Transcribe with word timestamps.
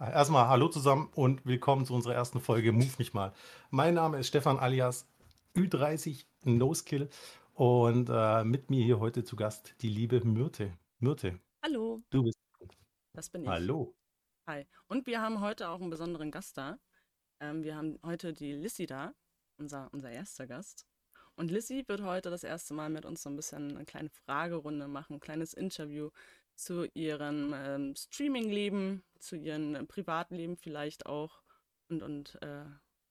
Erstmal 0.00 0.46
hallo 0.46 0.68
zusammen 0.68 1.10
und 1.16 1.44
willkommen 1.44 1.84
zu 1.84 1.92
unserer 1.92 2.14
ersten 2.14 2.40
Folge 2.40 2.70
Move 2.70 2.92
mich 2.98 3.14
mal. 3.14 3.32
Mein 3.70 3.94
Name 3.94 4.20
ist 4.20 4.28
Stefan 4.28 4.56
alias 4.56 5.08
Ü30 5.56 6.24
No 6.44 6.72
Skill 6.72 7.08
und 7.54 8.08
äh, 8.08 8.44
mit 8.44 8.70
mir 8.70 8.84
hier 8.84 9.00
heute 9.00 9.24
zu 9.24 9.34
Gast 9.34 9.74
die 9.82 9.88
liebe 9.88 10.24
Myrte. 10.24 10.72
Myrte, 11.00 11.40
Hallo, 11.64 12.00
du 12.10 12.22
bist. 12.22 12.38
das 13.12 13.28
bin 13.28 13.42
ich. 13.42 13.48
Hallo. 13.48 13.92
Hi. 14.46 14.68
Und 14.86 15.08
wir 15.08 15.20
haben 15.20 15.40
heute 15.40 15.68
auch 15.68 15.80
einen 15.80 15.90
besonderen 15.90 16.30
Gast 16.30 16.56
da. 16.56 16.78
Ähm, 17.40 17.64
wir 17.64 17.74
haben 17.74 17.98
heute 18.04 18.32
die 18.32 18.52
Lissy 18.52 18.86
da, 18.86 19.14
unser, 19.56 19.92
unser 19.92 20.12
erster 20.12 20.46
Gast. 20.46 20.86
Und 21.34 21.50
Lissy 21.50 21.82
wird 21.88 22.02
heute 22.02 22.30
das 22.30 22.44
erste 22.44 22.72
Mal 22.72 22.88
mit 22.88 23.04
uns 23.04 23.24
so 23.24 23.30
ein 23.30 23.36
bisschen 23.36 23.76
eine 23.76 23.84
kleine 23.84 24.10
Fragerunde 24.10 24.86
machen, 24.86 25.14
ein 25.14 25.20
kleines 25.20 25.54
Interview 25.54 26.10
zu 26.58 26.86
ihrem 26.94 27.54
ähm, 27.54 27.94
Streaming-Leben, 27.94 29.04
zu 29.20 29.36
ihrem 29.36 29.74
äh, 29.74 29.84
Privatleben 29.84 30.56
vielleicht 30.56 31.06
auch. 31.06 31.42
Und, 31.88 32.02
und 32.02 32.38
äh, 32.42 32.64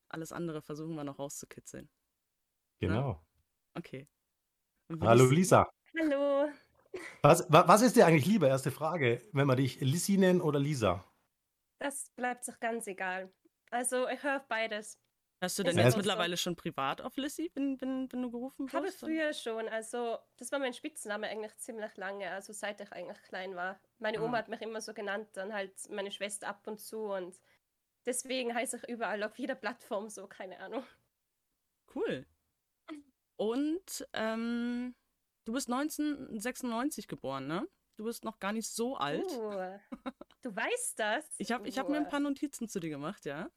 alles 0.09 0.31
andere 0.31 0.61
versuchen 0.61 0.95
wir 0.95 1.03
noch 1.03 1.17
rauszukitzeln. 1.17 1.85
Ne? 1.85 1.89
Genau. 2.88 3.25
Okay. 3.73 4.07
Dann 4.89 4.99
würde 4.99 5.09
Hallo. 5.09 5.25
Lisa. 5.29 5.69
Hallo. 5.99 6.52
Was, 7.21 7.52
wa- 7.52 7.67
was 7.67 7.81
ist 7.81 7.95
dir 7.95 8.05
eigentlich 8.05 8.25
lieber? 8.25 8.47
Erste 8.47 8.71
Frage. 8.71 9.27
Wenn 9.31 9.47
wir 9.47 9.55
dich 9.55 9.79
Lissi 9.81 10.17
nennen 10.17 10.41
oder 10.41 10.59
Lisa? 10.59 11.05
Das 11.79 12.09
bleibt 12.16 12.43
sich 12.45 12.59
ganz 12.59 12.88
egal. 12.88 13.33
Also 13.71 14.07
ich 14.07 14.21
höre 14.23 14.38
auf 14.38 14.47
beides. 14.47 14.99
Hast 15.39 15.59
du 15.59 15.63
denn 15.63 15.77
jetzt 15.77 15.77
es- 15.77 15.85
einfach 15.85 15.93
so. 15.93 15.97
mittlerweile 15.97 16.35
schon 16.37 16.55
privat 16.55 16.99
auf 17.01 17.15
Lissy, 17.17 17.51
wenn, 17.53 17.79
wenn, 17.79 18.11
wenn 18.11 18.21
du 18.23 18.31
gerufen 18.31 18.71
Habe 18.73 18.87
wirst? 18.87 18.99
früher 18.99 19.33
schon, 19.33 19.67
also 19.69 20.17
das 20.37 20.51
war 20.51 20.57
mein 20.59 20.73
Spitzname 20.73 21.27
eigentlich 21.27 21.55
ziemlich 21.57 21.95
lange, 21.95 22.29
also 22.31 22.53
seit 22.53 22.81
ich 22.81 22.91
eigentlich 22.91 23.21
klein 23.23 23.55
war. 23.55 23.79
Meine 23.99 24.19
Ah. 24.19 24.23
Oma 24.23 24.39
hat 24.39 24.49
mich 24.49 24.61
immer 24.61 24.81
so 24.81 24.93
genannt, 24.93 25.29
dann 25.33 25.53
halt 25.53 25.73
meine 25.89 26.11
Schwester 26.11 26.47
ab 26.47 26.65
und 26.65 26.79
zu 26.79 27.01
und 27.03 27.39
deswegen 28.05 28.53
heiße 28.55 28.77
ich 28.77 28.89
überall 28.89 29.21
auf 29.23 29.37
jeder 29.37 29.55
Plattform 29.55 30.09
so, 30.09 30.27
keine 30.27 30.59
Ahnung. 30.59 30.83
Cool. 31.94 32.25
Und 33.35 34.07
ähm, 34.13 34.95
du 35.45 35.53
bist 35.53 35.69
1996 35.72 37.07
geboren, 37.07 37.47
ne? 37.47 37.67
Du 37.95 38.03
bist 38.05 38.23
noch 38.23 38.39
gar 38.39 38.53
nicht 38.53 38.69
so 38.69 38.95
alt. 38.97 39.23
Uh, 39.31 39.77
du 40.41 40.55
weißt 40.55 40.99
das? 40.99 41.25
Ich 41.38 41.51
habe 41.51 41.67
ich 41.67 41.77
hab 41.77 41.89
mir 41.89 41.97
ein 41.97 42.07
paar 42.09 42.19
Notizen 42.19 42.67
zu 42.67 42.79
dir 42.79 42.89
gemacht, 42.89 43.25
ja? 43.25 43.49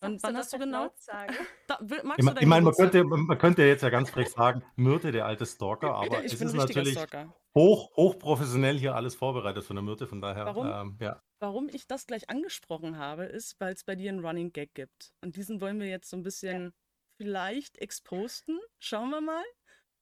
Das 0.00 0.22
wann- 0.22 0.36
hast 0.36 0.52
du 0.52 0.58
nicht 0.58 0.66
genau? 0.66 0.92
Da, 1.66 1.78
magst 2.02 2.18
Ich, 2.18 2.34
du 2.34 2.40
ich 2.40 2.46
meine, 2.46 2.64
man 2.64 2.74
könnte, 2.74 3.04
man 3.04 3.38
könnte 3.38 3.62
jetzt 3.62 3.82
ja 3.82 3.90
ganz 3.90 4.10
frech 4.10 4.28
sagen, 4.28 4.62
Myrte, 4.76 5.12
der 5.12 5.26
alte 5.26 5.46
Stalker, 5.46 5.94
aber 5.94 6.24
ich 6.24 6.32
es 6.32 6.38
bin 6.38 6.48
ist 6.48 6.54
ein 6.54 6.60
richtiger 6.60 6.80
natürlich 6.80 6.92
Stalker. 6.98 7.34
hoch, 7.54 7.96
hochprofessionell 7.96 8.78
hier 8.78 8.94
alles 8.94 9.14
vorbereitet 9.14 9.64
von 9.64 9.76
der 9.76 9.82
Myrte, 9.82 10.06
von 10.06 10.20
daher, 10.20 10.46
Warum? 10.46 10.66
ähm, 10.66 10.98
ja. 11.00 11.22
Warum 11.40 11.68
ich 11.68 11.86
das 11.86 12.06
gleich 12.06 12.30
angesprochen 12.30 12.96
habe, 12.98 13.24
ist, 13.24 13.58
weil 13.60 13.74
es 13.74 13.84
bei 13.84 13.96
dir 13.96 14.10
einen 14.10 14.24
Running 14.24 14.52
Gag 14.52 14.74
gibt. 14.74 15.12
Und 15.20 15.36
diesen 15.36 15.60
wollen 15.60 15.78
wir 15.80 15.88
jetzt 15.88 16.08
so 16.08 16.16
ein 16.16 16.22
bisschen 16.22 16.72
vielleicht 17.16 17.78
exposten. 17.78 18.60
Schauen 18.78 19.10
wir 19.10 19.20
mal, 19.20 19.44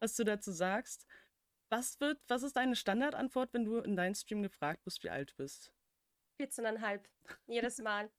was 0.00 0.14
du 0.16 0.24
dazu 0.24 0.52
sagst. 0.52 1.06
Was 1.70 1.98
wird, 2.00 2.18
was 2.28 2.42
ist 2.42 2.56
deine 2.56 2.76
Standardantwort, 2.76 3.52
wenn 3.54 3.64
du 3.64 3.78
in 3.78 3.96
deinen 3.96 4.14
Stream 4.14 4.42
gefragt 4.42 4.84
wirst, 4.86 5.02
wie 5.02 5.10
alt 5.10 5.30
du 5.32 5.36
bist? 5.42 5.72
14,5. 6.40 7.00
Jedes 7.46 7.78
Mal. 7.78 8.10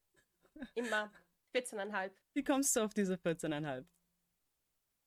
Immer. 0.75 1.11
14,5. 1.53 2.11
Wie 2.33 2.43
kommst 2.43 2.75
du 2.75 2.81
auf 2.81 2.93
diese 2.93 3.15
14,5? 3.15 3.85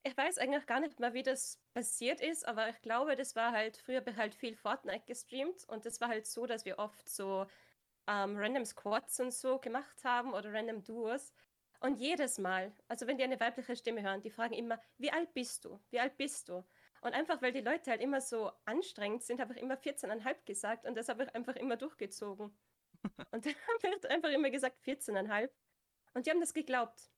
Ich 0.05 0.17
weiß 0.17 0.39
eigentlich 0.39 0.67
gar 0.67 0.79
nicht 0.79 1.01
mehr, 1.01 1.15
wie 1.15 1.25
das 1.25 1.61
passiert 1.75 2.21
ist, 2.21 2.47
aber 2.47 2.69
ich 2.69 2.81
glaube, 2.81 3.17
das 3.17 3.35
war 3.35 3.51
halt, 3.51 3.77
früher 3.77 3.97
habe 3.97 4.11
ich 4.11 4.17
halt 4.17 4.35
viel 4.37 4.55
Fortnite 4.55 5.05
gestreamt 5.05 5.69
und 5.69 5.85
das 5.85 6.01
war 6.01 6.09
halt 6.09 6.27
so, 6.27 6.47
dass 6.47 6.65
wir 6.65 6.79
oft 6.79 7.09
so 7.09 7.47
ähm, 8.07 8.37
Random 8.37 8.65
Squads 8.65 9.19
und 9.19 9.33
so 9.33 9.59
gemacht 9.59 10.05
haben 10.05 10.33
oder 10.33 10.53
Random 10.53 10.85
Duos. 10.85 11.33
Und 11.81 11.97
jedes 11.99 12.39
Mal, 12.39 12.73
also 12.89 13.07
wenn 13.07 13.19
die 13.19 13.25
eine 13.25 13.39
weibliche 13.39 13.77
Stimme 13.77 14.03
hören, 14.03 14.23
die 14.23 14.31
fragen 14.31 14.55
immer, 14.55 14.81
wie 14.97 15.11
alt 15.11 15.35
bist 15.35 15.65
du? 15.65 15.81
Wie 15.91 16.01
alt 16.01 16.17
bist 16.17 16.49
du? 16.49 16.65
Und 17.01 17.13
einfach, 17.13 17.43
weil 17.43 17.53
die 17.53 17.61
Leute 17.61 17.91
halt 17.91 18.01
immer 18.01 18.21
so 18.21 18.51
anstrengend 18.65 19.23
sind, 19.23 19.41
habe 19.41 19.55
ich 19.55 19.61
immer 19.61 19.75
14,5 19.75 20.45
gesagt 20.45 20.87
und 20.87 20.95
das 20.97 21.09
habe 21.09 21.25
ich 21.25 21.35
einfach 21.35 21.57
immer 21.57 21.77
durchgezogen. 21.77 22.57
Und 23.31 23.47
dann 23.47 23.55
habe 23.55 23.97
ich 23.97 24.11
einfach 24.11 24.31
immer 24.31 24.51
gesagt 24.51 24.79
14,5. 24.85 25.51
Und 26.17 26.27
die 26.27 26.31
haben 26.31 26.41
das 26.41 26.55
geglaubt. 26.55 27.11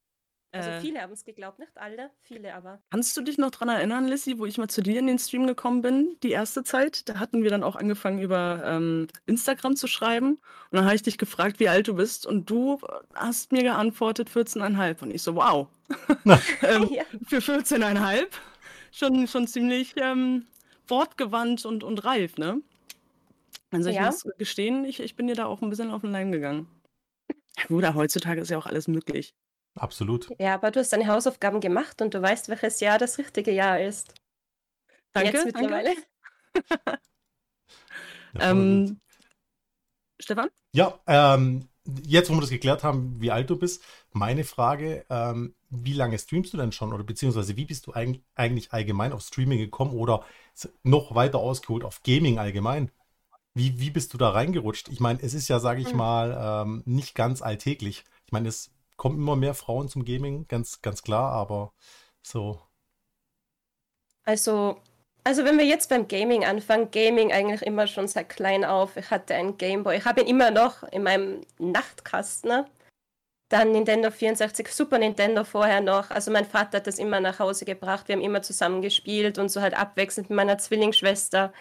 Also 0.50 0.70
Äh, 0.70 0.81
viele 0.81 1.00
haben 1.03 1.12
es 1.12 1.25
geglaubt, 1.25 1.59
nicht 1.60 1.70
alle, 1.76 2.10
viele 2.22 2.53
aber. 2.54 2.81
Kannst 2.91 3.16
du 3.16 3.20
dich 3.20 3.38
noch 3.38 3.50
dran 3.53 3.69
erinnern, 3.69 4.09
Lissy, 4.09 4.38
wo 4.38 4.47
ich 4.47 4.59
mal 4.59 4.66
zu 4.69 4.82
dir 4.82 4.98
in 4.98 5.06
den 5.06 5.19
Stream 5.20 5.47
gekommen 5.47 5.82
bin, 5.82 6.16
die 6.25 6.31
erste 6.31 6.64
Zeit? 6.64 7.09
Da 7.09 7.20
hatten 7.20 7.42
wir 7.44 7.50
dann 7.50 7.62
auch 7.62 7.76
angefangen, 7.76 8.19
über 8.19 8.62
ähm, 8.64 9.06
Instagram 9.26 9.76
zu 9.76 9.86
schreiben. 9.86 10.31
Und 10.32 10.41
dann 10.72 10.84
habe 10.84 10.97
ich 10.97 11.03
dich 11.03 11.16
gefragt, 11.16 11.60
wie 11.60 11.69
alt 11.69 11.86
du 11.86 11.94
bist. 11.94 12.26
Und 12.26 12.50
du 12.50 12.81
hast 13.14 13.53
mir 13.53 13.62
geantwortet 13.62 14.31
14,5. 14.31 15.03
Und 15.03 15.10
ich 15.15 15.22
so, 15.22 15.36
wow. 15.36 15.69
ähm, 16.62 16.88
Ja. 16.91 17.04
für 17.28 17.38
14,5 17.38 18.26
schon, 18.91 19.28
schon 19.28 19.47
ziemlich 19.47 19.94
ähm, 19.97 20.47
wortgewandt 20.88 21.66
und, 21.66 21.84
und 21.84 22.04
reif, 22.04 22.36
ne? 22.36 22.62
Also 23.70 23.91
ich 23.91 23.97
Ja. 23.97 24.06
muss 24.06 24.26
gestehen, 24.38 24.84
ich, 24.86 24.98
ich 25.00 25.15
bin 25.15 25.26
dir 25.28 25.36
da 25.36 25.44
auch 25.44 25.60
ein 25.62 25.69
bisschen 25.70 25.91
auf 25.91 26.00
den 26.00 26.10
Leim 26.10 26.32
gegangen. 26.32 26.66
Ja, 27.58 27.64
gut, 27.66 27.84
aber 27.84 27.96
heutzutage 27.96 28.41
ist 28.41 28.50
ja 28.50 28.58
auch 28.58 28.66
alles 28.66 28.86
möglich. 28.88 29.34
Absolut. 29.74 30.28
Ja, 30.38 30.54
aber 30.54 30.70
du 30.70 30.80
hast 30.80 30.92
deine 30.92 31.06
Hausaufgaben 31.06 31.60
gemacht 31.60 32.00
und 32.00 32.14
du 32.14 32.22
weißt, 32.22 32.48
welches 32.48 32.80
Jahr 32.80 32.98
das 32.98 33.19
richtige 33.19 33.50
Jahr 33.50 33.80
ist. 33.80 34.14
Danke, 35.12 35.32
Jetzt 35.32 35.44
danke. 35.44 35.60
mittlerweile. 35.60 35.94
Ja, 38.34 38.41
gut. 38.41 38.60
Ähm, 38.60 39.00
Stefan? 40.20 40.50
Ja, 40.72 41.00
ähm, 41.06 41.68
jetzt, 42.04 42.28
wo 42.28 42.34
wir 42.34 42.42
das 42.42 42.50
geklärt 42.50 42.84
haben, 42.84 43.20
wie 43.20 43.30
alt 43.30 43.48
du 43.48 43.56
bist, 43.56 43.82
meine 44.12 44.44
Frage, 44.44 45.06
ähm, 45.08 45.54
wie 45.70 45.94
lange 45.94 46.18
streamst 46.18 46.52
du 46.52 46.58
denn 46.58 46.72
schon 46.72 46.92
oder 46.92 47.04
beziehungsweise 47.04 47.56
wie 47.56 47.64
bist 47.64 47.86
du 47.86 47.94
eig 47.94 48.20
eigentlich 48.34 48.72
allgemein 48.72 49.12
auf 49.12 49.22
Streaming 49.22 49.58
gekommen 49.58 49.94
oder 49.94 50.24
noch 50.82 51.14
weiter 51.14 51.38
ausgeholt 51.38 51.84
auf 51.84 52.02
Gaming 52.02 52.38
allgemein? 52.38 52.91
Wie, 53.58 53.80
wie 53.80 53.91
bist 53.91 54.14
du 54.14 54.19
da 54.19 54.30
reingerutscht? 54.30 54.88
Ich 54.88 55.00
meine, 55.00 55.20
es 55.22 55.34
ist 55.34 55.48
ja, 55.48 55.58
sage 55.60 55.80
ich 55.80 55.92
Hm. 55.92 55.96
mal, 55.96 56.62
ähm, 56.66 56.82
nicht 56.86 57.14
ganz 57.14 57.42
alltäglich. 57.42 58.04
Ich 58.26 58.32
meine, 58.32 58.48
es 58.48 58.70
kommen 58.96 59.16
immer 59.19 59.36
mehr 59.36 59.54
Frauen 59.54 59.88
zum 59.88 60.04
Gaming, 60.04 60.46
ganz, 60.48 60.80
ganz 60.82 61.02
klar, 61.02 61.32
aber 61.32 61.72
so, 62.22 62.60
Also, 64.24 64.80
also 65.24 65.44
wenn 65.44 65.58
wir 65.58 65.64
jetzt 65.66 65.88
beim 65.88 66.06
Gaming 66.08 66.44
anfangen, 66.44 66.91
Gaming 66.91 67.32
eigentlich 67.32 67.62
immer 67.62 67.86
schon 67.86 68.08
seit 68.08 68.28
klein 68.28 68.64
auf. 68.64 68.97
Ich 68.97 69.10
hatte 69.10 69.34
einen 69.34 69.56
Gameboy. 69.56 69.97
Ich 69.97 70.04
habe 70.04 70.20
ihn 70.20 70.26
immer 70.26 70.50
noch 70.50 70.82
in 70.84 71.02
meinem 71.02 71.41
Nachtkasten. 71.58 72.48
ne? 72.50 72.66
Dann 73.50 73.72
Nintendo 73.72 74.10
64, 74.10 74.68
Super 74.68 74.98
Nintendo 74.98 75.44
vorher 75.44 75.80
noch. 75.80 76.10
Also 76.10 76.30
mein 76.30 76.47
Vater 76.47 76.78
hat 76.78 76.86
das 76.86 76.98
immer 76.98 77.20
nach 77.20 77.38
Hause 77.38 77.64
gebracht. 77.64 78.08
Wir 78.08 78.16
haben 78.16 78.22
immer 78.22 78.42
zusammen 78.42 78.82
gespielt 78.82 79.38
und 79.38 79.50
so 79.50 79.60
halt 79.62 79.74
abwechselnd 79.74 80.30
mit 80.30 80.36
meiner 80.36 80.58
Zwillingsschwester. 80.58 81.52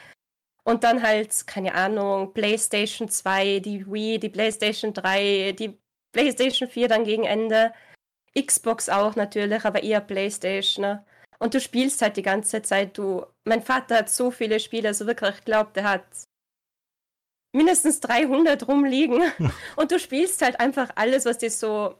Und 0.67 0.83
dann 0.83 1.01
halt, 1.01 1.47
keine 1.47 1.75
Ahnung, 1.75 2.33
PlayStation 2.33 3.07
2, 3.07 3.61
die 3.61 3.89
Wii, 3.89 4.19
die 4.19 4.27
PlayStation 4.27 4.93
3, 4.93 5.53
die 5.53 5.77
PlayStation 6.11 6.67
4 6.67 6.89
dann 6.89 7.05
gegen 7.05 7.23
Ende. 7.23 7.71
Xbox 8.37 8.89
auch 8.89 9.15
natürlich, 9.15 9.63
aber 9.63 9.81
eher 9.81 10.01
PlayStation. 10.01 10.83
Ne? 10.83 11.05
Und 11.39 11.53
du 11.53 11.61
spielst 11.61 12.01
halt 12.01 12.17
die 12.17 12.21
ganze 12.21 12.61
Zeit. 12.63 12.97
Du, 12.97 13.25
mein 13.45 13.61
Vater 13.61 13.99
hat 13.99 14.09
so 14.09 14.29
viele 14.29 14.59
Spiele, 14.59 14.89
also 14.89 15.07
wirklich, 15.07 15.35
ich 15.37 15.45
glaube, 15.45 15.71
der 15.73 15.89
hat 15.89 16.05
mindestens 17.55 18.01
300 18.01 18.67
rumliegen. 18.67 19.23
Und 19.77 19.91
du 19.91 19.99
spielst 19.99 20.41
halt 20.41 20.59
einfach 20.59 20.89
alles, 20.95 21.23
was 21.23 21.37
dir 21.37 21.49
so 21.49 21.95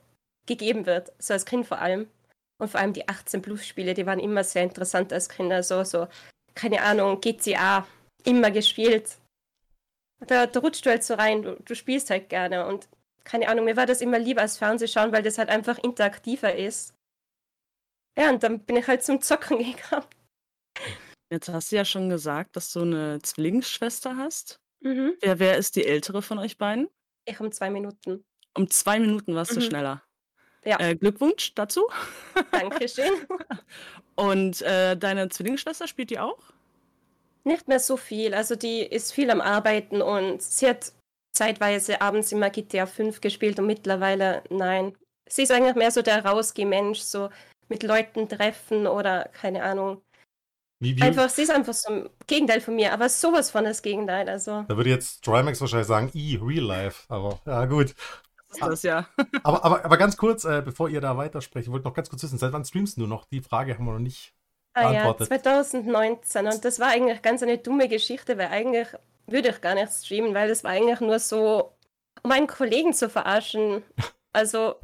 gegeben 0.46 0.86
wird, 0.86 1.14
so 1.20 1.34
als 1.34 1.46
Kind 1.46 1.66
vor 1.66 1.80
allem. 1.80 2.10
Und 2.60 2.70
vor 2.70 2.82
allem 2.82 2.92
die 2.92 3.06
18-Plus-Spiele, 3.06 3.94
die 3.94 4.06
waren 4.06 4.20
immer 4.20 4.44
sehr 4.44 4.64
interessant 4.64 5.14
als 5.14 5.30
Kinder. 5.30 5.64
So, 5.64 5.86
so, 5.86 6.10
keine 6.54 6.82
Ahnung, 6.82 7.22
GTA, 7.22 7.88
immer 8.28 8.52
gespielt. 8.52 9.18
Da, 10.28 10.46
da 10.48 10.60
rutscht 10.60 10.86
du 10.86 10.90
halt 10.90 11.04
so 11.04 11.14
rein, 11.14 11.42
du, 11.44 11.56
du 11.64 11.76
spielst 11.76 12.10
halt 12.10 12.30
gerne. 12.30 12.66
Und 12.68 12.88
keine 13.24 13.48
Ahnung, 13.50 13.66
mir 13.66 13.76
war 13.78 13.86
das 13.86 14.02
immer 14.02 14.20
lieber 14.20 14.42
als 14.42 14.58
Fernsehschauen, 14.58 15.12
weil 15.12 15.24
das 15.24 15.38
halt 15.38 15.50
einfach 15.50 15.78
interaktiver 15.80 16.56
ist. 16.56 16.94
Ja, 18.18 18.30
und 18.30 18.42
dann 18.42 18.60
bin 18.66 18.78
ich 18.78 18.88
halt 18.88 19.04
zum 19.04 19.22
Zocken 19.22 19.58
gegangen. 19.60 20.06
Jetzt 21.30 21.50
hast 21.50 21.72
du 21.72 21.76
ja 21.76 21.86
schon 21.86 22.10
gesagt, 22.10 22.56
dass 22.56 22.72
du 22.72 22.82
eine 22.82 23.20
Zwillingsschwester 23.22 24.16
hast. 24.18 24.60
Mhm. 24.80 25.16
Wer, 25.22 25.40
wer 25.40 25.58
ist 25.58 25.76
die 25.76 25.86
ältere 25.86 26.22
von 26.22 26.40
euch 26.40 26.58
beiden? 26.58 26.88
Ich 27.26 27.40
um 27.40 27.52
zwei 27.52 27.70
Minuten. 27.70 28.24
Um 28.56 28.70
zwei 28.70 29.00
Minuten 29.00 29.36
warst 29.36 29.52
du 29.52 29.60
Mhm. 29.60 29.64
schneller. 29.66 30.04
Ja. 30.64 30.80
Äh, 30.80 30.96
Glückwunsch 30.96 31.54
dazu. 31.54 31.88
Dankeschön. 32.52 33.12
Und 34.16 34.62
äh, 34.64 34.98
deine 34.98 35.30
Zwillingsschwester 35.30 35.88
spielt 35.88 36.10
die 36.10 36.20
auch? 36.20 36.40
Nicht 37.48 37.70
mehr 37.70 37.80
so 37.80 37.96
viel. 37.96 38.34
Also 38.34 38.58
die 38.58 38.82
ist 38.82 39.14
viel 39.14 39.32
am 39.32 39.40
Arbeiten 39.40 40.02
und 40.02 40.42
sie 40.42 40.68
hat 40.68 40.92
zeitweise 41.32 42.02
abends 42.02 42.34
immer 42.34 42.50
GTA 42.50 42.86
5 42.86 43.22
gespielt 43.22 43.58
und 43.58 43.68
mittlerweile 43.68 44.44
nein. 44.50 44.98
Sie 45.30 45.44
ist 45.44 45.52
eigentlich 45.52 45.76
mehr 45.76 45.92
so 45.92 46.02
der 46.02 46.26
Rausgeh-Mensch, 46.26 47.00
so 47.00 47.30
mit 47.70 47.84
Leuten 47.84 48.28
treffen 48.28 48.86
oder 48.86 49.30
keine 49.32 49.64
Ahnung. 49.64 50.02
Wie, 50.80 50.98
wie? 50.98 51.02
Einfach, 51.02 51.30
sie 51.30 51.44
ist 51.44 51.52
einfach 51.52 51.74
so 51.74 51.90
ein 51.90 52.10
Gegenteil 52.28 52.60
von 52.60 52.76
mir, 52.76 52.92
aber 52.92 53.08
sowas 53.08 53.50
von 53.50 53.64
das 53.64 53.82
Gegenteil. 53.82 54.28
Also. 54.28 54.66
Da 54.68 54.76
würde 54.76 54.90
jetzt 54.90 55.24
Trimax 55.24 55.62
wahrscheinlich 55.62 55.88
sagen, 55.88 56.12
i, 56.14 56.38
real 56.42 56.66
life. 56.66 57.06
Aber 57.08 57.40
ja, 57.46 57.66
gut. 57.66 57.96
Das 58.50 58.58
ist 58.58 58.62
das, 58.62 58.84
ja. 58.84 59.08
aber, 59.44 59.64
aber, 59.64 59.86
aber 59.86 59.98
ganz 59.98 60.18
kurz, 60.18 60.44
äh, 60.44 60.62
bevor 60.64 60.90
ihr 60.90 61.00
da 61.00 61.16
weitersprecht, 61.16 61.68
ich 61.68 61.72
wollte 61.72 61.88
noch 61.88 61.94
ganz 61.94 62.10
kurz 62.10 62.24
wissen, 62.24 62.38
seit 62.38 62.52
wann 62.52 62.66
streamst 62.66 62.98
du 62.98 63.08
noch? 63.08 63.24
Die 63.26 63.42
Frage 63.42 63.78
haben 63.78 63.86
wir 63.86 63.94
noch 63.94 64.00
nicht 64.00 64.34
ah, 64.78 64.92
beantwortet. 64.92 65.30
Ja, 65.32 65.64
2019. 65.64 66.48
Und 66.48 66.66
das 66.66 66.80
war 66.80 66.90
eigentlich 66.90 67.22
ganz 67.22 67.44
eine 67.44 67.58
dumme 67.58 67.88
Geschichte, 67.88 68.38
weil 68.38 68.48
eigentlich 68.48 68.88
würde 69.28 69.50
ich 69.50 69.62
gar 69.62 69.76
nicht 69.76 69.92
streamen, 69.92 70.34
weil 70.34 70.48
das 70.48 70.64
war 70.64 70.72
eigentlich 70.72 71.00
nur 71.02 71.20
so, 71.20 71.74
um 72.24 72.32
einen 72.32 72.48
Kollegen 72.48 72.94
zu 72.94 73.10
verarschen. 73.10 73.84
Also 74.34 74.76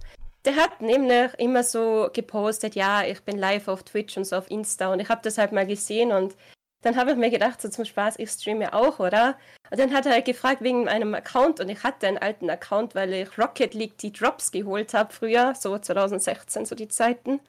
der 0.46 0.56
hat 0.56 0.82
nämlich 0.82 1.32
immer 1.38 1.64
so 1.64 2.10
gepostet, 2.12 2.74
ja, 2.74 3.04
ich 3.04 3.22
bin 3.22 3.38
live 3.38 3.68
auf 3.68 3.84
Twitch 3.84 4.18
und 4.18 4.26
so 4.26 4.38
auf 4.38 4.50
Insta 4.50 4.92
und 4.92 5.00
ich 5.00 5.10
habe 5.10 5.22
das 5.22 5.38
halt 5.38 5.52
mal 5.52 5.68
gesehen 5.68 6.12
und 6.12 6.36
dann 6.84 6.98
habe 6.98 7.12
ich 7.12 7.18
mir 7.18 7.30
gedacht, 7.30 7.62
so 7.62 7.70
zum 7.70 7.86
Spaß, 7.86 8.20
ich 8.20 8.30
streame 8.30 8.74
auch, 8.74 9.00
oder? 9.00 9.38
Und 9.72 9.80
dann 9.80 9.94
hat 9.94 10.06
er 10.06 10.14
halt 10.14 10.26
gefragt 10.26 10.62
wegen 10.62 10.84
meinem 10.84 11.14
Account 11.16 11.62
und 11.62 11.70
ich 11.70 11.82
hatte 11.84 12.08
einen 12.08 12.18
alten 12.18 12.50
Account, 12.50 12.94
weil 12.94 13.14
ich 13.14 13.38
Rocket 13.38 13.74
League 13.74 13.98
die 13.98 14.12
Drops 14.12 14.52
geholt 14.52 14.94
habe 14.94 15.14
früher, 15.14 15.56
so 15.56 15.78
2016, 15.78 16.66
so 16.66 16.76
die 16.76 16.90
Zeiten. 16.90 17.40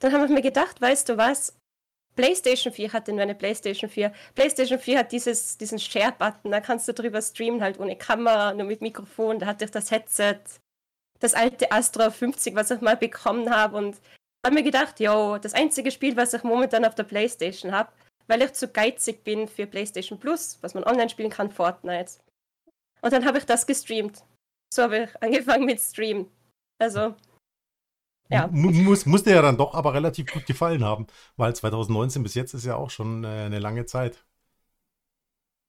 Dann 0.00 0.12
habe 0.12 0.24
ich 0.24 0.30
mir 0.30 0.42
gedacht, 0.42 0.80
weißt 0.80 1.10
du 1.10 1.18
was? 1.18 1.54
PlayStation 2.16 2.72
4 2.72 2.92
hatte 2.92 3.12
nur 3.12 3.22
eine 3.22 3.34
PlayStation 3.34 3.90
4. 3.90 4.12
PlayStation 4.34 4.78
4 4.78 4.98
hat 4.98 5.12
dieses, 5.12 5.58
diesen 5.58 5.78
Share-Button, 5.78 6.50
da 6.50 6.60
kannst 6.60 6.86
du 6.88 6.94
drüber 6.94 7.20
streamen, 7.20 7.62
halt 7.62 7.80
ohne 7.80 7.96
Kamera, 7.96 8.54
nur 8.54 8.66
mit 8.66 8.80
Mikrofon, 8.80 9.38
da 9.38 9.46
hatte 9.46 9.64
ich 9.64 9.70
das 9.70 9.90
Headset 9.90 10.40
das 11.24 11.34
alte 11.34 11.72
Astra 11.72 12.10
50, 12.10 12.54
was 12.54 12.70
ich 12.70 12.80
mal 12.82 12.96
bekommen 12.96 13.50
habe 13.50 13.76
und 13.78 14.00
habe 14.44 14.54
mir 14.54 14.62
gedacht, 14.62 15.00
yo, 15.00 15.38
das 15.38 15.54
einzige 15.54 15.90
Spiel, 15.90 16.16
was 16.16 16.34
ich 16.34 16.42
momentan 16.42 16.84
auf 16.84 16.94
der 16.94 17.04
Playstation 17.04 17.72
habe, 17.72 17.90
weil 18.26 18.42
ich 18.42 18.52
zu 18.52 18.68
geizig 18.68 19.24
bin 19.24 19.48
für 19.48 19.66
Playstation 19.66 20.18
Plus, 20.18 20.58
was 20.60 20.74
man 20.74 20.84
online 20.84 21.08
spielen 21.08 21.30
kann, 21.30 21.50
Fortnite. 21.50 22.12
Und 23.00 23.12
dann 23.12 23.24
habe 23.24 23.38
ich 23.38 23.46
das 23.46 23.66
gestreamt. 23.66 24.22
So 24.72 24.82
habe 24.82 25.04
ich 25.04 25.22
angefangen 25.22 25.64
mit 25.64 25.80
Stream. 25.80 26.30
Also, 26.78 27.14
ja. 28.30 28.48
Muss, 28.50 29.06
musste 29.06 29.30
ja 29.30 29.42
dann 29.42 29.58
doch 29.58 29.74
aber 29.74 29.94
relativ 29.94 30.32
gut 30.32 30.46
gefallen 30.46 30.84
haben, 30.84 31.06
weil 31.36 31.54
2019 31.54 32.22
bis 32.22 32.34
jetzt 32.34 32.54
ist 32.54 32.64
ja 32.64 32.76
auch 32.76 32.90
schon 32.90 33.24
äh, 33.24 33.28
eine 33.28 33.58
lange 33.58 33.86
Zeit. 33.86 34.24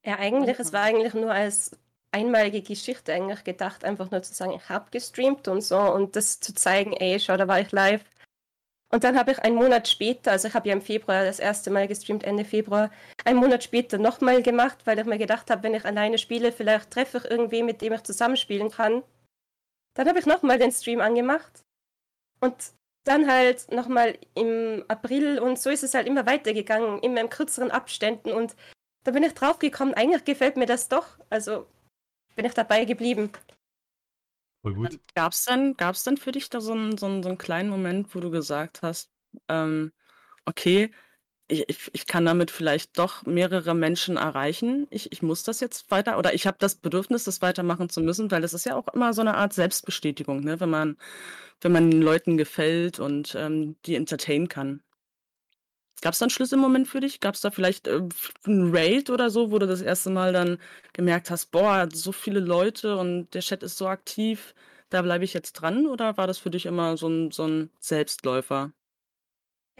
Ja, 0.05 0.19
eigentlich, 0.19 0.59
es 0.59 0.71
war 0.71 0.83
eigentlich 0.83 1.13
nur 1.13 1.31
als 1.31 1.71
einmalige 2.11 2.61
Geschichte 2.61 3.13
eigentlich 3.13 3.43
gedacht, 3.43 3.83
einfach 3.83 4.11
nur 4.11 4.21
zu 4.21 4.33
sagen, 4.33 4.53
ich 4.53 4.69
habe 4.69 4.89
gestreamt 4.91 5.47
und 5.47 5.61
so 5.61 5.77
und 5.77 6.15
das 6.15 6.39
zu 6.39 6.53
zeigen, 6.53 6.93
ey, 6.93 7.19
schau, 7.19 7.35
da 7.35 7.47
war 7.47 7.59
ich 7.59 7.71
live. 7.71 8.05
Und 8.89 9.03
dann 9.03 9.17
habe 9.17 9.31
ich 9.31 9.39
einen 9.39 9.55
Monat 9.55 9.89
später, 9.89 10.31
also 10.31 10.47
ich 10.47 10.53
habe 10.53 10.69
ja 10.69 10.75
im 10.75 10.81
Februar 10.81 11.25
das 11.25 11.39
erste 11.39 11.71
Mal 11.71 11.87
gestreamt, 11.87 12.23
Ende 12.23 12.45
Februar, 12.45 12.91
einen 13.25 13.39
Monat 13.39 13.63
später 13.63 13.97
nochmal 13.97 14.41
gemacht, 14.43 14.77
weil 14.85 14.99
ich 14.99 15.05
mir 15.05 15.17
gedacht 15.17 15.49
habe, 15.49 15.63
wenn 15.63 15.73
ich 15.73 15.83
alleine 15.83 16.17
spiele, 16.17 16.53
vielleicht 16.53 16.91
treffe 16.91 17.17
ich 17.17 17.25
irgendwen, 17.25 17.65
mit 17.65 17.81
dem 17.81 17.91
ich 17.93 18.03
zusammenspielen 18.03 18.69
kann. 18.69 19.03
Dann 19.95 20.07
habe 20.07 20.19
ich 20.19 20.25
nochmal 20.25 20.59
den 20.59 20.71
Stream 20.71 21.01
angemacht 21.01 21.64
und 22.39 22.55
dann 23.03 23.27
halt 23.27 23.71
nochmal 23.71 24.17
im 24.33 24.83
April 24.87 25.39
und 25.39 25.59
so 25.59 25.69
ist 25.69 25.83
es 25.83 25.93
halt 25.93 26.07
immer 26.07 26.25
weitergegangen, 26.25 26.99
immer 26.99 27.21
in 27.21 27.29
kürzeren 27.29 27.71
Abständen 27.71 28.31
und 28.31 28.55
da 29.03 29.11
bin 29.11 29.23
ich 29.23 29.33
draufgekommen, 29.33 29.93
eigentlich 29.93 30.25
gefällt 30.25 30.57
mir 30.57 30.65
das 30.65 30.89
doch. 30.89 31.05
Also 31.29 31.67
bin 32.35 32.45
ich 32.45 32.53
dabei 32.53 32.85
geblieben. 32.85 33.31
Voll 34.63 34.73
gut. 34.73 34.99
Gab 35.13 35.33
es 35.33 35.45
denn, 35.45 35.75
gab's 35.77 36.03
denn 36.03 36.17
für 36.17 36.31
dich 36.31 36.49
da 36.49 36.59
so 36.59 36.73
einen, 36.73 36.97
so, 36.97 37.05
einen, 37.05 37.21
so 37.21 37.29
einen 37.29 37.37
kleinen 37.37 37.69
Moment, 37.69 38.13
wo 38.15 38.19
du 38.19 38.31
gesagt 38.31 38.81
hast, 38.81 39.11
ähm, 39.47 39.93
okay, 40.45 40.91
ich, 41.47 41.89
ich 41.93 42.07
kann 42.07 42.25
damit 42.25 42.49
vielleicht 42.51 42.97
doch 42.97 43.23
mehrere 43.25 43.75
Menschen 43.75 44.17
erreichen. 44.17 44.87
Ich, 44.89 45.11
ich 45.11 45.21
muss 45.21 45.43
das 45.43 45.59
jetzt 45.59 45.91
weiter 45.91 46.17
oder 46.17 46.33
ich 46.33 46.47
habe 46.47 46.57
das 46.59 46.75
Bedürfnis, 46.75 47.23
das 47.25 47.41
weitermachen 47.41 47.89
zu 47.89 48.01
müssen, 48.01 48.31
weil 48.31 48.41
das 48.41 48.53
ist 48.53 48.65
ja 48.65 48.75
auch 48.75 48.87
immer 48.93 49.13
so 49.13 49.21
eine 49.21 49.35
Art 49.35 49.53
Selbstbestätigung, 49.53 50.41
ne? 50.41 50.59
wenn 50.59 50.69
man, 50.71 50.97
wenn 51.61 51.71
man 51.71 51.91
den 51.91 52.01
Leuten 52.01 52.37
gefällt 52.37 52.99
und 52.99 53.35
ähm, 53.35 53.75
die 53.85 53.95
entertainen 53.95 54.49
kann. 54.49 54.81
Gab 56.01 56.13
es 56.13 56.19
da 56.19 56.25
'n 56.25 56.29
Schlüsselmoment 56.29 56.87
für 56.87 56.99
dich? 56.99 57.19
Gab 57.19 57.35
es 57.35 57.41
da 57.41 57.51
vielleicht, 57.51 57.87
äh, 57.87 58.01
'n 58.45 58.71
Raid 58.75 59.09
oder 59.09 59.29
so, 59.29 59.51
wo 59.51 59.59
du 59.59 59.67
das 59.67 59.81
erste 59.81 60.09
Mal 60.09 60.33
dann 60.33 60.57
gemerkt 60.93 61.29
hast: 61.31 61.51
„Boah, 61.51 61.87
so 61.91 62.11
viele 62.11 62.39
Leute 62.39 62.97
und 62.97 63.33
der 63.33 63.41
Chat 63.41 63.63
ist 63.63 63.77
so 63.77 63.87
aktiv, 63.87 64.53
da 64.89 65.01
bleibe 65.01 65.23
ich 65.25 65.33
jetzt 65.33 65.53
dran“, 65.53 65.87
oder 65.87 66.17
war 66.17 66.27
das 66.27 66.37
für 66.37 66.49
dich 66.51 66.65
immer 66.65 66.97
so 66.97 67.07
'n 67.07 67.31
so 67.31 67.43
'n 67.45 67.69
Selbstläufer? 67.79 68.71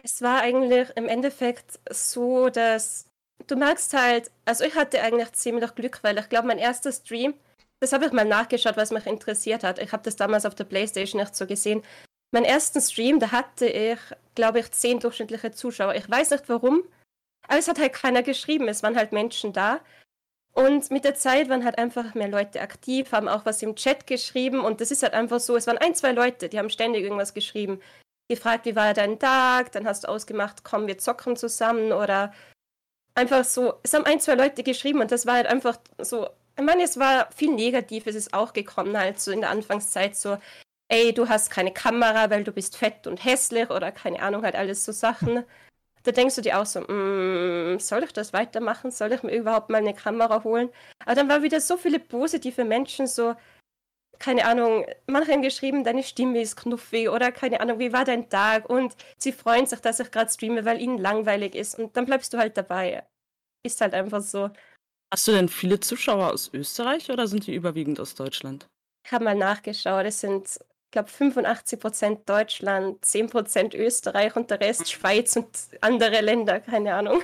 Es 0.06 0.22
war 0.22 0.40
eigentlich 0.40 0.88
im 0.94 1.08
Endeffekt 1.08 1.80
so, 1.90 2.48
dass 2.48 3.06
du 3.48 3.56
merkst 3.56 3.92
halt 3.92 4.30
also, 4.44 4.62
ich 4.62 4.76
hatte 4.76 5.02
eigentlich 5.02 5.32
ziemlich 5.32 5.74
Glück, 5.74 5.98
weil 6.02 6.16
ich 6.18 6.28
glaube, 6.28 6.46
mein 6.46 6.58
erster 6.58 6.92
Stream 6.92 7.34
das 7.80 7.92
habe 7.92 8.06
ich 8.06 8.12
mal 8.12 8.24
nachgeschaut, 8.24 8.76
was 8.76 8.90
mich 8.90 9.06
interessiert 9.06 9.62
hat. 9.62 9.78
Ich 9.78 9.92
habe 9.92 10.02
das 10.02 10.16
damals 10.16 10.46
auf 10.46 10.54
der 10.54 10.64
Playstation 10.64 11.20
nicht 11.20 11.36
so 11.36 11.46
gesehen. 11.46 11.82
Meinen 12.32 12.46
ersten 12.46 12.80
Stream, 12.80 13.20
da 13.20 13.32
hatte 13.32 13.66
ich, 13.66 13.98
glaube 14.34 14.60
ich, 14.60 14.70
zehn 14.72 14.98
durchschnittliche 14.98 15.52
Zuschauer. 15.52 15.94
Ich 15.94 16.10
weiß 16.10 16.30
nicht 16.30 16.48
warum, 16.48 16.84
aber 17.46 17.58
es 17.58 17.68
hat 17.68 17.78
halt 17.78 17.92
keiner 17.92 18.22
geschrieben. 18.22 18.68
Es 18.68 18.82
waren 18.82 18.96
halt 18.96 19.12
Menschen 19.12 19.52
da. 19.52 19.80
Und 20.54 20.90
mit 20.90 21.04
der 21.04 21.14
Zeit 21.14 21.50
waren 21.50 21.66
halt 21.66 21.76
einfach 21.76 22.14
mehr 22.14 22.28
Leute 22.28 22.62
aktiv, 22.62 23.12
haben 23.12 23.28
auch 23.28 23.44
was 23.44 23.62
im 23.62 23.76
Chat 23.76 24.06
geschrieben. 24.06 24.60
Und 24.60 24.80
das 24.80 24.90
ist 24.90 25.02
halt 25.02 25.12
einfach 25.12 25.38
so, 25.38 25.54
es 25.54 25.66
waren 25.66 25.76
ein, 25.76 25.94
zwei 25.94 26.12
Leute, 26.12 26.48
die 26.48 26.58
haben 26.58 26.70
ständig 26.70 27.02
irgendwas 27.02 27.34
geschrieben. 27.34 27.80
Gefragt, 28.28 28.66
wie 28.66 28.76
war 28.76 28.92
dein 28.94 29.18
Tag? 29.18 29.72
Dann 29.72 29.86
hast 29.86 30.04
du 30.04 30.08
ausgemacht, 30.08 30.64
komm, 30.64 30.86
wir 30.86 30.98
zocken 30.98 31.36
zusammen. 31.36 31.92
Oder 31.92 32.32
einfach 33.14 33.44
so, 33.44 33.74
es 33.82 33.94
haben 33.94 34.04
ein, 34.04 34.20
zwei 34.20 34.34
Leute 34.34 34.62
geschrieben 34.62 35.00
und 35.00 35.10
das 35.10 35.26
war 35.26 35.34
halt 35.34 35.46
einfach 35.46 35.78
so, 35.98 36.28
ich 36.58 36.64
meine, 36.64 36.84
es 36.84 36.98
war 36.98 37.30
viel 37.32 37.52
Negatives 37.52 38.14
ist 38.14 38.34
auch 38.34 38.52
gekommen, 38.52 38.96
halt 38.96 39.20
so 39.20 39.30
in 39.30 39.40
der 39.40 39.50
Anfangszeit 39.50 40.16
so, 40.16 40.38
ey, 40.88 41.12
du 41.12 41.28
hast 41.28 41.50
keine 41.50 41.72
Kamera, 41.72 42.30
weil 42.30 42.44
du 42.44 42.52
bist 42.52 42.76
fett 42.76 43.06
und 43.06 43.24
hässlich 43.24 43.70
oder 43.70 43.92
keine 43.92 44.20
Ahnung, 44.20 44.42
halt 44.42 44.54
alles 44.54 44.84
so 44.84 44.92
Sachen. 44.92 45.44
Da 46.04 46.12
denkst 46.12 46.36
du 46.36 46.42
dir 46.42 46.58
auch 46.60 46.66
so, 46.66 46.80
mm, 46.80 47.78
soll 47.80 48.04
ich 48.04 48.12
das 48.12 48.32
weitermachen? 48.32 48.90
Soll 48.92 49.12
ich 49.12 49.22
mir 49.24 49.34
überhaupt 49.34 49.70
mal 49.70 49.78
eine 49.78 49.94
Kamera 49.94 50.44
holen? 50.44 50.70
Aber 51.04 51.14
dann 51.16 51.28
waren 51.28 51.42
wieder 51.42 51.60
so 51.60 51.76
viele 51.76 51.98
positive 51.98 52.64
Menschen, 52.64 53.06
so, 53.08 53.34
keine 54.18 54.46
Ahnung, 54.46 54.86
manche 55.06 55.32
haben 55.32 55.42
geschrieben, 55.42 55.84
deine 55.84 56.02
Stimme 56.02 56.40
ist 56.40 56.56
knuffig 56.56 57.08
oder 57.08 57.32
keine 57.32 57.60
Ahnung, 57.60 57.78
wie 57.78 57.92
war 57.92 58.04
dein 58.04 58.28
Tag? 58.28 58.68
Und 58.68 58.94
sie 59.18 59.32
freuen 59.32 59.66
sich, 59.66 59.80
dass 59.80 60.00
ich 60.00 60.10
gerade 60.10 60.30
streame, 60.30 60.64
weil 60.64 60.80
ihnen 60.80 60.98
langweilig 60.98 61.54
ist. 61.54 61.78
Und 61.78 61.96
dann 61.96 62.06
bleibst 62.06 62.32
du 62.32 62.38
halt 62.38 62.56
dabei. 62.56 63.04
Ist 63.64 63.80
halt 63.80 63.94
einfach 63.94 64.20
so. 64.20 64.50
Hast 65.12 65.28
du 65.28 65.32
denn 65.32 65.48
viele 65.48 65.80
Zuschauer 65.80 66.32
aus 66.32 66.50
Österreich 66.52 67.10
oder 67.10 67.26
sind 67.26 67.46
die 67.46 67.54
überwiegend 67.54 68.00
aus 68.00 68.14
Deutschland? 68.14 68.66
Ich 69.04 69.12
habe 69.12 69.24
mal 69.24 69.36
nachgeschaut, 69.36 70.04
es 70.04 70.20
sind 70.20 70.58
glaube 70.96 71.10
85 71.10 71.78
Prozent 71.78 72.28
Deutschland, 72.28 73.04
10 73.04 73.28
Prozent 73.28 73.74
Österreich 73.74 74.34
und 74.34 74.50
der 74.50 74.60
Rest 74.60 74.90
Schweiz 74.90 75.36
und 75.36 75.48
andere 75.80 76.22
Länder, 76.22 76.60
keine 76.60 76.94
Ahnung. 76.94 77.20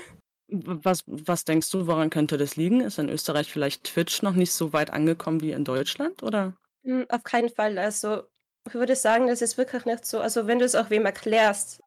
Was, 0.49 1.05
was 1.07 1.47
denkst 1.47 1.71
du, 1.71 1.87
woran 1.87 2.11
könnte 2.11 2.37
das 2.37 2.57
liegen? 2.57 2.83
Ist 2.83 2.99
in 2.99 3.09
Österreich 3.09 3.51
vielleicht 3.51 3.85
Twitch 3.85 4.21
noch 4.21 4.35
nicht 4.35 4.53
so 4.53 4.75
weit 4.75 4.91
angekommen 4.91 5.41
wie 5.41 5.53
in 5.53 5.65
Deutschland, 5.65 6.23
oder? 6.23 6.53
Hm, 6.85 7.07
auf 7.09 7.23
keinen 7.25 7.49
Fall. 7.49 7.79
Also 7.79 8.25
ich 8.67 8.75
würde 8.75 8.97
sagen, 8.97 9.27
das 9.27 9.43
ist 9.43 9.59
wirklich 9.59 9.85
nicht 9.85 10.05
so. 10.05 10.21
Also 10.21 10.47
wenn 10.47 10.59
du 10.59 10.65
es 10.65 10.75
auch 10.75 10.91
wem 10.91 11.07
erklärst, 11.07 11.83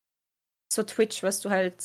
so 0.72 0.84
Twitch, 0.84 1.24
was 1.24 1.40
du 1.40 1.50
halt 1.50 1.82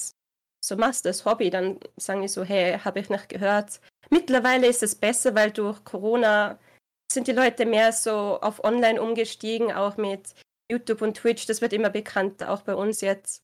so 0.65 0.77
machst, 0.77 1.05
das 1.05 1.25
Hobby, 1.25 1.51
dann 1.51 1.81
sagen 1.97 2.23
die 2.23 2.29
so, 2.29 2.45
hey, 2.45 2.79
habe 2.79 3.01
ich 3.01 3.09
nicht 3.09 3.29
gehört. 3.29 3.81
Mittlerweile 4.11 4.67
ist 4.67 4.83
es 4.83 4.95
besser, 4.95 5.35
weil 5.35 5.53
durch 5.53 5.85
Corona 5.85 6.59
sind 7.13 7.27
die 7.27 7.33
Leute 7.33 7.67
mehr 7.67 7.93
so 7.93 8.41
auf 8.41 8.63
Online 8.65 9.01
umgestiegen, 9.01 9.73
auch 9.73 9.97
mit 9.97 10.35
YouTube 10.71 11.03
und 11.03 11.17
Twitch. 11.17 11.47
Das 11.47 11.61
wird 11.61 11.73
immer 11.73 11.91
bekannter, 11.91 12.51
auch 12.51 12.63
bei 12.63 12.75
uns 12.75 13.01
jetzt. 13.01 13.43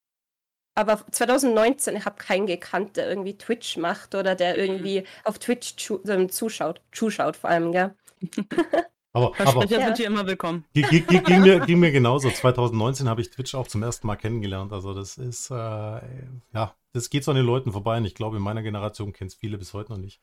Aber 0.74 1.04
2019, 1.10 1.96
ich 1.96 2.04
habe 2.04 2.16
keinen 2.16 2.46
gekannt, 2.46 2.96
der 2.96 3.08
irgendwie 3.08 3.38
Twitch 3.38 3.78
macht 3.78 4.14
oder 4.14 4.34
der 4.34 4.54
mhm. 4.54 4.60
irgendwie 4.60 5.04
auf 5.24 5.38
Twitch 5.38 5.90
ähm, 6.06 6.28
zuschaut. 6.28 6.82
Zuschaut 6.92 7.36
vor 7.36 7.50
allem, 7.50 7.72
gell? 7.72 7.94
Aber, 9.16 9.32
aber 9.38 9.64
ja. 9.64 9.86
sind 9.86 9.96
hier 9.96 10.06
immer 10.08 10.26
willkommen. 10.26 10.66
Ging, 10.74 11.06
ging, 11.06 11.40
mir, 11.40 11.60
ging 11.60 11.80
mir 11.80 11.90
genauso. 11.90 12.28
2019 12.28 13.08
habe 13.08 13.22
ich 13.22 13.30
Twitch 13.30 13.54
auch 13.54 13.66
zum 13.66 13.82
ersten 13.82 14.06
Mal 14.06 14.16
kennengelernt. 14.16 14.74
Also 14.74 14.92
das 14.92 15.16
ist, 15.16 15.50
äh, 15.50 15.54
ja, 15.54 16.74
das 16.92 17.08
geht 17.08 17.24
so 17.24 17.30
an 17.30 17.36
den 17.38 17.46
Leuten 17.46 17.72
vorbei. 17.72 17.96
Und 17.96 18.04
ich 18.04 18.14
glaube, 18.14 18.36
in 18.36 18.42
meiner 18.42 18.62
Generation 18.62 19.14
kennt 19.14 19.30
es 19.30 19.36
viele 19.36 19.56
bis 19.56 19.72
heute 19.72 19.92
noch 19.92 19.98
nicht. 19.98 20.20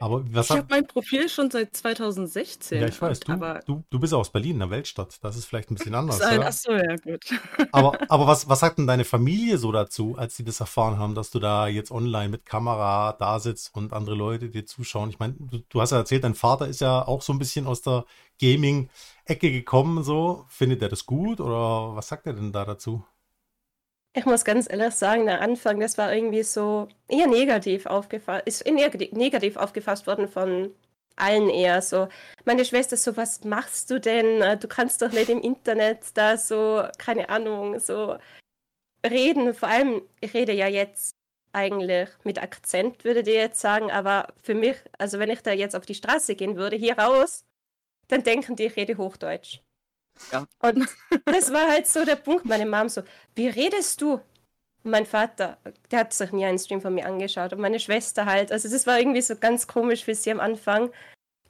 Aber 0.00 0.24
was 0.34 0.50
ich 0.50 0.56
habe 0.56 0.66
mein 0.70 0.86
Profil 0.86 1.28
schon 1.28 1.50
seit 1.50 1.76
2016. 1.76 2.80
Ja, 2.80 2.88
ich 2.88 3.00
weiß, 3.00 3.20
du, 3.20 3.32
aber 3.32 3.60
du, 3.64 3.84
du 3.90 4.00
bist 4.00 4.12
aus 4.12 4.32
Berlin, 4.32 4.56
einer 4.56 4.70
Weltstadt. 4.70 5.22
Das 5.22 5.36
ist 5.36 5.44
vielleicht 5.44 5.70
ein 5.70 5.76
bisschen 5.76 5.94
anders. 5.94 6.18
Sein, 6.18 6.40
ja? 6.40 6.46
Achso, 6.48 6.72
ja, 6.72 6.96
gut. 6.96 7.24
Aber, 7.72 7.98
aber 8.08 8.26
was, 8.26 8.48
was 8.48 8.60
sagt 8.60 8.78
denn 8.78 8.86
deine 8.86 9.04
Familie 9.04 9.58
so 9.58 9.72
dazu, 9.72 10.16
als 10.16 10.36
sie 10.36 10.44
das 10.44 10.60
erfahren 10.60 10.98
haben, 10.98 11.14
dass 11.14 11.30
du 11.30 11.40
da 11.40 11.66
jetzt 11.66 11.90
online 11.90 12.28
mit 12.28 12.44
Kamera 12.46 13.12
da 13.18 13.40
sitzt 13.40 13.74
und 13.74 13.92
andere 13.92 14.14
Leute 14.14 14.48
dir 14.48 14.66
zuschauen? 14.66 15.10
Ich 15.10 15.18
meine, 15.18 15.34
du, 15.38 15.58
du 15.68 15.80
hast 15.80 15.90
ja 15.90 15.98
erzählt, 15.98 16.24
dein 16.24 16.34
Vater 16.34 16.68
ist 16.68 16.80
ja 16.80 17.06
auch 17.06 17.22
so 17.22 17.32
ein 17.32 17.38
bisschen 17.38 17.66
aus 17.66 17.82
der 17.82 18.04
Gaming-Ecke 18.40 19.50
gekommen. 19.50 20.04
So. 20.04 20.44
Findet 20.48 20.82
er 20.82 20.88
das 20.88 21.06
gut 21.06 21.40
oder 21.40 21.96
was 21.96 22.08
sagt 22.08 22.26
er 22.26 22.34
denn 22.34 22.52
da 22.52 22.64
dazu? 22.64 23.04
Ich 24.16 24.26
muss 24.26 24.44
ganz 24.44 24.70
ehrlich 24.70 24.94
sagen, 24.94 25.26
der 25.26 25.40
Anfang, 25.40 25.80
das 25.80 25.98
war 25.98 26.14
irgendwie 26.14 26.44
so 26.44 26.86
eher 27.08 27.26
negativ 27.26 27.86
aufgefasst, 27.86 28.46
ist 28.46 28.64
negativ 28.64 29.56
aufgefasst 29.56 30.06
worden 30.06 30.28
von 30.28 30.72
allen 31.16 31.48
eher 31.48 31.82
so. 31.82 32.08
Meine 32.44 32.64
Schwester 32.64 32.96
so, 32.96 33.16
was 33.16 33.42
machst 33.44 33.90
du 33.90 34.00
denn? 34.00 34.58
Du 34.60 34.68
kannst 34.68 35.02
doch 35.02 35.10
nicht 35.10 35.28
im 35.28 35.40
Internet 35.40 35.98
da 36.14 36.36
so, 36.36 36.84
keine 36.98 37.28
Ahnung, 37.28 37.80
so 37.80 38.16
reden. 39.04 39.52
Vor 39.52 39.68
allem, 39.68 40.02
ich 40.20 40.32
rede 40.32 40.52
ja 40.52 40.68
jetzt 40.68 41.16
eigentlich 41.52 42.08
mit 42.22 42.40
Akzent, 42.40 43.04
würde 43.04 43.28
ihr 43.28 43.36
jetzt 43.36 43.60
sagen, 43.60 43.90
aber 43.90 44.32
für 44.42 44.54
mich, 44.54 44.76
also 44.96 45.18
wenn 45.18 45.30
ich 45.30 45.40
da 45.40 45.52
jetzt 45.52 45.74
auf 45.74 45.86
die 45.86 45.94
Straße 45.94 46.36
gehen 46.36 46.56
würde, 46.56 46.76
hier 46.76 46.98
raus, 46.98 47.44
dann 48.08 48.22
denken 48.22 48.54
die, 48.54 48.66
ich 48.66 48.76
rede 48.76 48.96
Hochdeutsch. 48.96 49.60
Ja. 50.32 50.46
Und 50.60 50.88
das 51.24 51.52
war 51.52 51.68
halt 51.68 51.86
so 51.86 52.04
der 52.04 52.16
Punkt. 52.16 52.44
Meine 52.44 52.66
Mom 52.66 52.88
so, 52.88 53.02
wie 53.34 53.48
redest 53.48 54.00
du? 54.00 54.14
Und 54.84 54.90
mein 54.90 55.06
Vater, 55.06 55.58
der 55.90 56.00
hat 56.00 56.12
sich 56.12 56.32
nie 56.32 56.44
einen 56.44 56.58
Stream 56.58 56.80
von 56.80 56.94
mir 56.94 57.06
angeschaut. 57.06 57.52
Und 57.52 57.60
meine 57.60 57.80
Schwester 57.80 58.26
halt. 58.26 58.52
Also 58.52 58.68
das 58.68 58.86
war 58.86 58.98
irgendwie 58.98 59.22
so 59.22 59.36
ganz 59.36 59.66
komisch 59.66 60.04
für 60.04 60.14
sie 60.14 60.30
am 60.30 60.40
Anfang. 60.40 60.90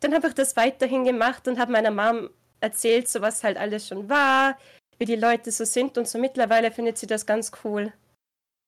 Dann 0.00 0.14
habe 0.14 0.28
ich 0.28 0.35
das 0.35 0.56
weiterhin 0.56 1.04
gemacht 1.04 1.49
und 1.49 1.59
habe 1.59 1.73
meiner 1.73 1.90
Mom 1.90 2.30
erzählt, 2.61 3.09
so 3.09 3.21
was 3.21 3.42
halt 3.44 3.56
alles 3.56 3.88
schon 3.88 4.09
war, 4.09 4.56
wie 4.99 5.04
die 5.04 5.16
Leute 5.16 5.50
so 5.50 5.64
sind 5.64 5.99
und 5.99 6.06
so. 6.09 6.18
Mittlerweile 6.18 6.71
findet 6.71 6.99
sie 6.99 7.06
das 7.06 7.26
ganz 7.26 7.52
cool. 7.64 7.92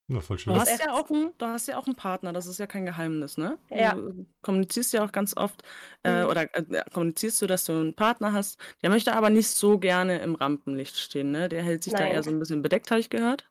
Ja, 0.09 0.21
voll 0.21 0.39
schön. 0.39 0.55
Du 0.55 0.61
hast, 0.61 0.79
ja 0.79 0.93
auch 0.93 1.11
einen, 1.11 1.33
du 1.37 1.47
hast 1.47 1.67
ja 1.67 1.79
auch 1.79 1.87
einen 1.87 1.97
Partner, 1.97 2.33
das 2.33 2.47
ist 2.47 2.59
ja 2.59 2.67
kein 2.67 2.87
Geheimnis, 2.87 3.37
ne? 3.39 3.59
Ja. 3.71 3.95
Du 3.95 4.27
kommunizierst 4.43 4.93
ja 4.93 5.05
auch 5.05 5.11
ganz 5.11 5.37
oft, 5.37 5.63
äh, 6.05 6.23
mhm. 6.23 6.31
oder 6.31 6.43
äh, 6.55 6.85
kommunizierst 6.93 7.43
du, 7.43 7.47
dass 7.49 7.65
du 7.65 7.73
einen 7.73 7.95
Partner 7.95 8.33
hast, 8.33 8.61
der 8.83 8.91
möchte 8.91 9.15
aber 9.15 9.31
nicht 9.31 9.49
so 9.49 9.79
gerne 9.79 10.21
im 10.21 10.37
Rampenlicht 10.37 10.97
stehen, 10.97 11.33
ne? 11.33 11.49
Der 11.49 11.63
hält 11.63 11.83
sich 11.83 11.93
da 11.93 12.07
eher 12.07 12.23
so 12.23 12.31
ein 12.31 12.39
bisschen 12.39 12.63
bedeckt, 12.63 12.91
habe 12.91 13.01
ich 13.01 13.11
gehört. 13.11 13.49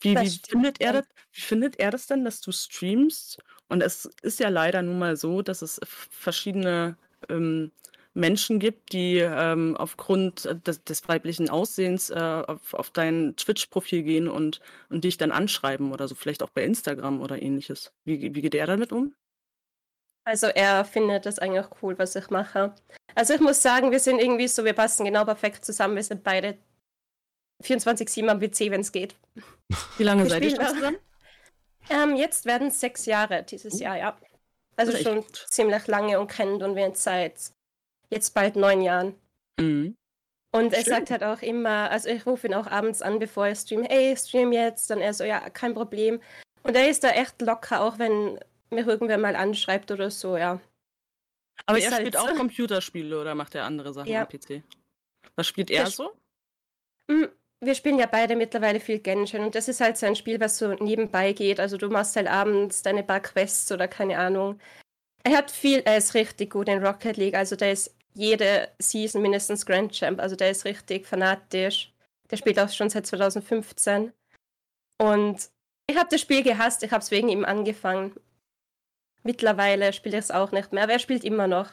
Wie, 0.00 0.16
wie 0.16 0.40
findet 0.48 0.80
er 0.80 0.94
das, 0.94 1.06
wie 1.32 1.42
findet 1.42 1.78
er 1.78 1.90
das 1.90 2.06
denn, 2.06 2.24
dass 2.24 2.40
du 2.40 2.52
streamst? 2.52 3.42
Und 3.68 3.82
es 3.82 4.06
ist 4.22 4.40
ja 4.40 4.48
leider 4.48 4.80
nun 4.80 4.98
mal 4.98 5.16
so, 5.16 5.42
dass 5.42 5.60
es 5.60 5.78
verschiedene 5.84 6.96
ähm, 7.28 7.70
Menschen 8.14 8.58
gibt, 8.58 8.92
die 8.92 9.18
ähm, 9.18 9.76
aufgrund 9.76 10.48
des, 10.66 10.82
des, 10.82 11.08
weiblichen 11.08 11.48
Aussehens 11.48 12.10
äh, 12.10 12.42
auf, 12.46 12.74
auf, 12.74 12.90
dein 12.90 13.36
Twitch-Profil 13.36 14.02
gehen 14.02 14.28
und, 14.28 14.60
und 14.88 15.04
dich 15.04 15.16
dann 15.16 15.30
anschreiben 15.30 15.92
oder 15.92 16.08
so, 16.08 16.14
vielleicht 16.14 16.42
auch 16.42 16.50
bei 16.50 16.64
Instagram 16.64 17.20
oder 17.20 17.40
ähnliches. 17.40 17.92
Wie, 18.04 18.34
wie 18.34 18.42
geht 18.42 18.54
er 18.54 18.66
damit 18.66 18.92
um? 18.92 19.14
Also 20.24 20.48
er 20.48 20.84
findet 20.84 21.24
das 21.24 21.38
eigentlich 21.38 21.66
cool, 21.82 21.98
was 21.98 22.16
ich 22.16 22.30
mache. 22.30 22.74
Also 23.14 23.34
ich 23.34 23.40
muss 23.40 23.62
sagen, 23.62 23.90
wir 23.90 24.00
sind 24.00 24.20
irgendwie 24.20 24.48
so, 24.48 24.64
wir 24.64 24.74
passen 24.74 25.04
genau 25.04 25.24
perfekt 25.24 25.64
zusammen. 25.64 25.96
Wir 25.96 26.02
sind 26.02 26.22
beide 26.22 26.58
24-7 27.62 28.28
am 28.28 28.40
PC, 28.40 28.70
wenn 28.70 28.80
es 28.80 28.92
geht. 28.92 29.14
Wie 29.98 30.04
lange 30.04 30.28
seid 30.28 30.44
ihr 30.44 30.50
zusammen? 30.50 30.96
Ähm, 31.88 32.16
jetzt 32.16 32.44
werden 32.44 32.68
es 32.68 32.80
sechs 32.80 33.06
Jahre 33.06 33.42
dieses 33.42 33.74
uh. 33.74 33.84
Jahr, 33.84 33.96
ja. 33.96 34.16
Also 34.76 34.96
schon 34.96 35.24
ziemlich 35.48 35.86
lange 35.88 36.18
und 36.20 36.30
kennen 36.30 36.62
und 36.62 36.74
wir 36.74 36.92
seit 36.94 37.52
jetzt 38.10 38.34
bald 38.34 38.56
neun 38.56 38.82
Jahren. 38.82 39.14
Mhm. 39.58 39.96
Und 40.52 40.72
er 40.72 40.82
sagt 40.82 41.10
halt 41.10 41.22
auch 41.22 41.42
immer, 41.42 41.90
also 41.90 42.08
ich 42.08 42.26
rufe 42.26 42.48
ihn 42.48 42.54
auch 42.54 42.66
abends 42.66 43.02
an, 43.02 43.20
bevor 43.20 43.46
er 43.46 43.54
streamt, 43.54 43.88
hey, 43.88 44.16
stream 44.16 44.52
jetzt. 44.52 44.90
Dann 44.90 45.00
er 45.00 45.14
so, 45.14 45.22
ja, 45.22 45.48
kein 45.50 45.74
Problem. 45.74 46.20
Und 46.64 46.76
er 46.76 46.90
ist 46.90 47.04
da 47.04 47.10
echt 47.10 47.40
locker, 47.40 47.82
auch 47.82 47.98
wenn 47.98 48.38
mir 48.70 48.86
irgendwer 48.86 49.18
mal 49.18 49.36
anschreibt 49.36 49.90
oder 49.90 50.10
so, 50.10 50.36
ja. 50.36 50.60
Aber 51.66 51.78
ist 51.78 51.84
er 51.84 51.92
spielt 51.92 52.16
halt 52.16 52.30
auch 52.30 52.36
Computerspiele 52.36 53.20
oder 53.20 53.34
macht 53.34 53.54
er 53.54 53.64
andere 53.64 53.92
Sachen 53.92 54.10
ja. 54.10 54.22
am 54.22 54.28
PC? 54.28 54.62
Was 55.36 55.46
spielt 55.46 55.70
er 55.70 55.86
so? 55.86 56.12
Mm, 57.08 57.26
wir 57.60 57.74
spielen 57.74 57.98
ja 57.98 58.06
beide 58.06 58.36
mittlerweile 58.36 58.80
viel 58.80 58.98
Genshin 58.98 59.42
und 59.44 59.54
das 59.54 59.68
ist 59.68 59.80
halt 59.80 59.98
so 59.98 60.06
ein 60.06 60.16
Spiel, 60.16 60.40
was 60.40 60.58
so 60.58 60.72
nebenbei 60.74 61.32
geht. 61.32 61.60
Also 61.60 61.76
du 61.76 61.88
machst 61.88 62.16
halt 62.16 62.26
abends 62.26 62.82
deine 62.82 63.02
paar 63.02 63.20
Quests 63.20 63.70
oder 63.72 63.86
keine 63.88 64.18
Ahnung. 64.18 64.58
Er 65.22 65.36
hat 65.36 65.50
viel, 65.50 65.80
er 65.80 65.98
ist 65.98 66.14
richtig 66.14 66.50
gut 66.50 66.68
in 66.68 66.84
Rocket 66.84 67.16
League, 67.16 67.34
also 67.34 67.56
der 67.56 67.72
ist 67.72 67.94
jede 68.14 68.68
Season 68.78 69.22
mindestens 69.22 69.66
Grand 69.66 69.92
Champ. 69.92 70.20
Also 70.20 70.36
der 70.36 70.50
ist 70.50 70.64
richtig 70.64 71.06
fanatisch. 71.06 71.92
Der 72.30 72.36
spielt 72.36 72.58
auch 72.58 72.68
schon 72.68 72.90
seit 72.90 73.06
2015. 73.06 74.12
Und 74.98 75.50
ich 75.86 75.96
habe 75.96 76.08
das 76.10 76.20
Spiel 76.20 76.42
gehasst, 76.42 76.82
ich 76.82 76.92
habe 76.92 77.02
es 77.02 77.10
wegen 77.10 77.28
ihm 77.28 77.44
angefangen. 77.44 78.12
Mittlerweile 79.22 79.92
spielt 79.92 80.14
er 80.14 80.20
es 80.20 80.30
auch 80.30 80.52
nicht 80.52 80.72
mehr, 80.72 80.84
aber 80.84 80.92
er 80.92 80.98
spielt 80.98 81.24
immer 81.24 81.46
noch. 81.46 81.70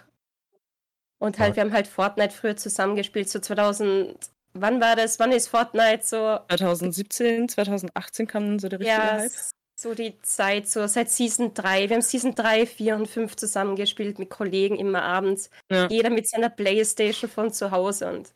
Und 1.19 1.39
halt, 1.39 1.51
ja. 1.51 1.55
wir 1.57 1.63
haben 1.63 1.73
halt 1.73 1.87
Fortnite 1.87 2.33
früher 2.33 2.55
zusammengespielt, 2.55 3.29
so 3.29 3.39
2000. 3.39 4.15
Wann 4.53 4.81
war 4.81 4.95
das? 4.95 5.19
Wann 5.19 5.31
ist 5.31 5.47
Fortnite 5.47 6.03
so? 6.03 6.39
2017, 6.49 7.49
2018 7.49 8.27
kam 8.27 8.59
so 8.59 8.69
der 8.69 8.79
richtige 8.79 8.97
ja, 8.97 9.19
Hype 9.19 9.31
so 9.79 9.93
die 9.93 10.19
Zeit, 10.21 10.67
so 10.67 10.87
seit 10.87 11.11
Season 11.11 11.53
3. 11.53 11.89
Wir 11.89 11.95
haben 11.95 12.01
Season 12.01 12.33
3, 12.33 12.65
4 12.65 12.95
und 12.95 13.07
5 13.07 13.35
zusammengespielt 13.35 14.17
mit 14.17 14.31
Kollegen 14.31 14.75
immer 14.75 15.03
abends. 15.03 15.51
Ja. 15.69 15.87
Jeder 15.87 16.09
mit 16.09 16.27
seiner 16.27 16.49
Playstation 16.49 17.29
von 17.29 17.53
zu 17.53 17.69
Hause 17.69 18.09
und 18.09 18.33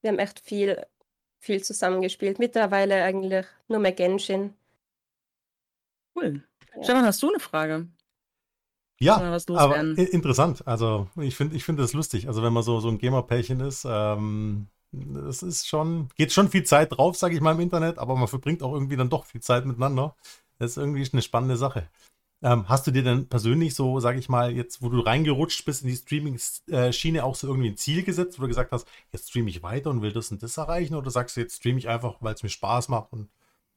wir 0.00 0.10
haben 0.10 0.18
echt 0.18 0.40
viel, 0.40 0.82
viel 1.38 1.62
zusammengespielt. 1.62 2.38
Mittlerweile 2.38 3.04
eigentlich 3.04 3.44
nur 3.68 3.78
mehr 3.78 3.92
Genshin. 3.92 4.54
Cool. 6.16 6.42
Ja. 6.76 6.82
Stefan, 6.82 7.04
hast 7.04 7.22
du 7.22 7.28
eine 7.28 7.38
Frage? 7.38 7.88
Ja, 8.98 9.16
aber 9.16 9.80
interessant. 9.80 10.66
Also 10.66 11.08
ich 11.20 11.36
finde 11.36 11.56
ich 11.56 11.64
find 11.64 11.78
das 11.78 11.92
lustig. 11.92 12.28
Also 12.28 12.42
wenn 12.42 12.52
man 12.52 12.62
so, 12.62 12.80
so 12.80 12.88
ein 12.88 12.98
Gamer-Pärchen 12.98 13.60
ist, 13.60 13.84
ähm, 13.86 14.68
das 14.92 15.42
ist 15.42 15.66
schon, 15.66 16.08
geht 16.16 16.32
schon 16.32 16.50
viel 16.50 16.64
Zeit 16.64 16.92
drauf, 16.92 17.16
sage 17.16 17.34
ich 17.34 17.40
mal 17.40 17.54
im 17.54 17.60
Internet, 17.60 17.98
aber 17.98 18.14
man 18.16 18.28
verbringt 18.28 18.62
auch 18.62 18.74
irgendwie 18.74 18.96
dann 18.96 19.10
doch 19.10 19.24
viel 19.26 19.40
Zeit 19.40 19.64
miteinander. 19.64 20.14
Das 20.58 20.72
ist 20.72 20.76
irgendwie 20.76 21.08
eine 21.12 21.22
spannende 21.22 21.56
Sache. 21.56 21.88
Ähm, 22.42 22.68
hast 22.68 22.86
du 22.86 22.90
dir 22.90 23.04
denn 23.04 23.28
persönlich 23.28 23.74
so, 23.74 24.00
sage 24.00 24.18
ich 24.18 24.28
mal, 24.28 24.52
jetzt, 24.52 24.82
wo 24.82 24.88
du 24.88 25.00
reingerutscht 25.00 25.64
bist 25.64 25.82
in 25.82 25.88
die 25.88 25.96
Streaming-Schiene, 25.96 27.24
auch 27.24 27.36
so 27.36 27.46
irgendwie 27.46 27.70
ein 27.70 27.76
Ziel 27.76 28.02
gesetzt, 28.02 28.38
wo 28.38 28.42
du 28.42 28.48
gesagt 28.48 28.72
hast, 28.72 28.88
jetzt 29.12 29.30
streame 29.30 29.48
ich 29.48 29.62
weiter 29.62 29.90
und 29.90 30.02
will 30.02 30.12
das 30.12 30.30
und 30.32 30.42
das 30.42 30.56
erreichen? 30.56 30.96
Oder 30.96 31.10
sagst 31.10 31.36
du, 31.36 31.40
jetzt 31.40 31.56
streame 31.56 31.78
ich 31.78 31.88
einfach, 31.88 32.16
weil 32.20 32.34
es 32.34 32.42
mir 32.42 32.48
Spaß 32.48 32.88
macht 32.88 33.12
und 33.12 33.30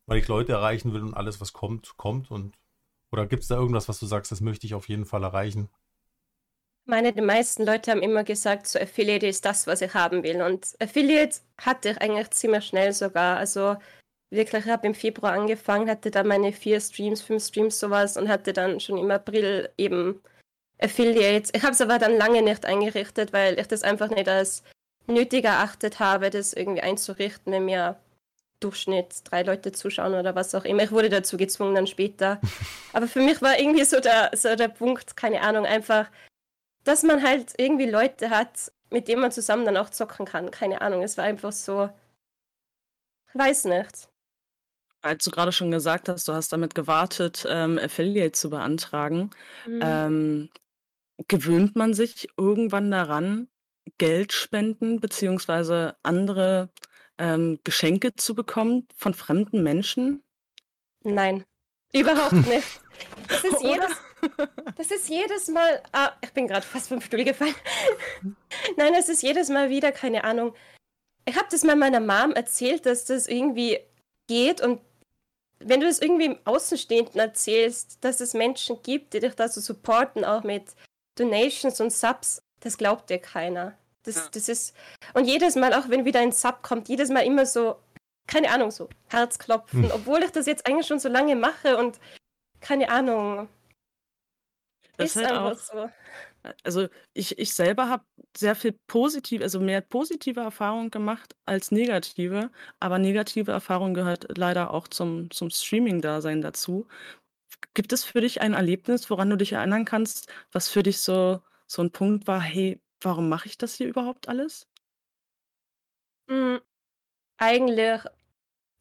weil 0.08 0.20
ich 0.20 0.28
Leute 0.28 0.54
erreichen 0.54 0.94
will 0.94 1.04
und 1.04 1.14
alles, 1.14 1.40
was 1.42 1.54
kommt, 1.54 1.96
kommt? 1.98 2.32
Und, 2.32 2.58
oder 3.12 3.28
gibt 3.28 3.44
es 3.44 3.50
da 3.50 3.56
irgendwas, 3.56 3.88
was 3.88 4.00
du 4.00 4.08
sagst, 4.08 4.32
das 4.32 4.42
möchte 4.42 4.66
ich 4.68 4.74
auf 4.74 4.90
jeden 4.90 5.06
Fall 5.06 5.24
erreichen? 5.24 5.70
Meine, 6.88 7.14
die 7.14 7.22
meisten 7.22 7.66
Leute 7.66 7.92
haben 7.92 8.02
immer 8.02 8.24
gesagt, 8.24 8.68
so 8.68 8.80
Affiliate 8.80 9.28
ist 9.28 9.46
das, 9.46 9.68
was 9.68 9.82
ich 9.82 9.94
haben 9.94 10.24
will. 10.24 10.42
Und 10.42 10.76
Affiliate 10.80 11.38
hatte 11.60 11.90
ich 11.90 12.02
eigentlich 12.02 12.30
ziemlich 12.32 12.66
schnell 12.66 12.94
sogar. 12.94 13.38
Also 13.38 13.78
wirklich, 14.30 14.66
ich 14.66 14.72
habe 14.72 14.88
im 14.88 14.96
Februar 14.96 15.34
angefangen, 15.34 15.90
hatte 15.90 16.12
dann 16.12 16.28
meine 16.28 16.52
vier 16.52 16.80
Streams, 16.80 17.22
fünf 17.22 17.44
Streams, 17.44 17.80
sowas 17.80 18.18
und 18.18 18.30
hatte 18.30 18.54
dann 18.54 18.80
schon 18.80 18.98
im 18.98 19.12
April 19.12 19.70
eben 19.78 20.22
Affiliates. 20.80 21.52
Ich 21.54 21.64
habe 21.64 21.74
es 21.74 21.82
aber 21.82 22.00
dann 22.00 22.18
lange 22.18 22.42
nicht 22.42 22.66
eingerichtet, 22.66 23.34
weil 23.34 23.60
ich 23.60 23.68
das 23.68 23.84
einfach 23.84 24.10
nicht 24.10 24.28
als 24.28 24.64
nötig 25.08 25.46
erachtet 25.46 26.00
habe, 26.00 26.30
das 26.30 26.54
irgendwie 26.54 26.82
einzurichten, 26.82 27.54
wenn 27.54 27.66
mir 27.66 27.98
Durchschnitt 28.60 29.22
drei 29.26 29.44
Leute 29.44 29.72
zuschauen 29.72 30.14
oder 30.14 30.36
was 30.36 30.56
auch 30.56 30.66
immer. 30.66 30.84
Ich 30.84 30.92
wurde 30.92 31.10
dazu 31.10 31.38
gezwungen 31.38 31.76
dann 31.76 31.88
später. 31.88 32.40
Aber 32.94 33.08
für 33.08 33.20
mich 33.20 33.42
war 33.42 33.60
irgendwie 33.60 33.84
so 33.86 34.00
der, 34.00 34.32
so 34.34 34.56
der 34.56 34.70
Punkt, 34.70 35.16
keine 35.18 35.42
Ahnung, 35.42 35.66
einfach 35.66 36.10
dass 36.86 37.04
man 37.04 37.22
halt 37.22 37.54
irgendwie 37.58 37.90
Leute 37.90 38.30
hat, 38.30 38.72
mit 38.90 39.08
denen 39.10 39.22
man 39.22 39.32
zusammen 39.32 39.66
dann 39.66 39.76
auch 39.76 39.90
zocken 39.90 40.26
kann. 40.26 40.52
Keine 40.52 40.82
Ahnung, 40.82 41.04
es 41.04 41.18
war 41.18 41.26
einfach 41.26 41.52
so. 41.52 41.90
Ich 43.28 43.36
weiß 43.36 43.66
nicht. 43.66 44.08
Als 45.02 45.26
du 45.26 45.32
gerade 45.32 45.52
schon 45.52 45.72
gesagt 45.72 46.08
hast, 46.08 46.28
du 46.28 46.34
hast 46.34 46.54
damit 46.54 46.74
gewartet, 46.74 47.46
ähm, 47.50 47.78
Affiliate 47.78 48.32
zu 48.32 48.50
beantragen, 48.50 49.32
mhm. 49.68 49.80
ähm, 49.84 50.50
gewöhnt 51.28 51.76
man 51.76 51.94
sich 51.94 52.30
irgendwann 52.38 52.90
daran, 52.90 53.50
Geld 53.98 54.34
spenden 54.34 55.00
bzw. 55.00 55.92
andere 56.02 56.70
ähm, 57.18 57.60
Geschenke 57.64 58.16
zu 58.16 58.34
bekommen 58.34 58.88
von 58.96 59.14
fremden 59.14 59.62
Menschen? 59.64 60.24
Nein, 61.04 61.46
überhaupt 61.94 62.48
nicht. 62.48 62.82
Das 63.28 63.44
ist 63.44 63.62
jedes, 63.62 63.92
das 64.78 64.92
ist 64.92 65.10
jedes 65.10 65.48
Mal. 65.48 65.82
Ah, 65.92 66.12
ich 66.22 66.32
bin 66.32 66.48
gerade 66.48 66.66
fast 66.66 66.90
vom 66.90 67.02
Stuhl 67.02 67.24
gefallen. 67.24 67.56
Nein, 68.78 68.94
es 68.94 69.10
ist 69.10 69.24
jedes 69.24 69.50
Mal 69.50 69.70
wieder, 69.70 69.92
keine 69.92 70.24
Ahnung. 70.24 70.54
Ich 71.26 71.36
habe 71.36 71.48
das 71.50 71.64
mal 71.64 71.76
meiner 71.76 72.00
Mom 72.00 72.34
erzählt, 72.34 72.86
dass 72.86 73.06
das 73.06 73.28
irgendwie 73.28 73.80
geht 74.28 74.62
und 74.62 74.80
wenn 75.60 75.80
du 75.80 75.88
es 75.88 76.02
irgendwie 76.02 76.26
im 76.26 76.38
Außenstehenden 76.46 77.20
erzählst, 77.20 77.98
dass 78.02 78.22
es 78.22 78.34
Menschen 78.34 78.82
gibt, 78.84 79.14
die 79.14 79.20
dich 79.20 79.36
da 79.36 79.48
so 79.48 79.62
supporten, 79.62 80.26
auch 80.26 80.44
mit 80.44 80.64
Donations 81.18 81.80
und 81.80 81.92
Subs, 81.92 82.42
das 82.60 82.78
glaubt 82.78 83.10
dir 83.10 83.20
keiner. 83.20 83.78
Das, 84.04 84.16
ja. 84.16 84.22
das 84.32 84.50
ist. 84.50 84.76
Und 85.14 85.26
jedes 85.26 85.56
Mal, 85.56 85.74
auch 85.74 85.90
wenn 85.90 86.06
wieder 86.06 86.20
ein 86.20 86.32
Sub 86.32 86.62
kommt, 86.62 86.90
jedes 86.90 87.10
Mal 87.10 87.22
immer 87.22 87.46
so, 87.46 87.76
keine 88.28 88.52
Ahnung, 88.52 88.72
so 88.72 88.90
Herzklopfen, 89.08 89.84
hm. 89.84 89.92
obwohl 89.94 90.24
ich 90.24 90.32
das 90.32 90.46
jetzt 90.46 90.68
eigentlich 90.68 90.88
schon 90.88 91.00
so 91.00 91.10
lange 91.10 91.36
mache 91.36 91.78
und 91.78 92.00
keine 92.60 92.90
Ahnung. 92.90 93.48
Das 94.98 95.16
ist 95.16 95.24
halt 95.26 95.32
auch, 95.32 95.58
so. 95.58 95.90
Also 96.64 96.88
ich, 97.14 97.40
ich 97.40 97.54
selber 97.54 97.90
habe 97.90 98.06
sehr 98.38 98.56
viel 98.56 98.74
positiv, 98.88 99.42
also 99.42 99.60
mehr 99.60 99.82
positive 99.82 100.40
Erfahrungen 100.42 100.92
gemacht 100.92 101.36
als 101.46 101.72
negative, 101.72 102.52
aber 102.80 103.00
negative 103.00 103.52
Erfahrung 103.52 103.94
gehört 103.94 104.38
leider 104.38 104.72
auch 104.74 104.88
zum, 104.88 105.32
zum 105.32 105.50
Streaming-Dasein 105.50 106.42
dazu. 106.42 106.88
Gibt 107.74 107.94
es 107.94 108.04
für 108.06 108.22
dich 108.22 108.42
ein 108.42 108.54
Erlebnis, 108.54 109.10
woran 109.10 109.30
du 109.30 109.38
dich 109.38 109.54
erinnern 109.54 109.86
kannst, 109.86 110.32
was 110.52 110.70
für 110.70 110.84
dich 110.84 111.00
so, 111.02 111.42
so 111.68 111.82
ein 111.84 111.92
Punkt 111.92 112.28
war, 112.28 112.42
hey, 112.42 112.82
warum 113.02 113.30
mache 113.30 113.48
ich 113.48 113.58
das 113.58 113.76
hier 113.76 113.88
überhaupt 113.88 114.30
alles? 114.30 114.68
Hm, 116.30 116.60
eigentlich 117.38 118.02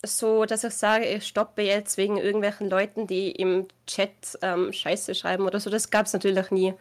so, 0.07 0.45
dass 0.45 0.65
ich 0.65 0.75
sage, 0.75 1.07
ich 1.07 1.27
stoppe 1.27 1.63
jetzt 1.63 1.97
wegen 1.97 2.17
irgendwelchen 2.17 2.69
Leuten, 2.71 3.07
die 3.07 3.31
im 3.33 3.69
Chat 3.87 4.39
ähm, 4.43 4.73
Scheiße 4.73 5.15
schreiben 5.15 5.45
oder 5.45 5.61
so. 5.61 5.71
Das 5.71 5.91
gab 5.91 6.07
es 6.07 6.13
natürlich 6.13 6.51
nie. 6.51 6.75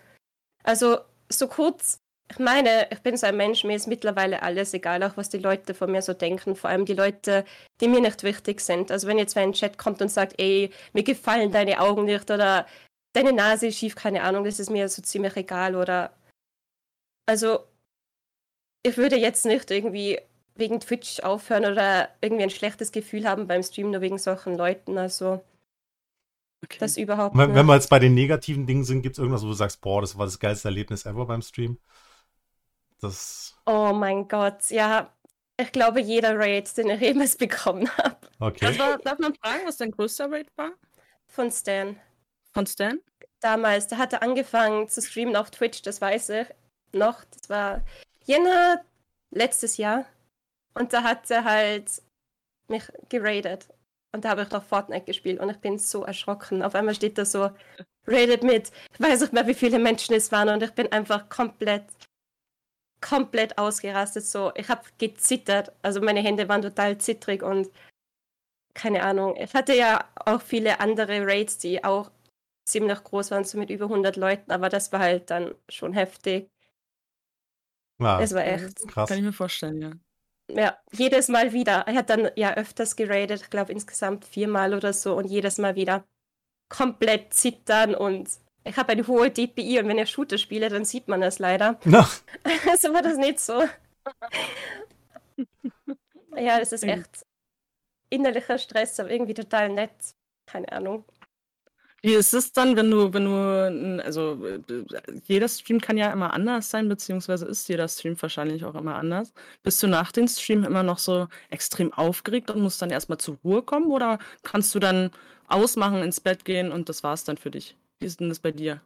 Also 0.64 1.00
so 1.30 1.48
kurz, 1.48 2.00
ich 2.30 2.40
meine, 2.40 2.88
ich 2.92 3.00
bin 3.00 3.18
so 3.18 3.28
ein 3.28 3.38
Mensch, 3.38 3.64
mir 3.64 3.76
ist 3.76 3.88
mittlerweile 3.88 4.42
alles 4.42 4.74
egal, 4.74 5.04
auch 5.04 5.18
was 5.18 5.30
die 5.30 5.38
Leute 5.38 5.74
von 5.74 5.92
mir 5.92 6.02
so 6.02 6.14
denken, 6.14 6.56
vor 6.56 6.70
allem 6.70 6.86
die 6.86 6.94
Leute, 6.94 7.46
die 7.82 7.88
mir 7.88 8.02
nicht 8.02 8.24
wichtig 8.24 8.62
sind. 8.62 8.92
Also 8.92 9.08
wenn 9.08 9.18
jetzt 9.18 9.36
wer 9.36 9.44
in 9.44 9.54
Chat 9.54 9.78
kommt 9.78 10.02
und 10.02 10.10
sagt, 10.10 10.40
ey, 10.40 10.72
mir 10.94 11.04
gefallen 11.04 11.52
deine 11.52 11.80
Augen 11.80 12.06
nicht 12.06 12.32
oder 12.32 12.66
deine 13.14 13.34
Nase 13.34 13.68
ist 13.68 13.78
schief, 13.78 13.96
keine 13.96 14.24
Ahnung, 14.24 14.44
das 14.46 14.60
ist 14.60 14.70
mir 14.70 14.90
so 14.90 15.02
ziemlich 15.02 15.36
egal 15.36 15.76
oder 15.76 16.14
also 17.26 17.60
ich 18.86 18.98
würde 18.98 19.16
jetzt 19.18 19.46
nicht 19.46 19.72
irgendwie 19.72 20.20
wegen 20.56 20.80
Twitch 20.80 21.22
aufhören 21.22 21.66
oder 21.66 22.10
irgendwie 22.22 22.44
ein 22.44 22.50
schlechtes 22.50 22.92
Gefühl 22.92 23.28
haben 23.28 23.48
beim 23.48 23.64
Stream 23.64 23.92
nur 23.92 24.02
wegen 24.02 24.18
solchen 24.18 24.56
Leuten. 24.56 24.98
Also 24.98 25.44
okay. 26.64 26.78
das 26.80 26.98
überhaupt 26.98 27.36
wenn, 27.36 27.50
nicht. 27.50 27.56
Wenn 27.56 27.66
wir 27.66 27.76
jetzt 27.76 27.90
bei 27.90 28.00
den 28.00 28.14
negativen 28.14 28.68
Dingen 28.68 28.84
sind, 28.84 29.02
gibt 29.02 29.16
es 29.16 29.20
irgendwas, 29.20 29.44
wo 29.44 29.48
du 29.48 29.54
sagst, 29.54 29.82
boah, 29.82 30.02
das 30.02 30.18
war 30.18 30.26
das 30.26 30.40
geilste 30.40 30.68
Erlebnis 30.68 31.06
ever 31.06 31.26
beim 31.26 31.42
Stream? 31.42 31.78
Das. 33.02 33.56
Oh 33.66 33.94
mein 33.94 34.28
Gott, 34.28 34.70
ja. 34.70 35.12
Ich 35.60 35.72
glaube, 35.72 36.02
jeder 36.02 36.38
Raid, 36.38 36.76
den 36.78 36.90
ich 36.90 37.02
jemals 37.02 37.36
bekommen 37.38 37.90
habe. 37.98 38.18
Okay. 38.40 38.66
Also, 38.66 38.98
darf 39.04 39.20
man 39.20 39.36
fragen, 39.36 39.62
was 39.66 39.78
dein 39.78 39.92
größter 39.92 40.32
Raid 40.32 40.48
war? 40.56 40.72
Von 41.28 41.52
Stan. 41.52 42.00
Von 42.54 42.66
Stan? 42.66 43.00
Damals, 43.40 43.88
der 43.88 43.98
hatte 43.98 44.22
angefangen 44.22 44.88
zu 44.88 45.02
streamen 45.02 45.36
auf 45.36 45.52
Twitch, 45.52 45.82
das 45.82 46.00
weiß 46.00 46.30
ich 46.30 46.48
noch. 46.94 47.24
Das 47.26 47.50
war 47.50 47.84
Jänner 48.26 48.84
letztes 49.32 49.78
Jahr. 49.78 50.06
Und 50.74 50.94
da 50.94 51.04
hat 51.04 51.30
er 51.30 51.44
halt 51.44 52.02
mich 52.68 52.84
geradet. 53.10 53.68
Und 54.12 54.26
da 54.26 54.30
habe 54.30 54.44
ich 54.44 54.50
doch 54.50 54.64
Fortnite 54.64 55.06
gespielt 55.06 55.40
und 55.40 55.50
ich 55.50 55.58
bin 55.58 55.80
so 55.80 56.04
erschrocken. 56.04 56.62
Auf 56.62 56.76
einmal 56.76 56.94
steht 56.94 57.18
da 57.18 57.26
so, 57.26 57.50
rated 58.06 58.44
mit, 58.44 58.72
ich 58.94 59.00
weiß 59.00 59.22
nicht 59.22 59.34
mehr, 59.34 59.48
wie 59.48 59.56
viele 59.56 59.80
Menschen 59.80 60.14
es 60.14 60.32
waren 60.32 60.50
und 60.50 60.62
ich 60.62 60.72
bin 60.72 60.92
einfach 60.92 61.30
komplett, 61.30 61.86
komplett 63.02 63.58
ausgerastet. 63.58 64.26
So, 64.26 64.52
ich 64.56 64.70
habe 64.70 64.84
gezittert. 65.00 65.72
Also 65.82 66.00
meine 66.00 66.22
Hände 66.22 66.48
waren 66.48 66.62
total 66.62 66.98
zittrig 67.00 67.42
und 67.42 67.70
keine 68.76 69.04
Ahnung. 69.04 69.36
Ich 69.36 69.54
hatte 69.54 69.76
ja 69.76 70.08
auch 70.16 70.42
viele 70.42 70.80
andere 70.80 71.26
Raids, 71.26 71.58
die 71.58 71.84
auch 71.84 72.12
ziemlich 72.66 73.04
groß 73.04 73.32
waren, 73.32 73.44
so 73.44 73.58
mit 73.58 73.72
über 73.72 73.86
100 73.86 74.16
Leuten, 74.16 74.52
aber 74.52 74.70
das 74.70 74.92
war 74.92 75.00
halt 75.00 75.30
dann 75.32 75.56
schon 75.70 75.94
heftig. 75.94 76.50
Ja, 78.00 78.22
es 78.22 78.34
war 78.34 78.46
echt. 78.46 78.88
Krass. 78.88 79.10
Kann 79.10 79.18
ich 79.18 79.24
mir 79.24 79.34
vorstellen, 79.34 79.82
ja 79.82 79.92
ja, 80.50 80.78
jedes 80.92 81.28
Mal 81.30 81.54
wieder. 81.54 81.86
Er 81.88 81.96
hat 81.96 82.10
dann 82.10 82.30
ja 82.36 82.54
öfters 82.56 82.96
geradet, 82.96 83.42
ich 83.42 83.50
glaube 83.50 83.72
insgesamt 83.72 84.26
viermal 84.26 84.74
oder 84.74 84.94
so 84.94 85.16
und 85.16 85.26
jedes 85.26 85.58
Mal 85.58 85.76
wieder 85.76 86.06
komplett 86.70 87.34
zittern 87.34 87.96
und 87.96 88.30
ich 88.66 88.78
habe 88.78 88.94
eine 88.94 89.06
hohe 89.08 89.30
DPI 89.30 89.80
und 89.80 89.88
wenn 89.90 89.98
ich 89.98 90.10
Shooter 90.10 90.38
spiele, 90.38 90.70
dann 90.70 90.86
sieht 90.86 91.08
man 91.08 91.22
das 91.22 91.40
leider. 91.40 91.80
No. 91.86 92.06
Also 92.70 92.94
war 92.94 93.02
das 93.02 93.18
nicht 93.18 93.40
so. 93.40 93.64
ja, 96.36 96.60
es 96.60 96.72
ist 96.72 96.84
echt 96.84 97.26
innerlicher 98.10 98.58
Stress, 98.58 99.00
aber 99.00 99.12
irgendwie 99.12 99.34
total 99.34 99.70
nett. 99.70 99.92
Keine 100.46 100.72
Ahnung. 100.72 101.06
Wie 102.06 102.16
ist 102.16 102.34
es 102.34 102.52
dann, 102.52 102.76
wenn 102.76 102.92
du, 102.92 103.14
wenn 103.14 103.24
du, 103.24 104.04
also 104.04 104.38
jeder 105.24 105.48
Stream 105.48 105.80
kann 105.80 105.96
ja 105.96 106.12
immer 106.12 106.34
anders 106.34 106.70
sein, 106.70 106.90
beziehungsweise 106.90 107.46
ist 107.46 107.70
jeder 107.70 107.88
Stream 107.88 108.22
wahrscheinlich 108.22 108.66
auch 108.66 108.76
immer 108.76 108.96
anders. 108.96 109.32
Bist 109.64 109.82
du 109.82 109.88
nach 109.88 110.12
dem 110.12 110.28
Stream 110.28 110.66
immer 110.66 110.84
noch 110.84 110.98
so 110.98 111.30
extrem 111.50 111.94
aufgeregt 111.94 112.52
und 112.52 112.62
musst 112.62 112.82
dann 112.82 112.90
erstmal 112.90 113.20
zur 113.20 113.38
Ruhe 113.46 113.62
kommen 113.62 113.90
oder 113.90 114.20
kannst 114.44 114.76
du 114.76 114.80
dann 114.80 115.12
ausmachen, 115.48 116.04
ins 116.04 116.20
Bett 116.20 116.44
gehen 116.44 116.74
und 116.74 116.90
das 116.90 117.04
war's 117.04 117.24
dann 117.24 117.38
für 117.38 117.52
dich? 117.52 117.78
Wie 118.00 118.06
ist 118.06 118.20
denn 118.20 118.28
das 118.28 118.40
bei 118.40 118.52
dir? 118.52 118.82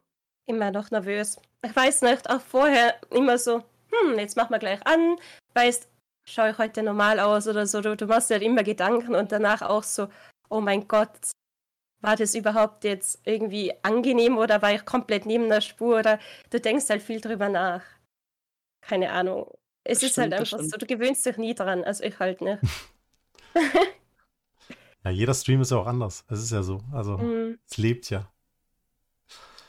Immer 0.45 0.69
noch 0.69 0.91
nervös. 0.91 1.37
Ich 1.65 1.75
weiß 1.75 2.03
nicht, 2.03 2.29
auch 2.29 2.41
vorher 2.41 2.97
immer 3.09 3.39
so, 3.39 3.63
hm, 3.91 4.19
jetzt 4.19 4.37
machen 4.37 4.51
wir 4.51 4.59
gleich 4.59 4.85
an, 4.85 5.15
weißt, 5.55 5.89
schaue 6.29 6.51
ich 6.51 6.57
heute 6.59 6.83
normal 6.83 7.19
aus 7.19 7.47
oder 7.47 7.65
so. 7.65 7.81
Du, 7.81 7.97
du 7.97 8.05
machst 8.05 8.29
dir 8.29 8.35
halt 8.35 8.43
immer 8.43 8.61
Gedanken 8.61 9.15
und 9.15 9.31
danach 9.31 9.63
auch 9.63 9.83
so, 9.83 10.07
oh 10.49 10.61
mein 10.61 10.87
Gott, 10.87 11.09
war 12.01 12.15
das 12.15 12.35
überhaupt 12.35 12.83
jetzt 12.83 13.21
irgendwie 13.25 13.73
angenehm 13.83 14.37
oder 14.37 14.61
war 14.61 14.73
ich 14.73 14.85
komplett 14.85 15.25
neben 15.25 15.49
der 15.49 15.61
Spur 15.61 15.99
oder 15.99 16.19
du 16.49 16.59
denkst 16.59 16.89
halt 16.89 17.01
viel 17.01 17.21
drüber 17.21 17.49
nach. 17.49 17.83
Keine 18.81 19.11
Ahnung. 19.11 19.51
Es 19.83 19.99
das 19.99 20.11
ist 20.11 20.17
halt 20.17 20.33
stimmt, 20.33 20.51
halt 20.51 20.53
einfach 20.53 20.71
so, 20.71 20.77
du 20.77 20.85
gewöhnst 20.85 21.25
dich 21.25 21.37
nie 21.37 21.55
dran, 21.55 21.83
also 21.83 22.03
ich 22.03 22.19
halt 22.19 22.41
nicht. 22.41 22.59
ja, 25.03 25.11
jeder 25.11 25.33
Stream 25.33 25.61
ist 25.61 25.71
ja 25.71 25.77
auch 25.77 25.87
anders. 25.87 26.25
Es 26.29 26.39
ist 26.39 26.51
ja 26.51 26.61
so. 26.61 26.81
Also, 26.91 27.17
mm. 27.17 27.57
es 27.69 27.77
lebt 27.77 28.09
ja. 28.09 28.29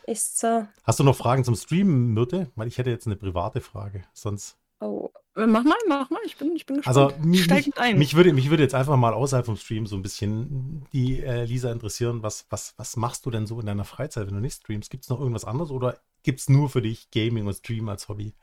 Ist 0.07 0.38
so. 0.38 0.67
Hast 0.85 0.99
du 0.99 1.05
noch 1.05 1.17
Fragen 1.17 1.45
zum 1.45 1.55
Streamen, 1.55 2.14
Myrte? 2.14 2.51
Weil 2.57 2.67
ich 2.67 2.79
hätte 2.79 2.91
jetzt 2.91 3.07
eine 3.07 3.17
private 3.17 3.61
Frage. 3.61 4.05
Sonst. 4.12 4.57
Oh, 4.81 5.11
mach 5.35 5.64
mal, 5.64 5.77
mach 5.87 6.11
mal, 6.11 6.21
ich 6.25 6.37
bin, 6.37 6.55
ich 6.55 6.67
bin 6.67 6.77
gespannt. 6.77 6.97
Also 6.97 7.27
mich, 7.27 7.49
mich, 7.49 7.79
ein. 7.79 7.99
Mich, 7.99 8.14
würde, 8.14 8.33
mich 8.33 8.51
würde 8.51 8.62
jetzt 8.62 8.75
einfach 8.75 8.97
mal 8.97 9.14
außerhalb 9.14 9.47
vom 9.47 9.57
Stream 9.57 9.87
so 9.87 9.97
ein 9.97 10.03
bisschen 10.03 10.87
die 10.93 11.23
äh, 11.23 11.45
Lisa 11.45 11.71
interessieren, 11.71 12.23
was, 12.23 12.47
was, 12.51 12.75
was 12.77 12.97
machst 12.97 13.27
du 13.27 13.31
denn 13.31 13.47
so 13.47 13.61
in 13.61 13.67
deiner 13.67 13.85
Freizeit, 13.85 14.27
wenn 14.27 14.35
du 14.35 14.41
nicht 14.41 14.57
streamst? 14.57 14.91
Gibt 14.91 15.05
es 15.05 15.11
noch 15.11 15.21
irgendwas 15.21 15.45
anderes 15.45 15.71
oder 15.71 15.99
gibt 16.23 16.41
es 16.41 16.49
nur 16.49 16.69
für 16.69 16.83
dich 16.83 17.11
Gaming 17.11 17.47
und 17.47 17.55
Stream 17.55 17.88
als 17.88 18.09
Hobby? 18.09 18.35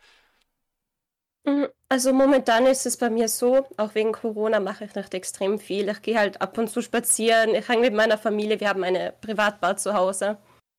Mhm, 1.46 1.68
also 1.90 2.12
momentan 2.14 2.66
ist 2.66 2.86
es 2.86 2.98
bei 2.98 3.10
mir 3.10 3.28
so, 3.28 3.68
auch 3.78 3.94
wegen 3.94 4.12
Corona 4.12 4.60
mache 4.60 4.86
ich 4.86 4.96
nicht 4.96 5.14
extrem 5.14 5.60
viel. 5.60 5.90
Ich 5.90 6.02
gehe 6.02 6.18
halt 6.18 6.42
ab 6.42 6.58
und 6.58 6.70
zu 6.70 6.82
spazieren, 6.82 7.54
ich 7.54 7.68
hänge 7.70 7.82
mit 7.82 7.94
meiner 7.94 8.18
Familie, 8.18 8.60
wir 8.60 8.70
haben 8.70 8.84
eine 8.84 9.14
Privatbar 9.22 9.78
zu 9.78 9.94
Hause. 9.94 10.38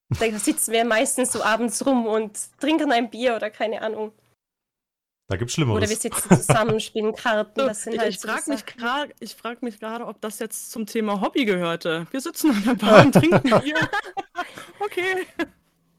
Da 0.09 0.39
sitzen 0.39 0.73
wir 0.73 0.85
meistens 0.85 1.33
so 1.33 1.43
abends 1.43 1.85
rum 1.85 2.07
und 2.07 2.39
trinken 2.61 2.93
ein 2.93 3.11
Bier 3.11 3.37
oder 3.37 3.51
keine 3.51 3.83
Ahnung. 3.83 4.13
Da 5.29 5.37
gibt 5.37 5.51
es 5.51 5.55
Schlimmeres. 5.55 5.79
Oder 5.79 5.89
wir 5.89 5.97
sitzen 5.97 6.37
zusammen, 6.37 6.79
spielen 6.79 7.15
Karten. 7.15 7.61
Das 7.67 7.83
sind 7.83 7.99
halt 7.99 8.11
ich 8.11 8.21
frage 8.21 8.49
mich 8.49 8.65
gerade, 8.65 9.13
ich 9.19 9.35
frage 9.35 9.59
mich 9.63 9.81
gerade, 9.81 10.07
ob 10.07 10.21
das 10.21 10.39
jetzt 10.39 10.71
zum 10.71 10.87
Thema 10.87 11.21
Hobby 11.21 11.45
gehörte. 11.45 12.07
Wir 12.11 12.21
sitzen 12.21 12.51
an 12.51 12.63
der 12.65 12.75
Bar 12.75 13.05
und 13.05 13.13
trinken 13.13 13.41
Bier. 13.63 13.77
okay. 14.81 15.27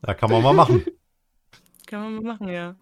Da 0.01 0.13
kann 0.13 0.31
man 0.31 0.41
mal 0.41 0.53
machen. 0.53 0.85
Kann 1.85 2.01
man 2.03 2.15
mal 2.15 2.33
machen, 2.33 2.47
ja. 2.47 2.75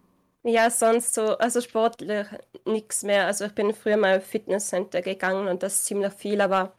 Ja, 0.44 0.70
sonst 0.70 1.16
so, 1.16 1.36
also 1.40 1.60
sportlich 1.62 2.28
nichts 2.66 3.02
mehr. 3.02 3.26
Also 3.26 3.46
ich 3.46 3.54
bin 3.54 3.74
früher 3.74 3.98
mal 3.98 4.20
auf 4.20 4.26
Fitnesscenter 4.28 5.02
gegangen 5.02 5.48
und 5.48 5.64
das 5.64 5.86
ziemlich 5.86 6.14
viel, 6.14 6.40
aber 6.42 6.74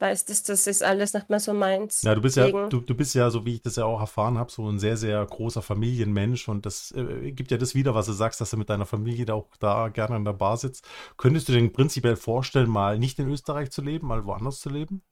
weißt, 0.00 0.28
das, 0.30 0.42
das 0.42 0.66
ist 0.66 0.82
alles 0.82 1.12
nicht 1.14 1.28
mehr 1.30 1.40
so 1.40 1.52
meins. 1.54 2.02
Ja, 2.02 2.14
du 2.14 2.22
bist 2.22 2.36
Deswegen. 2.36 2.58
ja, 2.58 2.68
du, 2.68 2.80
du 2.80 2.94
bist 2.94 3.14
ja, 3.14 3.30
so 3.30 3.44
wie 3.46 3.54
ich 3.56 3.62
das 3.62 3.76
ja 3.76 3.84
auch 3.84 4.00
erfahren 4.00 4.38
habe, 4.38 4.50
so 4.50 4.68
ein 4.68 4.78
sehr, 4.78 4.96
sehr 4.96 5.24
großer 5.24 5.62
Familienmensch 5.62 6.48
und 6.48 6.66
das 6.66 6.92
äh, 6.92 7.32
gibt 7.32 7.50
ja 7.50 7.58
das 7.58 7.74
wieder, 7.74 7.94
was 7.94 8.06
du 8.06 8.12
sagst, 8.12 8.40
dass 8.40 8.50
du 8.50 8.56
mit 8.56 8.70
deiner 8.70 8.86
Familie 8.86 9.26
da 9.26 9.34
auch 9.34 9.56
da 9.58 9.88
gerne 9.88 10.16
an 10.16 10.24
der 10.24 10.32
Bar 10.32 10.56
sitzt. 10.56 10.86
Könntest 11.16 11.48
du 11.48 11.52
dir 11.52 11.68
prinzipiell 11.72 12.16
vorstellen, 12.16 12.70
mal 12.70 12.98
nicht 12.98 13.18
in 13.18 13.28
Österreich 13.30 13.70
zu 13.70 13.82
leben, 13.82 14.08
mal 14.08 14.24
woanders 14.24 14.60
zu 14.60 14.70
leben? 14.70 15.02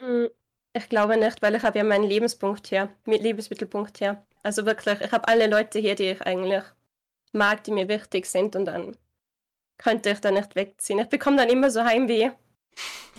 Hm, 0.00 0.28
ich 0.74 0.88
glaube 0.88 1.16
nicht, 1.16 1.40
weil 1.42 1.54
ich 1.54 1.62
habe 1.62 1.78
ja 1.78 1.84
meinen 1.84 2.04
Lebenspunkt 2.04 2.66
hier, 2.66 2.90
Lebensmittelpunkt 3.06 3.98
hier. 3.98 4.24
Also 4.42 4.66
wirklich, 4.66 5.00
ich 5.00 5.12
habe 5.12 5.28
alle 5.28 5.46
Leute 5.46 5.78
hier, 5.78 5.94
die 5.94 6.10
ich 6.10 6.22
eigentlich 6.22 6.64
mag, 7.32 7.64
die 7.64 7.72
mir 7.72 7.88
wichtig 7.88 8.26
sind 8.26 8.56
und 8.56 8.66
dann 8.66 8.96
könnte 9.78 10.10
ich 10.10 10.20
da 10.20 10.30
nicht 10.30 10.56
wegziehen. 10.56 11.00
Ich 11.00 11.08
bekomme 11.08 11.38
dann 11.38 11.50
immer 11.50 11.70
so 11.70 11.84
Heimweh 11.84 12.32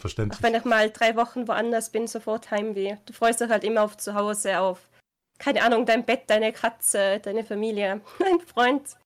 Verständlich. 0.04 0.38
Auch 0.38 0.44
wenn 0.44 0.54
ich 0.54 0.66
mal 0.66 0.92
drei 0.92 1.16
Wochen 1.16 1.48
woanders 1.48 1.90
bin, 1.90 2.08
sofort 2.08 2.52
Heimweh. 2.52 2.98
Du 3.06 3.14
freust 3.14 3.40
dich 3.40 3.48
halt 3.48 3.64
immer 3.64 3.84
auf 3.84 3.96
zu 3.96 4.16
Hause, 4.16 4.60
auf, 4.60 4.90
keine 5.38 5.64
Ahnung, 5.64 5.86
dein 5.86 6.06
Bett, 6.06 6.24
deine 6.30 6.52
Katze, 6.52 7.22
deine 7.22 7.46
Familie, 7.46 8.02
dein 8.20 8.42
Freund. 8.42 8.98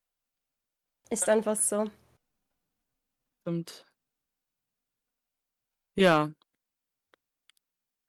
Ist 1.12 1.30
einfach 1.30 1.56
so. 1.56 1.86
Stimmt. 3.42 3.86
Ja. 5.96 6.32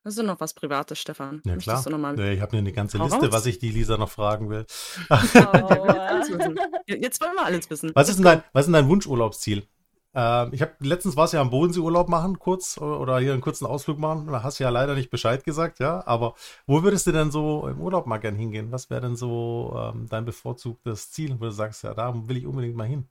Hast 0.03 0.17
du 0.17 0.23
noch 0.23 0.39
was 0.39 0.55
Privates, 0.55 0.99
Stefan? 0.99 1.43
Ja, 1.45 1.57
klar. 1.57 1.83
Du 1.83 1.91
noch 1.91 1.99
mal... 1.99 2.19
Ich 2.19 2.41
habe 2.41 2.55
mir 2.55 2.61
eine 2.63 2.73
ganze 2.73 2.97
Liste, 2.97 3.17
raus? 3.17 3.31
was 3.31 3.45
ich 3.45 3.59
die 3.59 3.69
Lisa 3.69 3.97
noch 3.97 4.09
fragen 4.09 4.49
will. 4.49 4.65
Oh. 5.11 6.85
Jetzt 6.87 7.21
wollen 7.21 7.35
wir 7.35 7.45
alles 7.45 7.69
wissen. 7.69 7.91
Was 7.93 8.09
ist 8.09 8.15
denn 8.15 8.25
dein, 8.25 8.43
was 8.51 8.61
ist 8.61 8.65
denn 8.67 8.73
dein 8.73 8.89
Wunschurlaubsziel? 8.89 9.67
Ähm, 10.15 10.49
ich 10.53 10.61
habe 10.61 10.73
letztens 10.79 11.15
war 11.15 11.25
es 11.25 11.31
ja 11.33 11.41
am 11.41 11.51
Bodensee 11.51 11.79
Urlaub 11.79 12.09
machen, 12.09 12.39
kurz 12.39 12.77
oder 12.79 13.19
hier 13.19 13.33
einen 13.33 13.41
kurzen 13.41 13.65
Ausflug 13.65 13.99
machen. 13.99 14.27
Da 14.27 14.43
hast 14.43 14.59
du 14.59 14.63
ja 14.63 14.69
leider 14.69 14.95
nicht 14.95 15.09
Bescheid 15.09 15.43
gesagt, 15.43 15.79
ja. 15.79 16.05
Aber 16.07 16.35
wo 16.65 16.83
würdest 16.83 17.07
du 17.07 17.11
denn 17.11 17.31
so 17.31 17.67
im 17.67 17.79
Urlaub 17.79 18.07
mal 18.07 18.17
gern 18.17 18.35
hingehen? 18.35 18.71
Was 18.71 18.89
wäre 18.89 19.01
denn 19.01 19.15
so 19.15 19.73
ähm, 19.77 20.07
dein 20.09 20.25
bevorzugtes 20.25 21.11
Ziel, 21.11 21.39
wo 21.39 21.45
du 21.45 21.51
sagst, 21.51 21.83
ja, 21.83 21.93
da 21.93 22.13
will 22.27 22.37
ich 22.37 22.47
unbedingt 22.47 22.75
mal 22.75 22.87
hin? 22.87 23.07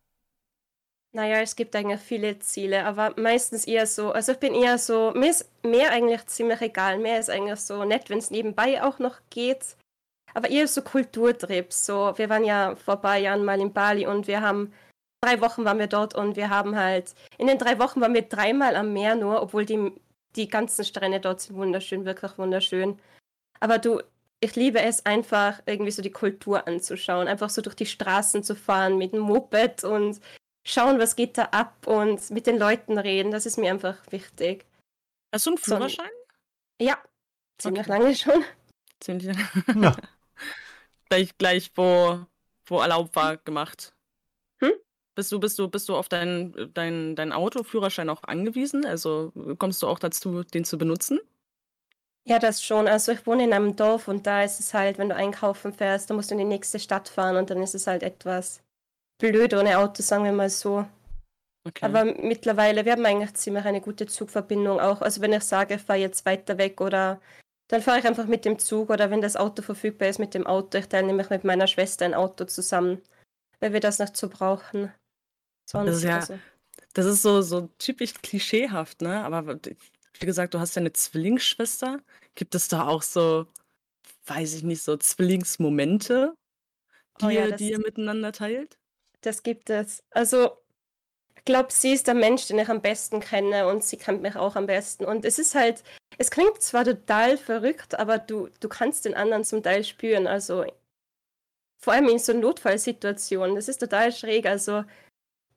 Naja, 1.12 1.40
es 1.40 1.56
gibt 1.56 1.74
eigentlich 1.74 2.00
viele 2.00 2.38
Ziele, 2.38 2.84
aber 2.84 3.14
meistens 3.16 3.66
eher 3.66 3.87
so, 3.87 4.12
also 4.12 4.32
ich 4.32 4.38
bin 4.38 4.54
eher 4.54 4.76
so, 4.76 5.12
mir 5.16 5.30
ist 5.30 5.50
mehr 5.62 5.90
eigentlich 5.90 6.26
ziemlich 6.26 6.61
egal. 6.61 6.98
Mehr 6.98 7.18
ist 7.18 7.30
eigentlich 7.30 7.61
so 7.61 7.84
nett, 7.84 8.11
wenn 8.11 8.18
es 8.18 8.30
nebenbei 8.30 8.82
auch 8.82 8.98
noch 8.98 9.20
geht. 9.30 9.76
Aber 10.34 10.50
eher 10.50 10.68
so 10.68 10.82
Kulturtrips. 10.82 11.87
So, 11.87 12.12
wir 12.16 12.28
waren 12.28 12.44
ja 12.44 12.76
vor 12.76 12.94
ein 12.96 13.00
paar 13.00 13.16
Jahren 13.16 13.44
mal 13.44 13.61
in 13.61 13.72
Bali 13.72 14.06
und 14.06 14.26
wir 14.26 14.42
haben 14.42 14.72
drei 15.20 15.40
Wochen 15.40 15.64
waren 15.64 15.78
wir 15.78 15.87
dort 15.87 16.14
und 16.14 16.37
wir 16.37 16.50
haben 16.50 16.76
halt, 16.76 17.14
in 17.38 17.46
den 17.46 17.59
drei 17.59 17.78
Wochen 17.78 18.00
waren 18.00 18.14
wir 18.14 18.22
dreimal 18.22 18.76
am 18.76 18.92
Meer 18.92 19.14
nur, 19.14 19.42
obwohl 19.42 19.64
die, 19.64 19.92
die 20.37 20.48
ganzen 20.48 20.85
Strände 20.85 21.20
dort 21.20 21.40
sind 21.40 21.57
wunderschön, 21.57 22.04
wirklich 22.04 22.38
wunderschön. 22.38 22.98
Aber 23.61 23.78
du, 23.78 24.00
ich 24.40 24.54
liebe 24.54 24.81
es 24.81 25.04
einfach, 25.04 25.61
irgendwie 25.66 25.90
so 25.90 26.02
die 26.02 26.12
Kultur 26.12 26.66
anzuschauen, 26.66 27.28
einfach 27.28 27.50
so 27.50 27.62
durch 27.62 27.74
die 27.74 27.87
Straßen 27.87 28.42
zu 28.44 28.54
fahren 28.54 28.98
mit 28.98 29.12
dem 29.12 29.20
Moped 29.20 29.85
und 29.85 30.20
schauen, 30.64 30.98
was 30.98 31.16
geht 31.16 31.38
da 31.38 31.44
ab 31.44 31.87
und 31.87 32.31
mit 32.31 32.46
den 32.46 32.59
Leuten 32.59 32.98
reden. 32.98 33.33
Das 33.33 33.46
ist 33.46 33.59
mir 33.59 33.70
einfach 33.70 33.96
wichtig. 34.11 34.64
Hast 35.33 35.46
du 35.46 35.50
einen 35.50 35.59
Führerschein? 35.59 36.11
So, 36.81 36.87
ja, 36.87 36.98
ziemlich 37.59 37.88
okay. 37.88 37.98
lange 37.98 38.14
schon. 38.14 38.44
Ziemlich 39.00 39.26
lange. 39.26 39.85
Ja. 39.85 39.96
gleich, 41.09 41.37
gleich, 41.37 41.70
wo, 41.74 42.20
wo 42.66 42.81
erlaubt 42.81 43.16
war, 43.16 43.37
gemacht. 43.38 43.92
Bist 45.18 45.33
du, 45.33 45.40
bist 45.40 45.59
du, 45.59 45.66
bist 45.66 45.88
du 45.88 45.96
auf 45.96 46.09
deinen 46.09 46.72
dein, 46.74 47.16
dein 47.16 47.33
Autoführerschein 47.33 48.09
auch 48.09 48.22
angewiesen? 48.22 48.87
Also 48.87 49.33
kommst 49.59 49.83
du 49.83 49.88
auch 49.88 49.98
dazu, 49.98 50.44
den 50.44 50.64
zu 50.64 50.78
benutzen? 50.78 51.18
Ja, 52.24 52.38
das 52.38 52.62
schon. 52.62 52.87
Also 52.87 53.11
ich 53.11 53.26
wohne 53.26 53.42
in 53.42 53.52
einem 53.52 53.74
Dorf 53.74 54.07
und 54.07 54.28
da 54.28 54.44
ist 54.44 54.61
es 54.61 54.74
halt, 54.74 54.96
wenn 54.96 55.09
du 55.09 55.16
einkaufen 55.16 55.72
fährst, 55.72 56.09
dann 56.09 56.16
musst 56.16 56.31
du 56.31 56.37
in 56.37 56.38
die 56.38 56.44
nächste 56.44 56.78
Stadt 56.78 57.09
fahren 57.09 57.37
und 57.37 57.50
dann 57.50 57.61
ist 57.61 57.74
es 57.74 57.88
halt 57.88 58.04
etwas 58.04 58.62
blöd 59.20 59.54
ohne 59.54 59.78
Auto, 59.78 60.04
sagen 60.04 60.22
wir 60.22 60.31
mal 60.31 60.50
so. 60.50 60.87
Okay. 61.66 61.85
Aber 61.85 62.04
mittlerweile, 62.04 62.85
wir 62.85 62.92
haben 62.92 63.04
eigentlich 63.04 63.35
ziemlich 63.35 63.64
eine 63.64 63.81
gute 63.81 64.07
Zugverbindung 64.07 64.78
auch. 64.78 65.02
Also 65.02 65.20
wenn 65.20 65.33
ich 65.33 65.42
sage, 65.42 65.74
ich 65.74 65.83
fahre 65.83 65.98
jetzt 65.98 66.26
weiter 66.26 66.59
weg 66.59 66.81
oder 66.81 67.20
dann 67.66 67.83
fahre 67.83 67.98
ich 67.98 68.07
einfach 68.07 68.26
mit 68.26 68.44
dem 68.44 68.61
Zug 68.61 68.88
oder 68.90 69.11
wenn 69.11 69.20
das 69.20 69.35
Auto 69.35 69.62
verfügbar 69.62 70.11
ist 70.11 70.20
mit 70.20 70.35
dem 70.35 70.46
Auto. 70.46 70.78
Ich 70.78 70.87
teile 70.87 71.09
nämlich 71.09 71.28
mit 71.28 71.42
meiner 71.42 71.66
Schwester 71.66 72.04
ein 72.04 72.14
Auto 72.14 72.44
zusammen, 72.44 73.02
weil 73.59 73.72
wir 73.72 73.81
das 73.81 73.98
noch 73.98 74.11
zu 74.11 74.28
brauchen. 74.28 74.92
Sonst, 75.68 75.87
das 75.87 75.96
ist 75.98 76.04
ja, 76.04 76.16
also. 76.16 76.38
das 76.94 77.04
ist 77.04 77.20
so, 77.20 77.42
so 77.42 77.68
typisch 77.76 78.14
klischeehaft, 78.14 79.02
ne? 79.02 79.22
Aber 79.22 79.59
wie 79.62 80.26
gesagt, 80.26 80.54
du 80.54 80.61
hast 80.61 80.74
ja 80.76 80.81
eine 80.81 80.94
Zwillingsschwester. 80.94 82.00
Gibt 82.35 82.54
es 82.54 82.68
da 82.68 82.87
auch 82.87 83.02
so, 83.02 83.46
weiß 84.24 84.54
ich 84.54 84.62
nicht, 84.62 84.83
so 84.83 84.96
Zwillingsmomente, 84.96 86.33
die, 87.20 87.26
oh 87.26 87.28
ja, 87.28 87.46
ihr, 87.48 87.57
die 87.57 87.70
ihr 87.72 87.81
miteinander 87.81 88.33
teilt? 88.33 88.78
Das 89.20 89.42
gibt 89.42 89.68
es. 89.68 90.02
Also, 90.09 90.57
ich 91.37 91.44
glaube, 91.44 91.70
sie 91.70 91.92
ist 91.92 92.07
der 92.07 92.14
Mensch, 92.14 92.46
den 92.46 92.59
ich 92.59 92.68
am 92.70 92.81
besten 92.81 93.20
kenne 93.20 93.68
und 93.68 93.85
sie 93.85 93.98
kennt 93.98 94.22
mich 94.22 94.37
auch 94.37 94.57
am 94.57 94.64
besten. 94.64 95.04
Und 95.04 95.26
es 95.26 95.38
ist 95.38 95.54
halt, 95.54 95.83
es 96.16 96.31
klingt 96.31 96.62
zwar 96.62 96.87
total 96.87 97.37
verrückt, 97.37 97.98
aber 97.98 98.16
du, 98.16 98.48
du 98.61 98.70
kannst 98.70 99.04
den 99.04 99.12
anderen 99.12 99.44
zum 99.44 99.62
Teil 99.62 99.85
spüren. 99.85 100.26
Also, 100.26 100.64
vor 101.76 101.92
allem 101.92 102.09
in 102.09 102.18
so 102.18 102.33
Notfallsituationen. 102.33 103.54
Das 103.54 103.68
ist 103.68 103.78
total 103.78 104.12
schräg. 104.12 104.46
Also, 104.46 104.85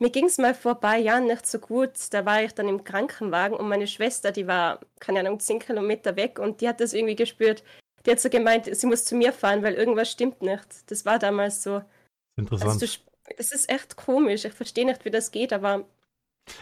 mir 0.01 0.09
ging 0.09 0.25
es 0.25 0.39
mal 0.39 0.55
vor 0.55 0.73
ein 0.73 0.79
paar 0.79 0.97
Jahren 0.97 1.27
nicht 1.27 1.45
so 1.45 1.59
gut. 1.59 1.91
Da 2.09 2.25
war 2.25 2.41
ich 2.41 2.53
dann 2.53 2.67
im 2.67 2.83
Krankenwagen 2.83 3.55
und 3.55 3.69
meine 3.69 3.85
Schwester, 3.85 4.31
die 4.31 4.47
war, 4.47 4.79
keine 4.99 5.19
Ahnung, 5.19 5.39
zehn 5.39 5.59
Kilometer 5.59 6.15
weg 6.15 6.39
und 6.39 6.59
die 6.59 6.67
hat 6.67 6.81
das 6.81 6.93
irgendwie 6.93 7.15
gespürt. 7.15 7.63
Die 8.05 8.11
hat 8.11 8.19
so 8.19 8.29
gemeint, 8.29 8.65
sie 8.75 8.87
muss 8.87 9.05
zu 9.05 9.15
mir 9.15 9.31
fahren, 9.31 9.61
weil 9.61 9.75
irgendwas 9.75 10.09
stimmt 10.09 10.41
nicht. 10.41 10.89
Das 10.89 11.05
war 11.05 11.19
damals 11.19 11.61
so. 11.61 11.83
Interessant. 12.35 12.81
Also, 12.81 12.97
das 13.37 13.51
ist 13.51 13.69
echt 13.69 13.95
komisch. 13.95 14.43
Ich 14.43 14.53
verstehe 14.53 14.87
nicht, 14.87 15.05
wie 15.05 15.11
das 15.11 15.31
geht, 15.31 15.53
aber 15.53 15.85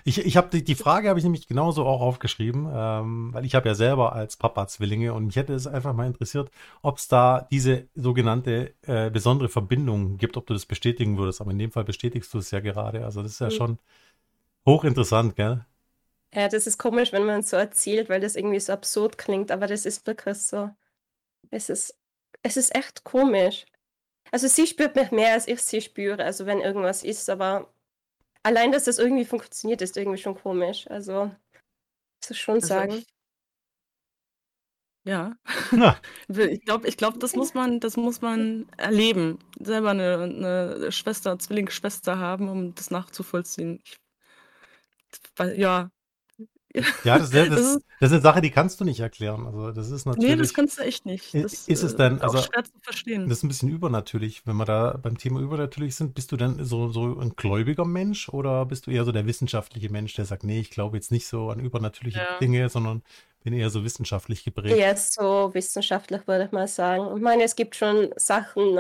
ich, 0.04 0.26
ich 0.26 0.38
habe 0.38 0.50
die, 0.50 0.63
die 0.63 0.76
Frage 0.76 1.10
habe 1.10 1.20
ich 1.20 1.24
nämlich 1.24 1.48
genauso 1.48 1.86
auch 1.86 2.02
aufgeschrieben, 2.02 2.70
ähm, 2.72 3.34
weil 3.34 3.46
ich 3.46 3.56
habe 3.56 3.70
ja 3.70 3.76
selber 3.76 4.13
als 4.13 4.38
Papa 4.38 4.68
Zwillinge 4.68 5.13
und 5.13 5.28
mich 5.28 5.36
hätte 5.36 5.54
es 5.54 5.68
einfach 5.68 5.94
mal 5.94 6.08
interessiert, 6.08 6.52
ob 6.82 6.98
es 6.98 7.08
da 7.08 7.48
diese 7.52 7.88
sogenannte 7.96 8.74
äh, 8.84 9.10
besondere 9.10 9.50
Verbindung 9.50 10.18
gibt, 10.18 10.38
ob 10.38 10.46
du 10.48 10.54
das 10.54 10.65
bestätigen 10.65 11.18
würdest. 11.18 11.42
Aber 11.42 11.52
in 11.52 11.60
dem 11.60 11.72
Fall 11.72 11.84
bestätigst 11.84 12.34
du 12.34 12.39
es 12.39 12.52
ja 12.52 12.60
gerade. 12.60 13.06
Also 13.06 13.22
das 13.24 13.34
ist 13.34 13.39
ja 13.39 13.48
mhm. 13.48 13.52
schon 13.52 13.80
hochinteressant, 14.65 15.36
gell? 15.36 15.65
Ja, 16.34 16.48
das 16.48 16.68
ist 16.68 16.78
komisch, 16.78 17.12
wenn 17.12 17.26
man 17.26 17.39
es 17.39 17.50
so 17.50 17.58
erzählt, 17.58 18.10
weil 18.10 18.22
das 18.22 18.36
irgendwie 18.36 18.60
so 18.60 18.74
absurd 18.74 19.18
klingt, 19.18 19.52
aber 19.52 19.65
das 19.65 19.86
ist 19.86 20.06
wirklich 20.06 20.38
so. 20.38 20.70
Es 21.50 21.70
ist, 21.70 21.98
es 22.44 22.58
ist 22.58 22.76
echt 22.76 23.04
komisch. 23.04 23.65
Also 24.32 24.48
sie 24.48 24.68
spürt 24.68 24.96
mich 24.96 25.12
mehr, 25.12 25.34
als 25.34 25.48
ich 25.48 25.62
sie 25.62 25.82
spüre, 25.82 26.24
also 26.24 26.46
wenn 26.46 26.62
irgendwas 26.62 27.04
ist, 27.04 27.30
aber 27.32 27.68
allein, 28.50 28.72
dass 28.72 28.86
das 28.86 28.98
irgendwie 28.98 29.26
funktioniert, 29.26 29.82
ist 29.82 29.96
irgendwie 29.96 30.18
schon 30.18 30.36
komisch. 30.36 30.90
Also, 30.90 31.26
muss 31.26 32.32
ich 32.32 32.40
schon 32.40 32.56
also 32.56 32.68
sagen. 32.68 33.04
Ja. 35.06 35.36
ja. 35.72 36.00
Ich 36.28 36.66
glaube, 36.66 36.88
ich 36.88 36.98
glaub, 36.98 37.20
das 37.20 37.36
muss 37.36 37.54
man, 37.54 37.80
das 37.80 37.96
muss 37.96 38.22
man 38.22 38.68
erleben. 38.78 39.40
Selber 39.60 39.92
eine, 39.92 40.24
eine 40.24 40.92
Schwester, 40.92 41.38
Zwillingsschwester 41.40 42.18
haben, 42.18 42.50
um 42.50 42.76
das 42.76 42.92
nachzuvollziehen. 42.92 43.82
Ich, 43.84 44.00
ja, 45.56 45.90
ja, 47.04 47.18
das, 47.18 47.30
das, 47.30 47.50
das, 47.50 47.60
ist, 47.60 47.86
das, 48.00 48.12
ist 48.12 48.13
eine 48.13 48.22
Sache, 48.22 48.42
die 48.42 48.52
kannst 48.52 48.80
du 48.80 48.86
nicht 48.86 49.00
erklären. 49.00 49.46
Also 49.46 49.72
das 49.72 49.89
ist 49.89 50.06
natürlich. 50.06 50.30
Nee, 50.30 50.36
das 50.36 50.54
kannst 50.54 50.80
du 50.80 50.84
echt 50.84 51.06
nicht. 51.06 51.34
Das 51.34 51.68
ist 51.68 51.84
es 51.84 51.96
denn? 51.96 52.22
Also 52.22 52.38
schwer 52.39 52.63
zu 52.63 52.72
verstehen. 52.82 53.30
Das 53.30 53.39
ist 53.39 53.44
ein 53.44 53.48
bisschen 53.48 53.70
übernatürlich, 53.70 54.46
wenn 54.46 54.56
wir 54.58 54.65
da 54.65 54.98
beim 55.02 55.18
Thema 55.18 55.39
übernatürlich 55.39 55.96
sind. 55.96 56.15
Bist 56.15 56.32
du 56.32 56.38
denn 56.38 56.63
so, 56.63 56.89
so 56.89 57.20
ein 57.20 57.36
gläubiger 57.36 57.86
Mensch 57.86 58.30
oder 58.30 58.65
bist 58.65 58.88
du 58.88 58.92
eher 58.92 59.06
so 59.06 59.12
der 59.12 59.26
wissenschaftliche 59.26 59.89
Mensch, 59.89 60.13
der 60.13 60.26
sagt, 60.26 60.44
nee, 60.44 60.60
ich 60.60 60.70
glaube 60.72 60.98
jetzt 60.98 61.12
nicht 61.12 61.28
so 61.28 61.50
an 61.50 61.60
übernatürliche 61.60 62.20
ja. 62.20 62.38
Dinge, 62.39 62.70
sondern 62.70 63.04
bin 63.44 63.54
eher 63.54 63.70
so 63.70 63.84
wissenschaftlich 63.84 64.44
geprägt? 64.44 64.76
Eher 64.76 64.96
so 64.98 65.54
wissenschaftlich, 65.54 66.28
würde 66.28 66.46
ich 66.46 66.52
mal 66.52 66.68
sagen. 66.68 67.08
Und 67.08 67.18
ich 67.18 67.24
meine, 67.24 67.44
es 67.44 67.56
gibt 67.56 67.76
schon 67.76 68.10
Sachen, 68.15 68.78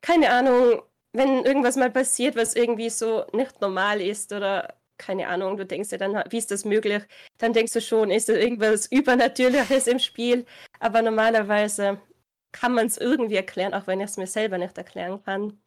keine 0.00 0.30
Ahnung, 0.30 0.82
wenn 1.12 1.44
irgendwas 1.44 1.76
mal 1.76 1.90
passiert, 1.90 2.36
was 2.36 2.54
irgendwie 2.54 2.90
so 2.90 3.24
nicht 3.32 3.60
normal 3.60 4.00
ist 4.00 4.32
oder 4.32 4.74
keine 5.00 5.28
Ahnung, 5.28 5.56
du 5.56 5.64
denkst 5.64 5.88
dir 5.88 5.98
dann, 5.98 6.22
wie 6.28 6.36
ist 6.36 6.50
das 6.50 6.66
möglich? 6.66 7.02
Dann 7.38 7.54
denkst 7.54 7.72
du 7.72 7.80
schon, 7.80 8.10
ist 8.10 8.28
da 8.28 8.34
irgendwas 8.34 8.86
Übernatürliches 8.86 9.86
im 9.86 9.98
Spiel? 9.98 10.44
Aber 10.78 11.00
normalerweise 11.00 12.00
kann 12.52 12.74
man 12.74 12.86
es 12.86 12.98
irgendwie 12.98 13.36
erklären, 13.36 13.72
auch 13.72 13.86
wenn 13.86 14.00
ich 14.00 14.10
es 14.10 14.16
mir 14.18 14.26
selber 14.26 14.58
nicht 14.58 14.76
erklären 14.76 15.22
kann. 15.24 15.58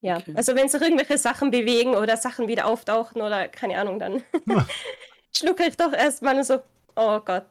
Ja, 0.00 0.18
okay. 0.18 0.34
also 0.36 0.54
wenn 0.54 0.68
sich 0.68 0.80
irgendwelche 0.80 1.18
Sachen 1.18 1.50
bewegen 1.50 1.96
oder 1.96 2.16
Sachen 2.16 2.46
wieder 2.46 2.66
auftauchen 2.66 3.22
oder 3.22 3.48
keine 3.48 3.76
Ahnung, 3.78 3.98
dann 3.98 4.22
ja. 4.46 4.66
schlucke 5.36 5.64
ich 5.66 5.76
doch 5.76 5.92
erstmal 5.92 6.42
so, 6.44 6.60
oh 6.94 7.18
Gott. 7.20 7.48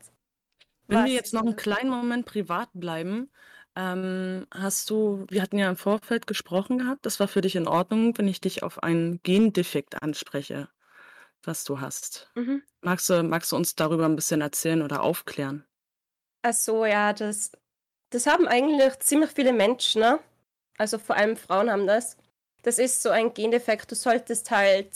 Wenn 0.88 1.00
was? 1.00 1.06
wir 1.06 1.14
jetzt 1.14 1.34
noch 1.34 1.42
einen 1.42 1.58
kleinen 1.58 1.90
Moment 1.90 2.26
privat 2.26 2.70
bleiben, 2.74 3.30
ähm, 3.76 4.48
hast 4.52 4.90
du, 4.90 5.26
wir 5.30 5.42
hatten 5.42 5.58
ja 5.58 5.70
im 5.70 5.78
Vorfeld 5.78 6.28
gesprochen 6.28 6.78
gehabt, 6.78 7.06
das 7.06 7.20
war 7.20 7.28
für 7.28 7.42
dich 7.42 7.56
in 7.56 7.68
Ordnung, 7.68 8.18
wenn 8.18 8.28
ich 8.28 8.42
dich 8.42 8.64
auf 8.64 8.84
einen 8.84 9.22
Gendefekt 9.24 10.02
anspreche, 10.02 10.70
was 11.44 11.64
du 11.64 11.80
hast. 11.80 12.32
Mhm. 12.36 12.64
Magst 12.82 13.10
du, 13.10 13.24
magst 13.24 13.52
du 13.52 13.56
uns 13.56 13.76
darüber 13.76 14.06
ein 14.06 14.16
bisschen 14.16 14.42
erzählen 14.42 14.82
oder 14.82 15.02
aufklären? 15.02 15.66
Ach 16.44 16.54
so, 16.54 16.86
ja, 16.86 17.14
das, 17.14 17.52
das 18.12 18.28
haben 18.28 18.48
eigentlich 18.48 19.00
ziemlich 19.00 19.32
viele 19.32 19.54
Menschen, 19.54 20.02
ne? 20.02 20.20
Also 20.78 21.00
vor 21.00 21.16
allem 21.16 21.38
Frauen 21.38 21.72
haben 21.72 21.88
das. 21.88 22.18
Das 22.62 22.80
ist 22.80 23.02
so 23.02 23.10
ein 23.10 23.34
Gendefekt. 23.34 23.92
Du 23.92 23.96
solltest 23.96 24.52
halt 24.52 24.92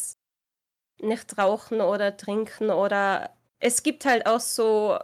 nicht 1.01 1.37
rauchen 1.37 1.81
oder 1.81 2.15
trinken 2.17 2.69
oder 2.69 3.33
es 3.59 3.83
gibt 3.83 4.05
halt 4.05 4.25
auch 4.25 4.39
so 4.39 4.99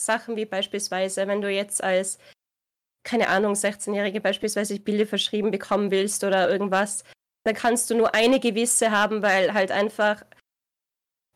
Sachen 0.00 0.36
wie 0.36 0.46
beispielsweise, 0.46 1.26
wenn 1.26 1.40
du 1.40 1.50
jetzt 1.50 1.82
als 1.82 2.18
keine 3.06 3.28
Ahnung, 3.28 3.54
16-Jährige 3.54 4.20
beispielsweise 4.20 4.78
Pille 4.80 5.06
verschrieben 5.06 5.52
bekommen 5.52 5.92
willst 5.92 6.24
oder 6.24 6.50
irgendwas, 6.50 7.04
dann 7.44 7.54
kannst 7.54 7.88
du 7.88 7.96
nur 7.96 8.14
eine 8.14 8.40
gewisse 8.40 8.90
haben, 8.90 9.22
weil 9.22 9.54
halt 9.54 9.70
einfach 9.70 10.24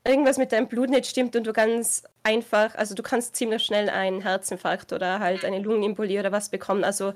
irgendwas 0.04 0.36
mit 0.36 0.50
deinem 0.50 0.66
Blut 0.66 0.90
nicht 0.90 1.06
stimmt 1.06 1.36
und 1.36 1.46
du 1.46 1.52
ganz 1.52 2.02
einfach, 2.24 2.74
also 2.74 2.96
du 2.96 3.04
kannst 3.04 3.36
ziemlich 3.36 3.62
schnell 3.62 3.88
einen 3.88 4.20
Herzinfarkt 4.20 4.92
oder 4.92 5.20
halt 5.20 5.44
eine 5.44 5.60
Lungenembolie 5.60 6.18
oder 6.18 6.32
was 6.32 6.50
bekommen. 6.50 6.82
Also 6.82 7.14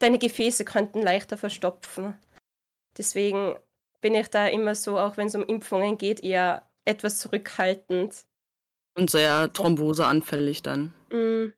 deine 0.00 0.18
Gefäße 0.18 0.64
könnten 0.64 1.00
leichter 1.00 1.36
verstopfen. 1.36 2.18
Deswegen 2.98 3.54
bin 4.00 4.16
ich 4.16 4.28
da 4.28 4.48
immer 4.48 4.74
so, 4.74 4.98
auch 4.98 5.16
wenn 5.16 5.28
es 5.28 5.36
um 5.36 5.44
Impfungen 5.44 5.96
geht, 5.96 6.24
eher 6.24 6.68
etwas 6.84 7.20
zurückhaltend. 7.20 8.24
Und 8.96 9.10
sehr 9.10 9.52
thromboseanfällig 9.52 10.62
dann. 10.62 10.92
Mm. 11.10 11.52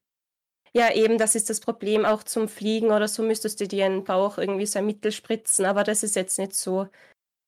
Ja, 0.76 0.92
eben, 0.92 1.18
das 1.18 1.36
ist 1.36 1.50
das 1.50 1.60
Problem. 1.60 2.04
Auch 2.04 2.24
zum 2.24 2.48
Fliegen 2.48 2.90
oder 2.90 3.06
so 3.06 3.22
müsstest 3.22 3.60
du 3.60 3.68
dir 3.68 3.86
in 3.86 3.92
den 3.92 4.04
Bauch 4.04 4.38
irgendwie 4.38 4.66
so 4.66 4.80
ein 4.80 4.86
Mittel 4.86 5.12
spritzen, 5.12 5.64
aber 5.66 5.84
das 5.84 6.02
ist 6.02 6.16
jetzt 6.16 6.36
nicht 6.38 6.52
so, 6.52 6.88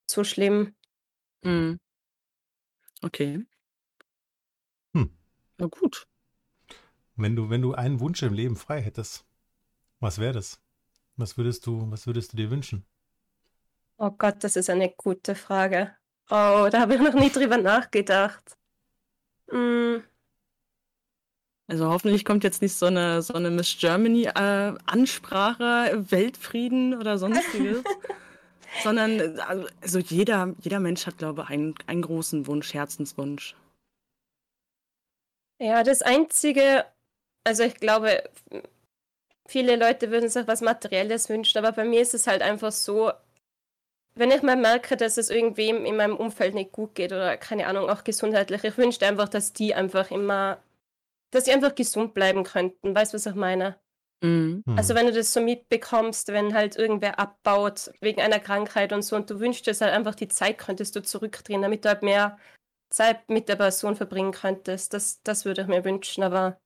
so 0.08 0.22
schlimm. 0.22 0.76
Mhm. 1.42 1.78
Okay. 3.02 3.44
Hm. 4.94 5.10
Na 5.58 5.66
gut. 5.66 6.06
Wenn 7.16 7.34
du, 7.34 7.50
wenn 7.50 7.62
du 7.62 7.74
einen 7.74 7.98
Wunsch 7.98 8.22
im 8.22 8.32
Leben 8.32 8.56
frei 8.56 8.80
hättest, 8.80 9.24
was 10.00 10.18
wäre 10.18 10.34
das? 10.34 10.60
Was 11.16 11.36
würdest 11.36 11.66
du, 11.66 11.90
was 11.90 12.06
würdest 12.06 12.32
du 12.32 12.36
dir 12.36 12.50
wünschen? 12.50 12.86
Oh 13.98 14.10
Gott, 14.10 14.44
das 14.44 14.56
ist 14.56 14.70
eine 14.70 14.90
gute 14.90 15.34
Frage. 15.34 15.96
Oh, 16.30 16.68
da 16.70 16.80
habe 16.80 16.94
ich 16.94 17.00
noch 17.00 17.14
nie 17.14 17.30
drüber 17.30 17.56
nachgedacht. 17.56 18.56
Hm, 19.50 20.02
Also 21.68 21.90
hoffentlich 21.90 22.24
kommt 22.24 22.44
jetzt 22.44 22.62
nicht 22.62 22.74
so 22.74 22.86
eine, 22.86 23.22
so 23.22 23.34
eine 23.34 23.50
Miss 23.50 23.76
Germany 23.78 24.24
äh, 24.26 24.74
Ansprache, 24.86 26.04
Weltfrieden 26.10 26.94
oder 26.96 27.18
sonstiges. 27.18 27.82
Sondern 28.82 29.18
äh, 29.18 29.36
also 29.80 29.98
jeder, 29.98 30.54
jeder 30.60 30.80
Mensch 30.80 31.06
hat, 31.06 31.18
glaube 31.18 31.42
ich, 31.42 31.50
einen, 31.50 31.74
einen 31.86 32.02
großen 32.02 32.46
Wunsch, 32.46 32.74
Herzenswunsch. 32.74 33.56
Ja, 35.58 35.82
das 35.82 36.02
Einzige, 36.02 36.84
also 37.44 37.62
ich 37.62 37.76
glaube, 37.76 38.22
viele 39.48 39.76
Leute 39.76 40.10
würden 40.10 40.28
sich 40.28 40.46
was 40.46 40.60
Materielles 40.60 41.28
wünschen, 41.28 41.58
aber 41.58 41.72
bei 41.72 41.84
mir 41.84 42.02
ist 42.02 42.14
es 42.14 42.26
halt 42.26 42.42
einfach 42.42 42.72
so, 42.72 43.12
wenn 44.14 44.30
ich 44.30 44.42
mal 44.42 44.56
merke, 44.56 44.96
dass 44.96 45.16
es 45.16 45.30
irgendwem 45.30 45.84
in 45.84 45.96
meinem 45.96 46.16
Umfeld 46.16 46.54
nicht 46.54 46.72
gut 46.72 46.94
geht 46.94 47.12
oder 47.12 47.36
keine 47.36 47.66
Ahnung, 47.66 47.88
auch 47.88 48.04
gesundheitlich, 48.04 48.64
ich 48.64 48.76
wünschte 48.76 49.06
einfach, 49.06 49.28
dass 49.28 49.52
die 49.52 49.74
einfach 49.74 50.10
immer, 50.10 50.58
dass 51.36 51.44
sie 51.46 51.52
einfach 51.52 51.74
gesund 51.74 52.14
bleiben 52.14 52.44
könnten. 52.44 52.94
Weißt 52.94 53.12
du, 53.12 53.16
was 53.16 53.26
ich 53.26 53.34
meine? 53.34 53.78
Mhm. 54.22 54.64
Also 54.76 54.94
Hm. 54.94 55.00
wenn 55.00 55.06
du 55.06 55.12
das 55.12 55.32
so 55.32 55.40
mitbekommst, 55.40 56.28
wenn 56.28 56.54
halt 56.54 56.76
irgendwer 56.76 57.18
abbaut 57.18 57.90
wegen 58.00 58.20
einer 58.20 58.40
Krankheit 58.40 58.92
und 58.92 59.02
so 59.02 59.14
und 59.16 59.30
du 59.30 59.38
wünschst 59.40 59.66
dir 59.66 59.74
halt 59.74 59.92
einfach 59.92 60.14
die 60.14 60.28
Zeit 60.28 60.58
könntest 60.58 60.96
du 60.96 61.02
zurückdrehen, 61.02 61.62
damit 61.62 61.84
du 61.84 61.88
halt 61.90 62.02
mehr 62.02 62.38
Zeit 62.90 63.28
mit 63.28 63.48
der 63.48 63.56
Person 63.56 63.94
verbringen 63.96 64.32
könntest. 64.32 64.94
Das, 64.94 65.22
das 65.22 65.44
würde 65.44 65.62
ich 65.62 65.68
mir 65.68 65.84
wünschen, 65.84 66.24
aber 66.24 66.58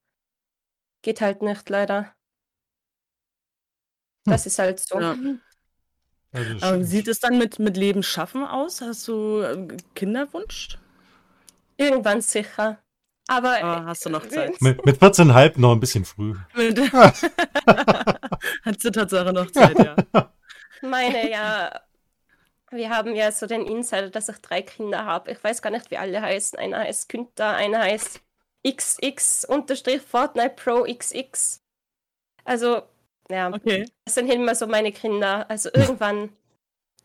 geht 1.03 1.21
halt 1.21 1.43
nicht 1.43 1.69
leider. 1.69 2.15
Das 4.27 4.47
ist 4.47 4.59
halt 4.59 4.79
so. 4.81 5.01
Ja. 5.01 5.17
Also, 6.33 6.55
sch- 6.55 6.85
sieht 6.85 7.09
es 7.09 7.19
dann 7.19 7.39
mit, 7.39 7.59
mit 7.59 7.77
Leben 7.77 8.03
schaffen 8.03 8.45
aus? 8.45 8.81
Hast 8.81 9.09
du 9.09 9.41
äh, 9.41 9.77
Kinderwunsch? 9.95 10.79
Irgendwann 11.77 12.21
sicher. 12.21 12.79
Aber 13.31 13.63
Aber 13.63 13.85
hast 13.87 14.05
du 14.05 14.11
noch 14.11 14.27
Zeit? 14.27 14.61
mit, 14.61 14.85
mit 14.85 15.01
14,5 15.01 15.61
noch 15.61 15.73
ein 15.73 15.81
bisschen 15.81 16.05
früh. 16.05 16.35
Hast 18.65 18.85
du 18.85 18.91
Tatsache 18.91 19.33
noch 19.33 19.51
Zeit, 19.51 19.79
ja. 19.79 19.97
meine 20.83 21.31
ja, 21.31 21.81
wir 22.71 22.91
haben 22.91 23.15
ja 23.15 23.33
so 23.33 23.47
den 23.47 23.67
Insider, 23.67 24.11
dass 24.11 24.29
ich 24.29 24.39
drei 24.39 24.63
Kinder 24.63 25.05
habe. 25.05 25.33
Ich 25.33 25.43
weiß 25.45 25.63
gar 25.63 25.71
nicht, 25.71 25.91
wie 25.91 25.99
alle 25.99 26.21
heißen. 26.21 26.59
Einer 26.59 26.79
heißt 26.81 27.09
Günther, 27.09 27.57
einer 27.57 27.81
heißt 27.81 28.21
XX 28.67 29.45
unterstrich 29.45 30.03
Fortnite 30.03 30.55
Pro 30.57 30.85
XX. 30.85 31.63
Also, 32.45 32.83
ja, 33.31 33.51
Okay. 33.53 33.87
das 34.05 34.15
sind 34.15 34.31
immer 34.31 34.55
so 34.55 34.67
meine 34.67 34.93
Kinder. 34.93 35.49
Also 35.49 35.71
irgendwann, 35.73 36.31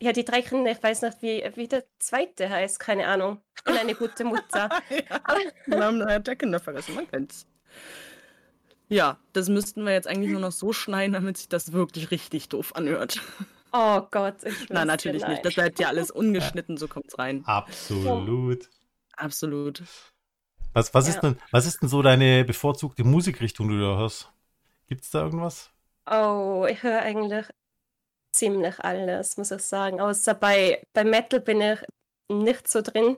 ja, 0.00 0.12
die 0.12 0.24
drei 0.24 0.42
Kinder, 0.42 0.70
ich 0.70 0.82
weiß 0.82 1.02
nicht, 1.02 1.22
wie, 1.22 1.44
wie 1.54 1.68
der 1.68 1.84
zweite 1.98 2.48
heißt, 2.50 2.78
keine 2.78 3.06
Ahnung. 3.06 3.40
Ich 3.56 3.64
bin 3.64 3.76
eine 3.76 3.94
gute 3.94 4.24
Mutter. 4.24 4.68
ja. 4.90 5.20
Aber 5.24 5.40
Namen 5.66 6.06
hat 6.06 6.26
der 6.26 6.36
Kinder 6.36 6.60
vergessen, 6.60 6.94
man 6.94 7.08
kennt's. 7.08 7.46
Ja, 8.88 9.18
das 9.32 9.48
müssten 9.48 9.84
wir 9.84 9.92
jetzt 9.92 10.06
eigentlich 10.06 10.30
nur 10.30 10.40
noch 10.40 10.52
so 10.52 10.72
schneiden, 10.72 11.12
damit 11.14 11.38
sich 11.38 11.48
das 11.48 11.72
wirklich 11.72 12.10
richtig 12.10 12.48
doof 12.48 12.76
anhört. 12.76 13.20
oh 13.72 14.02
Gott, 14.10 14.36
ich 14.44 14.54
schwör's 14.54 14.70
Nein, 14.70 14.86
natürlich 14.86 15.22
nein. 15.22 15.32
nicht. 15.32 15.44
Das 15.44 15.54
bleibt 15.54 15.80
ja 15.80 15.88
alles 15.88 16.10
ungeschnitten, 16.10 16.76
so 16.76 16.86
kommt's 16.86 17.18
rein. 17.18 17.42
Absolut. 17.46 18.68
Absolut. 19.16 19.82
Was, 20.72 20.92
was, 20.94 21.08
Ja. 21.08 21.14
ist 21.14 21.20
denn, 21.22 21.38
was 21.50 21.66
ist 21.66 21.80
denn 21.82 21.88
so 21.88 22.02
deine 22.02 22.44
bevorzugte 22.44 23.02
Musikrichtung, 23.02 23.68
die 23.68 23.76
du 23.76 23.80
da 23.80 23.96
hörst? 23.96 24.30
Gibt 24.88 25.02
es 25.04 25.10
da 25.10 25.22
irgendwas? 25.22 25.70
Oh, 26.08 26.66
ich 26.70 26.82
höre 26.82 27.00
eigentlich 27.00 27.46
ziemlich 28.38 28.78
alles, 28.80 29.36
muss 29.36 29.50
ich 29.50 29.62
sagen. 29.62 30.00
Außer 30.00 30.34
bei, 30.34 30.82
bei 30.92 31.04
Metal 31.04 31.40
bin 31.40 31.60
ich 31.60 31.78
nicht 32.28 32.68
so 32.68 32.82
drin, 32.82 33.16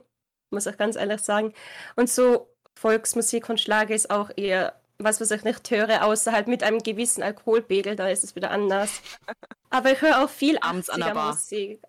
muss 0.51 0.65
ich 0.65 0.77
ganz 0.77 0.95
ehrlich 0.95 1.21
sagen. 1.21 1.53
Und 1.95 2.09
so 2.09 2.49
Volksmusik 2.79 3.49
und 3.49 3.59
Schlager 3.59 3.93
ist 3.93 4.09
auch 4.09 4.29
eher 4.35 4.79
was, 4.99 5.21
was 5.21 5.31
ich 5.31 5.43
nicht 5.43 5.69
höre, 5.71 6.03
außer 6.03 6.31
halt 6.31 6.47
mit 6.47 6.61
einem 6.61 6.79
gewissen 6.79 7.23
Alkoholpegel, 7.23 7.95
da 7.95 8.09
ist 8.09 8.23
es 8.23 8.35
wieder 8.35 8.51
anders. 8.51 9.01
Aber 9.69 9.91
ich 9.91 10.01
höre 10.01 10.23
auch 10.23 10.29
viel 10.29 10.57
Abends 10.59 10.89
an 10.89 10.99
der 10.99 11.09
80er 11.09 11.13
Bar. 11.13 11.31
Musik. 11.31 11.81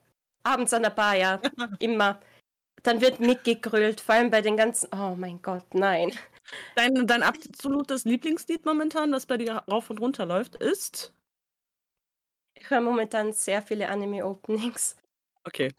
Abends 0.45 0.73
an 0.73 0.83
der 0.83 0.91
Bar, 0.91 1.17
ja, 1.17 1.41
immer. 1.81 2.21
Dann 2.83 3.01
wird 3.01 3.21
mitgegrölt, 3.21 4.01
vor 4.01 4.15
allem 4.15 4.31
bei 4.31 4.41
den 4.41 4.57
ganzen, 4.57 4.89
oh 4.93 5.15
mein 5.17 5.43
Gott, 5.43 5.75
nein. 5.75 6.13
Dein, 6.77 7.07
dein 7.07 7.23
absolutes 7.23 8.05
Lieblingslied 8.05 8.65
momentan, 8.65 9.13
das 9.13 9.27
bei 9.27 9.37
dir 9.37 9.63
rauf 9.71 9.91
und 9.91 10.01
runter 10.01 10.25
läuft, 10.25 10.57
ist? 10.57 11.13
Ich 12.61 12.71
höre 12.71 12.81
momentan 12.81 13.33
sehr 13.33 13.63
viele 13.63 13.89
Anime-Openings. 13.89 14.97
Okay. 15.45 15.73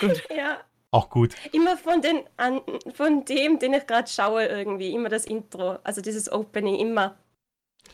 Gut. 0.00 0.22
Ja, 0.30 0.60
Auch 0.92 1.10
gut. 1.10 1.34
Immer 1.52 1.76
von, 1.76 2.00
den, 2.02 2.24
an, 2.36 2.60
von 2.94 3.24
dem, 3.24 3.58
den 3.58 3.74
ich 3.74 3.86
gerade 3.86 4.08
schaue, 4.08 4.46
irgendwie. 4.46 4.92
Immer 4.94 5.08
das 5.08 5.26
Intro. 5.26 5.78
Also 5.84 6.00
dieses 6.00 6.30
Opening, 6.30 6.76
immer. 6.76 7.16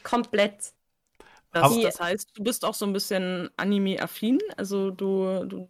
Komplett. 0.03 0.73
Das, 1.53 1.63
Aber- 1.65 1.83
das 1.83 2.01
heißt, 2.01 2.31
du 2.37 2.43
bist 2.45 2.65
auch 2.65 2.75
so 2.75 2.87
ein 2.87 2.93
bisschen 2.93 3.51
Anime-affin? 3.57 4.39
Also 4.57 4.91
du, 4.91 5.45
du 5.47 5.69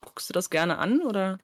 guckst 0.00 0.28
dir 0.30 0.34
das 0.34 0.50
gerne 0.50 0.78
an, 0.78 1.02
oder? 1.02 1.38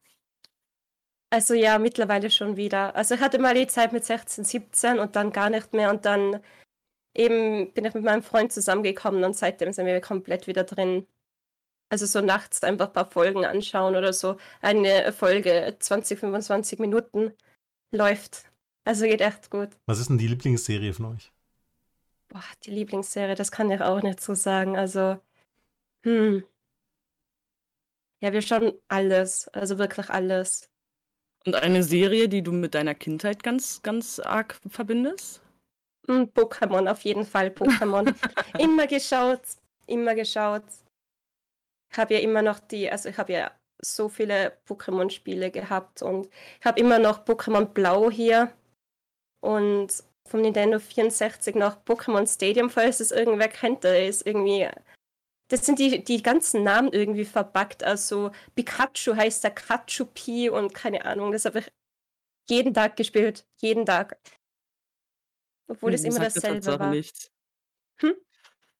Also 1.30 1.54
ja, 1.54 1.78
mittlerweile 1.78 2.30
schon 2.30 2.56
wieder. 2.56 2.94
Also 2.94 3.14
ich 3.14 3.20
hatte 3.20 3.38
mal 3.38 3.54
die 3.54 3.66
Zeit 3.66 3.92
mit 3.92 4.04
16, 4.04 4.44
17 4.44 4.98
und 4.98 5.16
dann 5.16 5.32
gar 5.32 5.48
nicht 5.50 5.72
mehr. 5.72 5.90
Und 5.90 6.04
dann 6.04 6.40
eben 7.14 7.72
bin 7.72 7.84
ich 7.84 7.94
mit 7.94 8.04
meinem 8.04 8.22
Freund 8.22 8.52
zusammengekommen 8.52 9.24
und 9.24 9.36
seitdem 9.36 9.72
sind 9.72 9.86
wir 9.86 10.00
komplett 10.00 10.46
wieder 10.46 10.64
drin. 10.64 11.06
Also 11.88 12.06
so 12.06 12.20
nachts 12.20 12.62
einfach 12.62 12.86
ein 12.86 12.92
paar 12.92 13.10
Folgen 13.10 13.44
anschauen 13.44 13.96
oder 13.96 14.12
so. 14.12 14.38
Eine 14.62 15.12
Folge 15.12 15.76
20, 15.78 16.18
25 16.18 16.78
Minuten 16.78 17.32
läuft. 17.90 18.44
Also 18.84 19.04
geht 19.04 19.20
echt 19.20 19.50
gut. 19.50 19.68
Was 19.86 19.98
ist 19.98 20.08
denn 20.08 20.18
die 20.18 20.26
Lieblingsserie 20.26 20.92
von 20.94 21.06
euch? 21.14 21.30
Boah, 22.28 22.42
die 22.64 22.70
Lieblingsserie, 22.70 23.34
das 23.34 23.52
kann 23.52 23.70
ich 23.70 23.82
auch 23.82 24.02
nicht 24.02 24.20
so 24.20 24.34
sagen. 24.34 24.76
Also, 24.76 25.18
hm. 26.02 26.44
Ja, 28.20 28.32
wir 28.32 28.40
schauen 28.40 28.72
alles, 28.88 29.48
also 29.48 29.78
wirklich 29.78 30.08
alles. 30.08 30.70
Und 31.44 31.56
eine 31.56 31.82
Serie, 31.82 32.28
die 32.28 32.42
du 32.42 32.52
mit 32.52 32.74
deiner 32.74 32.94
Kindheit 32.94 33.42
ganz, 33.42 33.82
ganz 33.82 34.18
arg 34.18 34.58
verbindest? 34.68 35.41
Hm, 36.06 36.30
Pokémon, 36.34 36.88
auf 36.88 37.02
jeden 37.02 37.24
Fall 37.24 37.48
Pokémon. 37.48 38.14
immer 38.58 38.86
geschaut, 38.86 39.42
immer 39.86 40.14
geschaut. 40.14 40.64
Ich 41.92 41.98
habe 41.98 42.14
ja 42.14 42.20
immer 42.20 42.42
noch 42.42 42.58
die, 42.58 42.90
also 42.90 43.08
ich 43.08 43.18
habe 43.18 43.32
ja 43.32 43.52
so 43.84 44.08
viele 44.08 44.56
Pokémon-Spiele 44.66 45.50
gehabt 45.50 46.02
und 46.02 46.28
ich 46.60 46.64
habe 46.64 46.80
immer 46.80 46.98
noch 46.98 47.24
Pokémon 47.24 47.66
Blau 47.66 48.10
hier 48.10 48.52
und 49.40 49.88
vom 50.28 50.40
Nintendo 50.40 50.78
64 50.78 51.54
noch 51.56 51.84
Pokémon 51.84 52.26
Stadium, 52.26 52.70
falls 52.70 53.00
es 53.00 53.10
irgendwer 53.10 53.48
kennt, 53.48 53.84
da 53.84 53.94
ist 53.94 54.26
irgendwie, 54.26 54.68
das 55.48 55.66
sind 55.66 55.78
die, 55.78 56.02
die 56.02 56.22
ganzen 56.22 56.62
Namen 56.62 56.92
irgendwie 56.92 57.24
verbuggt, 57.24 57.84
also 57.84 58.30
Pikachu 58.54 59.14
heißt 59.14 59.44
der 59.44 59.50
Kachupi 59.50 60.48
und 60.48 60.72
keine 60.72 61.04
Ahnung, 61.04 61.32
das 61.32 61.44
habe 61.44 61.58
ich 61.58 61.72
jeden 62.48 62.72
Tag 62.72 62.96
gespielt, 62.96 63.44
jeden 63.60 63.84
Tag. 63.84 64.18
Obwohl 65.72 65.94
es 65.94 66.04
Hm, 66.04 66.12
immer 66.12 66.20
sagt 66.20 66.34
mir 66.36 66.42
dasselbe 66.42 66.56
Tatsache 66.64 66.78
war. 66.78 66.90
nichts. 66.90 67.30
Hm? 68.00 68.14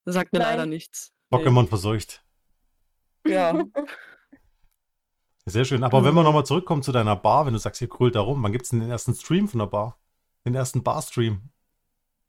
Sagt 0.06 0.32
mir 0.32 0.40
Nein. 0.40 0.48
leider 0.50 0.66
nichts. 0.66 1.12
Nee. 1.30 1.38
Pokémon 1.38 1.68
verseucht. 1.68 2.24
Ja. 3.26 3.52
Sehr 5.46 5.64
schön. 5.64 5.82
Aber 5.84 6.00
Mhm. 6.00 6.04
wenn 6.04 6.14
wir 6.14 6.22
nochmal 6.22 6.46
zurückkommen 6.46 6.82
zu 6.82 6.92
deiner 6.92 7.16
Bar, 7.16 7.46
wenn 7.46 7.52
du 7.52 7.58
sagst, 7.58 7.80
ihr 7.80 7.88
grölt 7.88 8.14
da 8.14 8.20
rum, 8.20 8.42
wann 8.42 8.52
gibt 8.52 8.64
es 8.64 8.70
denn 8.70 8.80
den 8.80 8.90
ersten 8.90 9.14
Stream 9.14 9.48
von 9.48 9.58
der 9.60 9.66
Bar? 9.66 9.98
Den 10.44 10.54
ersten 10.54 10.82
Bar-Stream? 10.82 11.50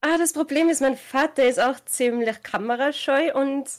Ah, 0.01 0.17
das 0.17 0.33
Problem 0.33 0.69
ist, 0.69 0.81
mein 0.81 0.97
Vater 0.97 1.45
ist 1.47 1.59
auch 1.59 1.79
ziemlich 1.85 2.43
kamerascheu 2.43 3.33
und 3.33 3.69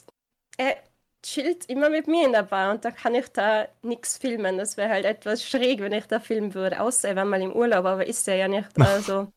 er 0.57 0.77
chillt 1.23 1.65
immer 1.65 1.89
mit 1.89 2.07
mir 2.07 2.25
in 2.25 2.31
der 2.33 2.43
Bar 2.43 2.71
und 2.73 2.85
da 2.85 2.91
kann 2.91 3.15
ich 3.15 3.27
da 3.29 3.67
nichts 3.83 4.17
filmen. 4.17 4.57
Das 4.57 4.77
wäre 4.77 4.89
halt 4.89 5.05
etwas 5.05 5.43
schräg, 5.47 5.79
wenn 5.81 5.93
ich 5.93 6.07
da 6.07 6.19
filmen 6.19 6.53
würde, 6.53 6.79
außer 6.81 7.09
er 7.09 7.15
wäre 7.15 7.25
mal 7.25 7.41
im 7.41 7.53
Urlaub, 7.53 7.85
aber 7.85 8.05
ist 8.07 8.27
er 8.27 8.35
ja 8.37 8.47
nicht. 8.47 8.69
Also, 8.79 9.31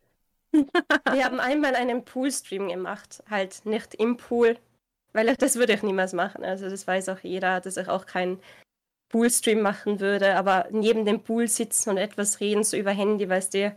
wir 0.53 1.25
haben 1.25 1.41
einmal 1.41 1.75
einen 1.75 2.05
Poolstream 2.05 2.69
gemacht, 2.69 3.23
halt 3.29 3.65
nicht 3.67 3.95
im 3.95 4.17
Pool, 4.17 4.57
weil 5.13 5.35
das 5.37 5.57
würde 5.57 5.75
ich 5.75 5.83
niemals 5.83 6.13
machen. 6.13 6.45
Also 6.45 6.69
das 6.69 6.87
weiß 6.87 7.09
auch 7.11 7.21
jeder, 7.21 7.61
dass 7.61 7.77
ich 7.77 7.89
auch 7.89 8.07
keinen 8.07 8.41
Poolstream 9.11 9.61
machen 9.63 10.01
würde, 10.01 10.37
aber 10.37 10.67
neben 10.71 11.05
dem 11.07 11.23
Pool 11.23 11.49
sitzen 11.49 11.91
und 11.91 11.97
etwas 11.99 12.41
reden, 12.41 12.63
so 12.65 12.77
über 12.77 12.91
Handy, 12.93 13.29
weißt 13.29 13.55
du, 13.55 13.77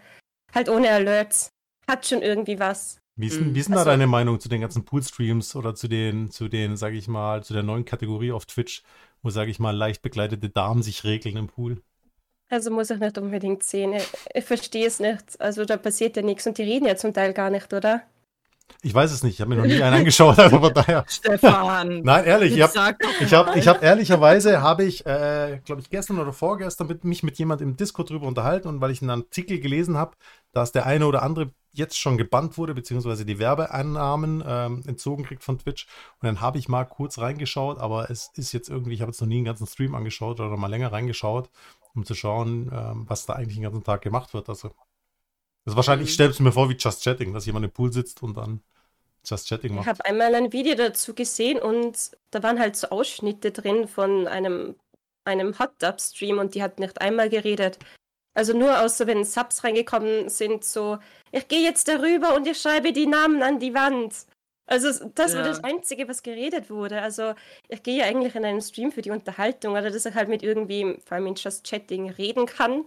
halt 0.53 0.69
ohne 0.69 0.89
Alerts, 0.89 1.51
hat 1.89 2.05
schon 2.05 2.21
irgendwie 2.21 2.59
was. 2.59 2.99
Wie 3.17 3.27
ist, 3.27 3.39
Mhm. 3.39 3.45
denn- 3.45 3.55
wie 3.55 3.59
ist 3.59 3.65
denn 3.67 3.73
da 3.73 3.79
Also- 3.79 3.91
deine 3.91 4.07
Meinung 4.07 4.39
zu 4.39 4.49
den 4.49 4.61
ganzen 4.61 4.83
Pool-Streams 4.85 5.55
oder 5.55 5.75
zu 5.75 5.87
den, 5.87 6.31
zu 6.31 6.47
den, 6.47 6.75
sag 6.77 6.93
ich 6.93 7.07
mal, 7.07 7.43
zu 7.43 7.53
der 7.53 7.63
neuen 7.63 7.85
Kategorie 7.85 8.31
auf 8.31 8.45
Twitch, 8.45 8.83
wo, 9.21 9.29
sag 9.29 9.47
ich 9.47 9.59
mal, 9.59 9.75
leicht 9.75 10.01
bekleidete 10.01 10.49
Damen 10.49 10.81
sich 10.83 11.03
regeln 11.03 11.37
im 11.37 11.47
Pool? 11.47 11.81
Also 12.51 12.69
muss 12.69 12.89
ich 12.89 12.99
nicht 12.99 13.17
unbedingt 13.17 13.63
sehen. 13.63 13.93
Ich, 13.93 14.07
ich 14.33 14.43
verstehe 14.43 14.85
es 14.85 14.99
nicht. 14.99 15.39
Also 15.39 15.63
da 15.63 15.77
passiert 15.77 16.17
ja 16.17 16.21
nichts 16.21 16.45
und 16.45 16.57
die 16.57 16.63
reden 16.63 16.85
ja 16.85 16.97
zum 16.97 17.13
Teil 17.13 17.31
gar 17.33 17.49
nicht, 17.49 17.73
oder? 17.73 18.01
Ich 18.81 18.93
weiß 18.93 19.11
es 19.11 19.23
nicht, 19.23 19.35
ich 19.35 19.41
habe 19.41 19.49
mir 19.49 19.55
noch 19.55 19.65
nie 19.65 19.81
einen 19.81 19.99
angeschaut, 19.99 20.37
also 20.37 20.59
von 20.59 20.73
daher. 20.73 21.05
Stefan. 21.07 22.01
Nein, 22.03 22.25
ehrlich, 22.25 22.57
ich 22.57 22.61
habe 22.61 22.97
ich 23.21 23.33
habe 23.33 23.49
mal. 23.51 23.57
ich 23.57 23.67
hab 23.67 23.81
ehrlicherweise 23.83 24.61
habe 24.61 24.83
ich, 24.83 25.05
äh, 25.05 25.61
glaube 25.63 25.81
ich, 25.81 25.89
gestern 25.89 26.19
oder 26.19 26.33
vorgestern 26.33 26.87
mit, 26.87 27.05
mich 27.05 27.23
mit 27.23 27.37
jemand 27.37 27.61
im 27.61 27.77
Disco 27.77 28.03
drüber 28.03 28.27
unterhalten 28.27 28.67
und 28.67 28.81
weil 28.81 28.91
ich 28.91 29.01
einen 29.01 29.11
Artikel 29.11 29.59
gelesen 29.59 29.97
habe, 29.97 30.15
dass 30.51 30.73
der 30.73 30.85
eine 30.85 31.05
oder 31.05 31.21
andere 31.23 31.51
jetzt 31.73 31.97
schon 31.97 32.17
gebannt 32.17 32.57
wurde, 32.57 32.73
beziehungsweise 32.73 33.25
die 33.25 33.39
Werbeeinnahmen 33.39 34.43
ähm, 34.45 34.83
entzogen 34.85 35.23
kriegt 35.23 35.43
von 35.43 35.57
Twitch. 35.57 35.87
Und 36.19 36.27
dann 36.27 36.41
habe 36.41 36.57
ich 36.57 36.67
mal 36.67 36.83
kurz 36.83 37.17
reingeschaut, 37.17 37.77
aber 37.77 38.09
es 38.09 38.31
ist 38.35 38.51
jetzt 38.51 38.69
irgendwie, 38.69 38.93
ich 38.93 39.01
habe 39.01 39.11
jetzt 39.11 39.21
noch 39.21 39.27
nie 39.27 39.37
einen 39.37 39.45
ganzen 39.45 39.67
Stream 39.67 39.95
angeschaut 39.95 40.39
oder 40.39 40.57
mal 40.57 40.67
länger 40.67 40.91
reingeschaut, 40.91 41.49
um 41.95 42.05
zu 42.05 42.15
schauen, 42.15 42.69
ähm, 42.73 43.05
was 43.09 43.25
da 43.25 43.33
eigentlich 43.33 43.55
den 43.55 43.63
ganzen 43.63 43.83
Tag 43.83 44.01
gemacht 44.01 44.33
wird. 44.33 44.49
Also, 44.49 44.71
das 45.65 45.75
wahrscheinlich, 45.75 46.09
ich 46.09 46.13
Mhm. 46.13 46.15
stelle 46.15 46.31
es 46.31 46.39
mir 46.39 46.51
vor 46.51 46.69
wie 46.69 46.75
Just 46.77 47.03
Chatting, 47.03 47.33
dass 47.33 47.45
jemand 47.47 47.65
im 47.65 47.71
Pool 47.71 47.91
sitzt 47.93 48.23
und 48.23 48.37
dann 48.37 48.63
Just 49.25 49.49
Chatting 49.49 49.75
Ich 49.75 49.75
macht. 49.75 49.87
habe 49.87 50.03
einmal 50.05 50.35
ein 50.35 50.51
Video 50.53 50.75
dazu 50.75 51.13
gesehen 51.13 51.59
und 51.59 52.11
da 52.31 52.43
waren 52.43 52.59
halt 52.59 52.75
so 52.75 52.89
Ausschnitte 52.89 53.51
drin 53.51 53.87
von 53.87 54.27
einem, 54.27 54.75
einem 55.25 55.57
Hot 55.59 55.79
Tub 55.79 56.01
Stream 56.01 56.39
und 56.39 56.55
die 56.55 56.63
hat 56.63 56.79
nicht 56.79 56.99
einmal 57.01 57.29
geredet. 57.29 57.79
Also 58.35 58.57
nur 58.57 58.81
außer 58.81 59.07
wenn 59.07 59.25
Subs 59.25 59.63
reingekommen 59.63 60.29
sind, 60.29 60.63
so, 60.65 60.99
ich 61.31 61.47
gehe 61.47 61.63
jetzt 61.63 61.87
darüber 61.87 62.35
und 62.35 62.47
ich 62.47 62.61
schreibe 62.61 62.93
die 62.93 63.07
Namen 63.07 63.43
an 63.43 63.59
die 63.59 63.73
Wand. 63.73 64.25
Also 64.71 64.87
das 65.15 65.33
war 65.35 65.41
Ja. 65.41 65.47
das 65.49 65.63
Einzige, 65.65 66.07
was 66.07 66.23
geredet 66.23 66.69
wurde. 66.69 67.01
Also 67.01 67.33
ich 67.67 67.83
gehe 67.83 67.99
ja 67.99 68.05
eigentlich 68.05 68.35
in 68.35 68.45
einen 68.45 68.61
Stream 68.61 68.91
für 68.91 69.01
die 69.01 69.11
Unterhaltung 69.11 69.73
oder 69.73 69.91
dass 69.91 70.05
ich 70.05 70.15
halt 70.15 70.29
mit 70.29 70.43
irgendwie, 70.43 70.97
vor 71.03 71.17
allem 71.17 71.27
in 71.27 71.35
Just 71.35 71.65
Chatting, 71.69 72.09
reden 72.09 72.45
kann. 72.45 72.85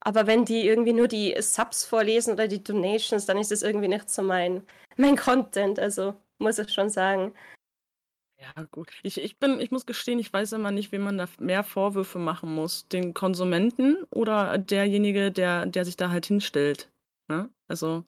Aber 0.00 0.26
wenn 0.26 0.44
die 0.44 0.66
irgendwie 0.66 0.92
nur 0.92 1.06
die 1.08 1.34
Subs 1.40 1.84
vorlesen 1.84 2.34
oder 2.34 2.48
die 2.48 2.62
Donations, 2.62 3.24
dann 3.24 3.38
ist 3.38 3.52
das 3.52 3.62
irgendwie 3.62 3.88
nicht 3.88 4.10
so 4.10 4.22
mein, 4.22 4.66
mein 4.96 5.16
Content. 5.16 5.78
Also 5.78 6.14
muss 6.38 6.58
ich 6.58 6.72
schon 6.72 6.90
sagen. 6.90 7.32
Ja, 8.40 8.64
gut. 8.64 8.90
Ich, 9.02 9.18
ich 9.18 9.38
bin, 9.38 9.60
ich 9.60 9.70
muss 9.70 9.86
gestehen, 9.86 10.18
ich 10.18 10.32
weiß 10.32 10.52
immer 10.52 10.72
nicht, 10.72 10.90
wem 10.92 11.02
man 11.02 11.16
da 11.18 11.28
mehr 11.38 11.62
Vorwürfe 11.62 12.18
machen 12.18 12.52
muss. 12.52 12.88
Den 12.88 13.14
Konsumenten 13.14 14.02
oder 14.10 14.58
derjenige, 14.58 15.30
der, 15.30 15.66
der 15.66 15.84
sich 15.84 15.96
da 15.96 16.10
halt 16.10 16.26
hinstellt. 16.26 16.90
Ne? 17.28 17.48
Also, 17.68 18.04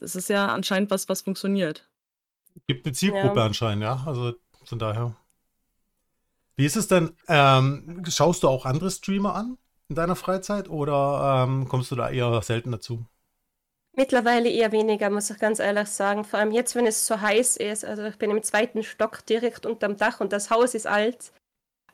es 0.00 0.16
ist 0.16 0.28
ja 0.30 0.46
anscheinend 0.54 0.90
was, 0.90 1.08
was 1.08 1.22
funktioniert. 1.22 1.88
Gibt 2.66 2.86
eine 2.86 2.92
Zielgruppe 2.94 3.40
Ja. 3.40 3.46
anscheinend, 3.46 3.82
ja. 3.84 4.02
Also 4.06 4.34
von 4.64 4.78
daher. 4.78 5.14
Wie 6.56 6.64
ist 6.64 6.76
es 6.76 6.88
denn? 6.88 7.14
Ähm, 7.28 8.02
schaust 8.08 8.42
du 8.42 8.48
auch 8.48 8.64
andere 8.64 8.90
Streamer 8.90 9.34
an 9.34 9.58
in 9.88 9.96
deiner 9.96 10.16
Freizeit 10.16 10.68
oder 10.68 11.44
ähm, 11.46 11.68
kommst 11.68 11.90
du 11.90 11.96
da 11.96 12.10
eher 12.10 12.40
selten 12.42 12.72
dazu? 12.72 13.04
Mittlerweile 13.92 14.50
eher 14.50 14.72
weniger, 14.72 15.08
muss 15.10 15.30
ich 15.30 15.38
ganz 15.38 15.58
ehrlich 15.58 15.88
sagen. 15.88 16.24
Vor 16.24 16.38
allem 16.38 16.50
jetzt, 16.52 16.74
wenn 16.74 16.86
es 16.86 17.06
so 17.06 17.20
heiß 17.20 17.56
ist. 17.56 17.84
Also 17.84 18.04
ich 18.04 18.16
bin 18.18 18.30
im 18.30 18.42
zweiten 18.42 18.82
Stock 18.82 19.24
direkt 19.26 19.64
unterm 19.64 19.96
Dach 19.96 20.20
und 20.20 20.32
das 20.32 20.50
Haus 20.50 20.74
ist 20.74 20.86
alt. 20.86 21.32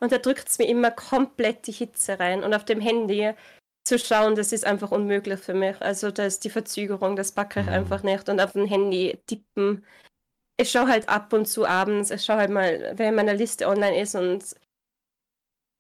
Und 0.01 0.11
da 0.11 0.19
drückt 0.19 0.49
es 0.49 0.59
mir 0.59 0.67
immer 0.69 0.91
komplett 0.91 1.67
die 1.69 1.73
Hitze 1.73 2.19
rein. 2.19 2.43
Und 2.43 2.55
auf 2.55 2.65
dem 2.65 2.81
Handy 2.81 3.33
zu 3.85 3.99
schauen, 4.01 4.35
das 4.35 4.53
ist 4.53 4.65
einfach 4.65 4.91
unmöglich 4.91 5.39
für 5.41 5.55
mich. 5.55 5.81
Also 5.81 6.11
da 6.11 6.25
ist 6.25 6.43
die 6.45 6.51
Verzögerung, 6.51 7.15
das 7.15 7.33
backe 7.33 7.61
ich 7.61 7.67
Mhm. 7.67 7.73
einfach 7.73 8.03
nicht. 8.03 8.29
Und 8.29 8.41
auf 8.41 8.53
dem 8.53 8.67
Handy 8.67 9.21
tippen. 9.27 9.85
Ich 10.57 10.71
schaue 10.71 10.89
halt 10.89 11.09
ab 11.09 11.33
und 11.33 11.47
zu 11.47 11.67
abends. 11.67 12.11
Ich 12.11 12.25
schaue 12.25 12.37
halt 12.37 12.51
mal, 12.51 12.93
wer 12.97 13.09
in 13.09 13.15
meiner 13.15 13.35
Liste 13.35 13.67
online 13.67 14.01
ist 14.01 14.15
und 14.15 14.45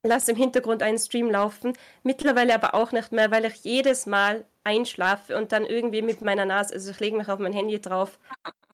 lasse 0.04 0.32
im 0.32 0.36
Hintergrund 0.36 0.82
einen 0.82 0.98
Stream 0.98 1.30
laufen. 1.30 1.74
Mittlerweile 2.02 2.54
aber 2.54 2.74
auch 2.74 2.92
nicht 2.92 3.12
mehr, 3.12 3.30
weil 3.30 3.44
ich 3.44 3.62
jedes 3.64 4.06
Mal 4.06 4.44
einschlafe 4.64 5.36
und 5.36 5.52
dann 5.52 5.64
irgendwie 5.64 6.02
mit 6.02 6.22
meiner 6.22 6.44
Nase, 6.44 6.74
also 6.74 6.90
ich 6.90 7.00
lege 7.00 7.16
mich 7.16 7.28
auf 7.28 7.38
mein 7.38 7.52
Handy 7.52 7.80
drauf, 7.80 8.18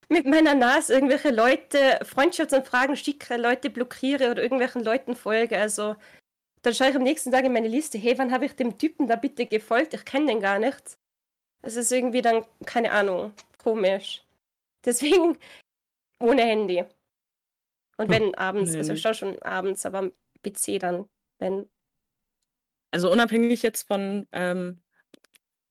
mit 0.08 0.26
meiner 0.26 0.54
Nase 0.54 0.94
irgendwelche 0.94 1.30
Leute 1.30 2.00
Freundschaftsanfragen 2.02 2.96
schicke, 2.96 3.36
Leute 3.36 3.70
blockiere 3.70 4.30
oder 4.30 4.42
irgendwelchen 4.42 4.82
Leuten 4.82 5.16
folge. 5.16 5.58
Also 5.58 5.96
dann 6.62 6.74
schaue 6.74 6.90
ich 6.90 6.96
am 6.96 7.02
nächsten 7.02 7.30
Tag 7.30 7.44
in 7.44 7.52
meine 7.52 7.68
Liste, 7.68 7.98
hey, 7.98 8.16
wann 8.18 8.32
habe 8.32 8.46
ich 8.46 8.54
dem 8.56 8.78
Typen 8.78 9.06
da 9.06 9.16
bitte 9.16 9.46
gefolgt? 9.46 9.94
Ich 9.94 10.04
kenne 10.04 10.26
den 10.26 10.40
gar 10.40 10.58
nicht. 10.58 10.98
Es 11.62 11.76
ist 11.76 11.92
irgendwie 11.92 12.22
dann, 12.22 12.44
keine 12.64 12.92
Ahnung, 12.92 13.32
komisch. 13.62 14.24
Deswegen 14.84 15.36
ohne 16.20 16.42
Handy. 16.42 16.84
Und 17.96 18.06
Hm. 18.06 18.10
wenn 18.10 18.34
abends, 18.34 18.74
also 18.76 18.92
ich 18.92 18.98
Nee. 18.98 19.02
schaue 19.02 19.14
schon 19.14 19.42
abends, 19.42 19.84
aber 19.86 19.98
am 19.98 20.12
PC 20.42 20.78
dann, 20.78 21.08
wenn 21.38 21.68
Also 22.90 23.10
unabhängig 23.12 23.62
jetzt 23.62 23.86
von, 23.86 24.26
ähm, 24.32 24.80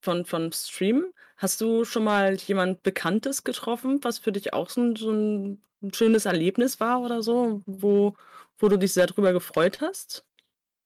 von, 0.01 0.25
von 0.25 0.51
Stream, 0.53 1.13
hast 1.37 1.61
du 1.61 1.85
schon 1.85 2.03
mal 2.05 2.35
jemand 2.35 2.83
Bekanntes 2.83 3.43
getroffen, 3.43 4.03
was 4.03 4.19
für 4.19 4.31
dich 4.33 4.53
auch 4.53 4.69
so 4.69 4.81
ein, 4.81 4.95
so 4.95 5.11
ein 5.11 5.61
schönes 5.93 6.25
Erlebnis 6.25 6.79
war 6.79 7.01
oder 7.01 7.23
so, 7.23 7.61
wo, 7.65 8.15
wo 8.59 8.69
du 8.69 8.77
dich 8.77 8.93
sehr 8.93 9.07
drüber 9.07 9.33
gefreut 9.33 9.81
hast? 9.81 10.25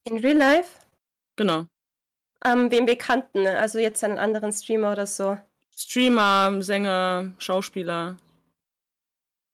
in 0.06 0.20
Real 0.20 0.38
Life 0.38 0.86
Genau. 1.36 1.68
ähm, 2.46 2.70
wem 2.72 2.86
Bekannten, 2.86 3.48
also 3.48 3.80
jetzt 3.80 4.04
einen 4.04 4.18
anderen 4.20 4.52
Streamer 4.54 4.92
oder 4.92 5.08
so. 5.08 5.38
Streamer, 5.76 6.62
Sänger, 6.62 7.34
Schauspieler. 7.38 8.16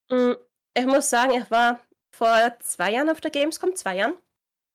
Mm, 0.09 0.33
Ich 0.77 0.85
muss 0.85 1.09
sagen, 1.09 1.31
ich 1.33 1.49
war 1.51 1.79
vor 2.11 2.57
zwei 2.59 2.91
Jahren 2.91 3.09
auf 3.09 3.21
der 3.21 3.31
Gamescom, 3.31 3.75
zwei 3.75 3.97
Jahren. 3.97 4.17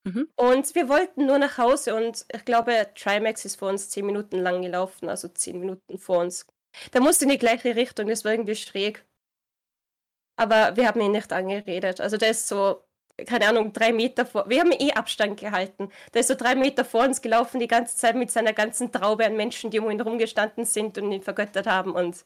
Mhm. 0.05 0.29
Und 0.37 0.75
wir 0.75 0.88
wollten 0.88 1.27
nur 1.27 1.38
nach 1.38 1.59
Hause 1.59 1.95
und 1.95 2.27
ich 2.33 2.45
glaube, 2.45 2.88
Trimax 2.97 3.45
ist 3.45 3.57
vor 3.57 3.68
uns 3.68 3.88
zehn 3.90 4.05
Minuten 4.07 4.38
lang 4.38 4.62
gelaufen, 4.62 5.09
also 5.09 5.29
zehn 5.29 5.61
Minuten 5.61 5.99
vor 5.99 6.18
uns. 6.18 6.47
Der 6.92 7.01
musste 7.01 7.25
in 7.25 7.31
die 7.31 7.38
gleiche 7.38 7.77
Richtung, 7.77 8.09
das 8.09 8.25
war 8.25 8.33
irgendwie 8.33 8.57
schräg. 8.57 9.05
Aber 10.37 10.77
wir 10.77 10.87
haben 10.88 11.01
ihn 11.01 11.12
nicht 11.12 11.33
angeredet. 11.33 12.01
Also 12.01 12.16
der 12.16 12.31
ist 12.31 12.49
so, 12.49 12.83
keine 13.27 13.47
Ahnung, 13.49 13.73
drei 13.73 13.92
Meter 13.92 14.27
vor. 14.27 14.49
Wir 14.49 14.61
haben 14.61 14.73
eh 14.73 14.92
Abstand 14.92 15.38
gehalten. 15.38 15.90
Der 16.14 16.23
ist 16.23 16.29
so 16.29 16.35
drei 16.35 16.55
Meter 16.55 16.85
vor 16.85 17.05
uns 17.05 17.23
gelaufen, 17.23 17.61
die 17.61 17.68
ganze 17.68 17.97
Zeit 17.97 18.16
mit 18.16 18.31
seiner 18.31 18.53
ganzen 18.53 18.90
Traube 18.90 19.27
an 19.27 19.37
Menschen, 19.37 19.71
die 19.71 19.79
um 19.79 19.90
ihn 19.90 20.01
rumgestanden 20.01 20.64
sind 20.64 20.99
und 20.99 21.12
ihn 21.12 21.23
vergöttert 21.23 21.66
haben. 21.66 21.92
Und 21.95 22.25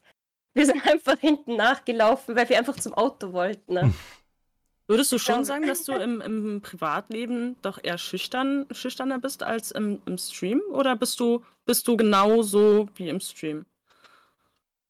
wir 0.56 0.64
sind 0.64 0.86
einfach 0.86 1.18
hinten 1.20 1.56
nachgelaufen, 1.56 2.34
weil 2.34 2.48
wir 2.48 2.58
einfach 2.58 2.76
zum 2.76 2.94
Auto 2.94 3.32
wollten. 3.34 3.74
Ne? 3.74 3.92
Würdest 4.88 5.12
du 5.12 5.18
schon 5.18 5.44
sagen, 5.44 5.66
dass 5.66 5.84
du 5.84 5.92
im, 5.92 6.20
im 6.22 6.62
Privatleben 6.62 7.56
doch 7.60 7.78
eher 7.82 7.98
schüchtern, 7.98 8.66
schüchterner 8.70 9.18
bist 9.18 9.42
als 9.42 9.70
im, 9.70 10.00
im 10.06 10.16
Stream? 10.16 10.62
Oder 10.70 10.96
bist 10.96 11.20
du, 11.20 11.44
bist 11.66 11.86
du 11.86 11.96
genauso 11.96 12.88
wie 12.94 13.10
im 13.10 13.20
Stream? 13.20 13.66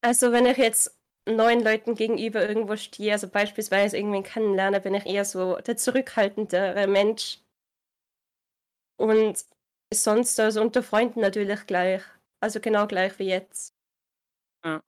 Also 0.03 0.31
wenn 0.31 0.47
ich 0.47 0.59
jetzt 0.59 0.97
neuen 1.25 1.65
Leuten 1.65 1.97
gegenüber 1.97 2.49
irgendwo 2.49 2.77
stehe, 2.77 3.13
also 3.13 3.27
beispielsweise 3.27 3.97
irgendwen 3.97 4.23
kennenlerne, 4.23 4.81
bin 4.81 4.95
ich 4.95 5.07
eher 5.07 5.25
so 5.25 5.57
der 5.57 5.77
zurückhaltendere 5.77 6.87
Mensch. 6.87 7.41
Und 8.99 9.45
sonst, 9.93 10.39
also 10.39 10.61
unter 10.61 10.85
Freunden 10.85 11.21
natürlich 11.21 11.67
gleich. 11.67 12.03
Also 12.39 12.61
genau 12.61 12.87
gleich 12.87 13.19
wie 13.19 13.29
jetzt. 13.29 13.75
Ja. 14.65 14.81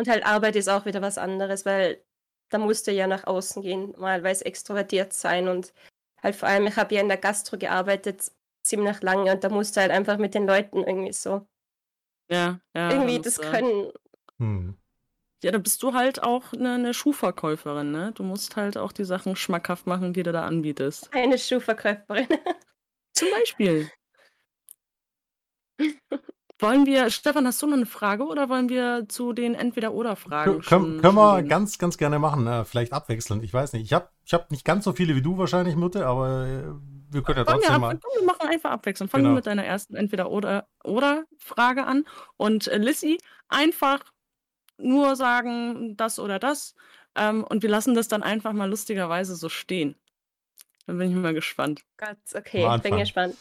Und 0.00 0.08
halt 0.08 0.24
Arbeit 0.24 0.56
ist 0.56 0.70
auch 0.70 0.86
wieder 0.86 1.02
was 1.02 1.18
anderes, 1.18 1.66
weil 1.66 2.02
da 2.48 2.56
musst 2.56 2.86
du 2.86 2.90
ja 2.90 3.06
nach 3.06 3.26
außen 3.26 3.60
gehen, 3.60 3.92
malweise 3.98 4.46
extrovertiert 4.46 5.12
sein 5.12 5.46
und 5.46 5.74
halt 6.22 6.36
vor 6.36 6.48
allem, 6.48 6.66
ich 6.66 6.76
habe 6.76 6.94
ja 6.94 7.02
in 7.02 7.08
der 7.08 7.18
Gastro 7.18 7.58
gearbeitet 7.58 8.32
ziemlich 8.62 9.02
lange 9.02 9.30
und 9.30 9.44
da 9.44 9.50
musst 9.50 9.76
du 9.76 9.82
halt 9.82 9.90
einfach 9.90 10.16
mit 10.16 10.34
den 10.34 10.46
Leuten 10.46 10.84
irgendwie 10.84 11.12
so 11.12 11.46
Ja, 12.30 12.60
ja. 12.74 12.92
irgendwie 12.92 13.20
das 13.20 13.36
äh, 13.40 13.50
können. 13.50 13.92
Hm. 14.38 14.78
Ja, 15.44 15.50
da 15.50 15.58
bist 15.58 15.82
du 15.82 15.92
halt 15.92 16.22
auch 16.22 16.54
eine, 16.54 16.76
eine 16.76 16.94
Schuhverkäuferin, 16.94 17.90
ne? 17.90 18.12
Du 18.14 18.22
musst 18.22 18.56
halt 18.56 18.78
auch 18.78 18.92
die 18.92 19.04
Sachen 19.04 19.36
schmackhaft 19.36 19.86
machen, 19.86 20.14
die 20.14 20.22
du 20.22 20.32
da 20.32 20.46
anbietest. 20.46 21.12
Eine 21.12 21.36
Schuhverkäuferin. 21.36 22.26
Zum 23.12 23.28
Beispiel. 23.32 23.90
Wollen 26.60 26.84
wir, 26.86 27.10
Stefan, 27.10 27.46
hast 27.46 27.62
du 27.62 27.66
noch 27.66 27.76
eine 27.76 27.86
Frage 27.86 28.24
oder 28.24 28.48
wollen 28.48 28.68
wir 28.68 29.06
zu 29.08 29.32
den 29.32 29.54
Entweder-Oder-Fragen 29.54 30.60
können, 30.60 31.00
können 31.00 31.14
wir 31.14 31.42
ganz, 31.42 31.78
ganz 31.78 31.96
gerne 31.96 32.18
machen. 32.18 32.46
Äh, 32.46 32.64
vielleicht 32.64 32.92
abwechselnd. 32.92 33.42
Ich 33.44 33.54
weiß 33.54 33.72
nicht. 33.72 33.84
Ich 33.84 33.92
habe 33.92 34.08
ich 34.24 34.34
hab 34.34 34.50
nicht 34.50 34.64
ganz 34.64 34.84
so 34.84 34.92
viele 34.92 35.14
wie 35.16 35.22
du 35.22 35.38
wahrscheinlich, 35.38 35.74
Mutte, 35.76 36.06
aber 36.06 36.46
äh, 36.46 36.64
wir 37.12 37.22
können 37.22 37.38
ja 37.38 37.44
Fangen 37.44 37.60
wir, 37.60 37.66
trotzdem 37.66 37.74
ab, 37.74 37.80
mal. 37.80 37.98
komm, 37.98 38.12
wir 38.20 38.26
machen 38.26 38.48
einfach 38.48 38.70
abwechselnd. 38.72 39.10
Fangen 39.10 39.24
Genau. 39.24 39.32
wir 39.34 39.36
mit 39.36 39.46
deiner 39.46 39.64
ersten 39.64 39.96
Entweder-Oder-Frage 39.96 41.86
an. 41.86 42.04
Und 42.36 42.66
äh, 42.68 42.76
Lissy, 42.78 43.18
einfach 43.48 44.00
nur 44.76 45.16
sagen, 45.16 45.96
das 45.96 46.18
oder 46.18 46.38
das. 46.38 46.74
Ähm, 47.14 47.42
und 47.44 47.62
wir 47.62 47.70
lassen 47.70 47.94
das 47.94 48.08
dann 48.08 48.22
einfach 48.22 48.52
mal 48.52 48.68
lustigerweise 48.68 49.34
so 49.34 49.48
stehen. 49.48 49.96
Dann 50.86 50.98
bin 50.98 51.10
ich 51.10 51.16
mal 51.16 51.34
gespannt. 51.34 51.82
Gott, 51.96 52.16
okay, 52.34 52.64
Mal 52.66 52.76
ich 52.76 52.82
bin 52.82 52.96
gespannt. 52.98 53.36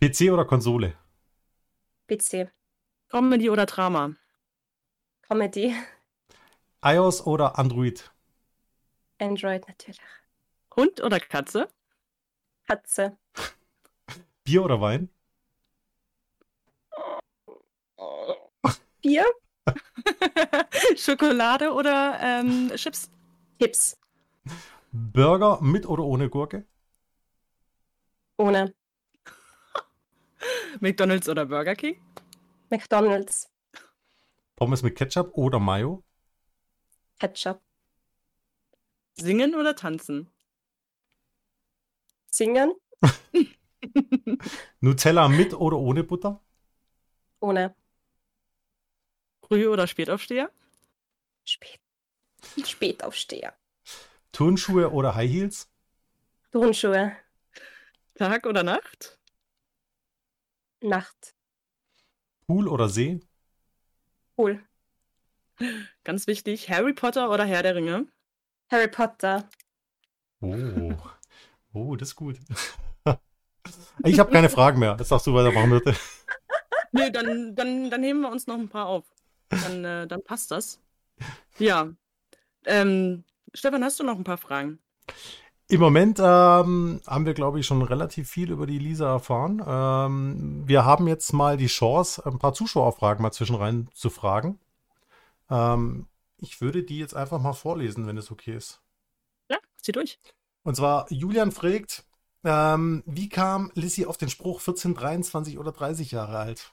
PC 0.00 0.30
oder 0.32 0.44
Konsole? 0.44 0.94
PC, 2.08 2.48
Comedy 3.10 3.48
oder 3.48 3.64
Drama? 3.64 4.14
Comedy, 5.28 5.74
iOS 6.84 7.26
oder 7.26 7.58
Android? 7.58 8.10
Android 9.18 9.66
natürlich. 9.66 10.00
Hund 10.76 11.02
oder 11.02 11.18
Katze? 11.18 11.68
Katze, 12.66 13.16
Bier 14.44 14.64
oder 14.64 14.80
Wein? 14.80 15.08
Bier? 19.02 19.24
Schokolade 20.96 21.72
oder 21.72 22.18
ähm, 22.20 22.70
Chips? 22.76 23.10
Chips. 23.60 23.96
Burger 24.92 25.60
mit 25.62 25.86
oder 25.86 26.04
ohne 26.04 26.28
Gurke? 26.28 26.64
Ohne. 28.36 28.74
McDonald's 30.80 31.28
oder 31.28 31.46
Burger 31.46 31.74
King? 31.74 32.00
McDonalds. 32.70 33.50
Pommes 34.56 34.82
mit 34.82 34.96
Ketchup 34.96 35.30
oder 35.34 35.58
Mayo? 35.58 36.04
Ketchup. 37.18 37.60
Singen 39.14 39.54
oder 39.54 39.74
tanzen? 39.74 40.32
Singen? 42.30 42.72
Nutella 44.80 45.28
mit 45.28 45.54
oder 45.54 45.76
ohne 45.78 46.04
Butter? 46.04 46.40
Ohne. 47.40 47.74
Früh- 49.42 49.68
oder 49.68 49.86
Spätaufsteher? 49.86 50.50
Spät. 51.44 51.80
Spätaufsteher. 52.64 53.54
Turnschuhe 54.32 54.90
oder 54.92 55.14
High 55.14 55.30
Heels? 55.30 55.70
Turnschuhe. 56.52 57.16
Tag 58.14 58.46
oder 58.46 58.62
Nacht? 58.62 59.18
Nacht. 60.80 61.34
Pool 62.48 62.66
oder 62.66 62.88
See? 62.88 63.20
Cool. 64.38 64.62
Ganz 66.02 66.26
wichtig, 66.26 66.70
Harry 66.70 66.94
Potter 66.94 67.30
oder 67.30 67.44
Herr 67.44 67.62
der 67.62 67.74
Ringe? 67.74 68.06
Harry 68.70 68.88
Potter. 68.88 69.48
Oh. 70.40 70.96
Oh, 71.74 71.94
das 71.94 72.08
ist 72.10 72.16
gut. 72.16 72.38
Ich 74.04 74.18
habe 74.18 74.30
keine 74.30 74.48
Fragen 74.48 74.78
mehr. 74.78 74.96
Jetzt 74.98 75.10
darfst 75.10 75.26
du 75.26 75.34
weitermachen, 75.34 75.70
bitte. 75.70 75.94
Nee, 76.92 77.10
dann, 77.10 77.54
dann, 77.54 77.90
dann 77.90 78.02
heben 78.02 78.22
wir 78.22 78.30
uns 78.30 78.46
noch 78.46 78.54
ein 78.54 78.70
paar 78.70 78.86
auf. 78.86 79.04
Dann, 79.50 79.84
äh, 79.84 80.06
dann 80.06 80.24
passt 80.24 80.50
das. 80.50 80.80
Ja. 81.58 81.92
Ähm, 82.64 83.24
Stefan, 83.52 83.84
hast 83.84 84.00
du 84.00 84.04
noch 84.04 84.16
ein 84.16 84.24
paar 84.24 84.38
Fragen? 84.38 84.78
Im 85.70 85.80
Moment 85.80 86.18
ähm, 86.18 87.02
haben 87.06 87.26
wir, 87.26 87.34
glaube 87.34 87.60
ich, 87.60 87.66
schon 87.66 87.82
relativ 87.82 88.30
viel 88.30 88.50
über 88.50 88.66
die 88.66 88.78
Lisa 88.78 89.12
erfahren. 89.12 89.62
Ähm, 89.66 90.62
wir 90.66 90.86
haben 90.86 91.06
jetzt 91.06 91.34
mal 91.34 91.58
die 91.58 91.66
Chance, 91.66 92.24
ein 92.24 92.38
paar 92.38 92.54
Zuschauerfragen 92.54 93.22
mal 93.22 93.32
zwischenrein 93.32 93.90
zu 93.92 94.08
fragen. 94.08 94.58
Ähm, 95.50 96.06
ich 96.38 96.62
würde 96.62 96.84
die 96.84 96.98
jetzt 96.98 97.14
einfach 97.14 97.38
mal 97.38 97.52
vorlesen, 97.52 98.06
wenn 98.06 98.16
es 98.16 98.30
okay 98.30 98.56
ist. 98.56 98.80
Ja, 99.50 99.58
zieh 99.76 99.92
durch. 99.92 100.18
Und 100.62 100.74
zwar, 100.74 101.06
Julian 101.12 101.52
fragt, 101.52 102.04
ähm, 102.44 103.02
wie 103.04 103.28
kam 103.28 103.70
Lissy 103.74 104.06
auf 104.06 104.16
den 104.16 104.30
Spruch 104.30 104.62
14, 104.62 104.94
23 104.94 105.58
oder 105.58 105.72
30 105.72 106.12
Jahre 106.12 106.38
alt? 106.38 106.72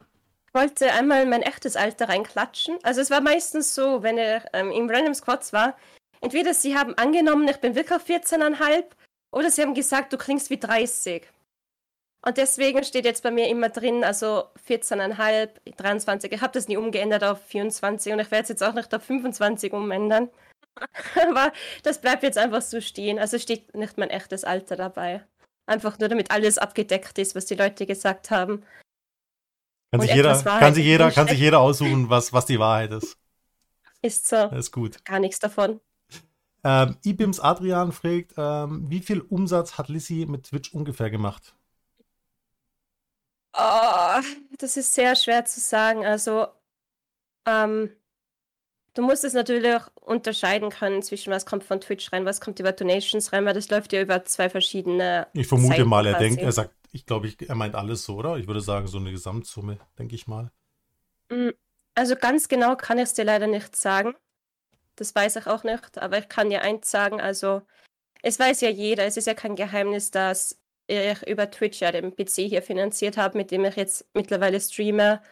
Ich 0.00 0.54
wollte 0.54 0.90
einmal 0.92 1.26
mein 1.26 1.42
echtes 1.42 1.76
Alter 1.76 2.08
reinklatschen. 2.08 2.76
Also 2.82 3.00
es 3.00 3.10
war 3.10 3.20
meistens 3.20 3.76
so, 3.76 4.02
wenn 4.02 4.18
er 4.18 4.52
ähm, 4.52 4.72
im 4.72 4.90
Random 4.90 5.14
Squads 5.14 5.52
war, 5.52 5.76
entweder 6.20 6.54
sie 6.54 6.76
haben 6.76 6.94
angenommen, 6.94 7.48
ich 7.48 7.58
bin 7.58 7.74
wirklich 7.74 8.00
14,5 8.00 8.84
oder 9.30 9.50
sie 9.50 9.62
haben 9.62 9.74
gesagt, 9.74 10.12
du 10.12 10.18
klingst 10.18 10.50
wie 10.50 10.58
30. 10.58 11.26
Und 12.26 12.36
deswegen 12.36 12.82
steht 12.82 13.04
jetzt 13.04 13.22
bei 13.22 13.30
mir 13.30 13.48
immer 13.48 13.68
drin, 13.68 14.02
also 14.02 14.44
14,5, 14.68 15.50
23. 15.76 16.32
Ich 16.32 16.40
habe 16.40 16.52
das 16.52 16.66
nie 16.68 16.76
umgeändert 16.76 17.22
auf 17.22 17.44
24 17.46 18.12
und 18.12 18.18
ich 18.18 18.30
werde 18.30 18.42
es 18.42 18.48
jetzt 18.48 18.62
auch 18.62 18.74
nicht 18.74 18.92
auf 18.92 19.02
25 19.04 19.72
umändern. 19.72 20.28
Aber 21.28 21.52
das 21.84 22.00
bleibt 22.00 22.22
jetzt 22.22 22.38
einfach 22.38 22.62
so 22.62 22.80
stehen. 22.80 23.18
Also 23.18 23.38
steht 23.38 23.74
nicht 23.74 23.98
mein 23.98 24.10
echtes 24.10 24.44
Alter 24.44 24.76
dabei. 24.76 25.24
Einfach 25.66 25.98
nur, 25.98 26.08
damit 26.08 26.30
alles 26.30 26.58
abgedeckt 26.58 27.18
ist, 27.18 27.34
was 27.34 27.46
die 27.46 27.54
Leute 27.54 27.86
gesagt 27.86 28.30
haben. 28.30 28.64
Kann 29.90 30.00
Und 30.00 30.06
sich 30.06 30.14
jeder, 30.14 30.42
kann 30.42 30.74
sich 30.74 30.84
jeder, 30.84 31.10
kann 31.10 31.28
sich 31.28 31.38
jeder 31.38 31.60
aussuchen, 31.60 32.10
was, 32.10 32.32
was 32.32 32.46
die 32.46 32.58
Wahrheit 32.58 32.92
ist. 32.92 33.16
Ist 34.02 34.28
so. 34.28 34.36
Das 34.36 34.58
ist 34.58 34.72
gut. 34.72 35.04
Gar 35.04 35.20
nichts 35.20 35.38
davon. 35.38 35.80
Ähm, 36.68 36.96
Ibims 37.04 37.40
Adrian 37.40 37.92
fragt, 37.92 38.34
ähm, 38.36 38.90
wie 38.90 39.00
viel 39.00 39.20
Umsatz 39.22 39.78
hat 39.78 39.88
Lissy 39.88 40.26
mit 40.28 40.44
Twitch 40.44 40.72
ungefähr 40.74 41.10
gemacht? 41.10 41.54
Oh, 43.54 44.20
das 44.58 44.76
ist 44.76 44.94
sehr 44.94 45.14
schwer 45.16 45.44
zu 45.44 45.60
sagen. 45.60 46.06
Also, 46.06 46.48
ähm, 47.46 47.90
du 48.94 49.02
musst 49.02 49.24
es 49.24 49.32
natürlich 49.32 49.74
auch 49.74 49.88
unterscheiden 50.02 50.70
können 50.70 51.02
zwischen 51.02 51.32
was 51.32 51.46
kommt 51.46 51.64
von 51.64 51.80
Twitch 51.80 52.12
rein, 52.12 52.24
was 52.26 52.40
kommt 52.40 52.60
über 52.60 52.72
Donations 52.72 53.32
rein, 53.32 53.44
weil 53.46 53.54
das 53.54 53.70
läuft 53.70 53.92
ja 53.92 54.02
über 54.02 54.24
zwei 54.24 54.50
verschiedene. 54.50 55.28
Ich 55.32 55.46
vermute 55.46 55.84
Seiten 55.84 55.86
mal, 55.86 56.06
er 56.06 56.14
quasi. 56.14 56.24
denkt, 56.24 56.42
er 56.42 56.52
sagt, 56.52 56.74
ich 56.92 57.06
glaube, 57.06 57.28
ich, 57.28 57.48
er 57.48 57.54
meint 57.54 57.74
alles 57.74 58.04
so, 58.04 58.16
oder? 58.16 58.36
Ich 58.38 58.46
würde 58.46 58.60
sagen, 58.60 58.86
so 58.88 58.98
eine 58.98 59.10
Gesamtsumme, 59.10 59.78
denke 59.98 60.14
ich 60.14 60.26
mal. 60.26 60.50
Mm, 61.30 61.50
Also 61.94 62.16
ganz 62.16 62.48
genau 62.48 62.76
kann 62.76 62.98
ich 62.98 63.04
es 63.04 63.14
dir 63.14 63.24
leider 63.24 63.46
nicht 63.46 63.74
sagen. 63.76 64.14
Das 64.98 65.14
weiß 65.14 65.36
ich 65.36 65.46
auch 65.46 65.62
nicht, 65.62 65.98
aber 65.98 66.18
ich 66.18 66.28
kann 66.28 66.50
dir 66.50 66.62
eins 66.62 66.90
sagen, 66.90 67.20
also 67.20 67.62
es 68.22 68.38
weiß 68.38 68.62
ja 68.62 68.70
jeder, 68.70 69.04
es 69.06 69.16
ist 69.16 69.26
ja 69.26 69.34
kein 69.34 69.54
Geheimnis, 69.54 70.10
dass 70.10 70.58
ich 70.88 71.22
über 71.28 71.50
Twitch 71.50 71.80
ja 71.80 71.92
den 71.92 72.16
PC 72.16 72.48
hier 72.48 72.62
finanziert 72.62 73.16
habe, 73.16 73.38
mit 73.38 73.50
dem 73.52 73.64
ich 73.64 73.76
jetzt 73.76 74.06
mittlerweile 74.14 74.60
streame. 74.60 75.22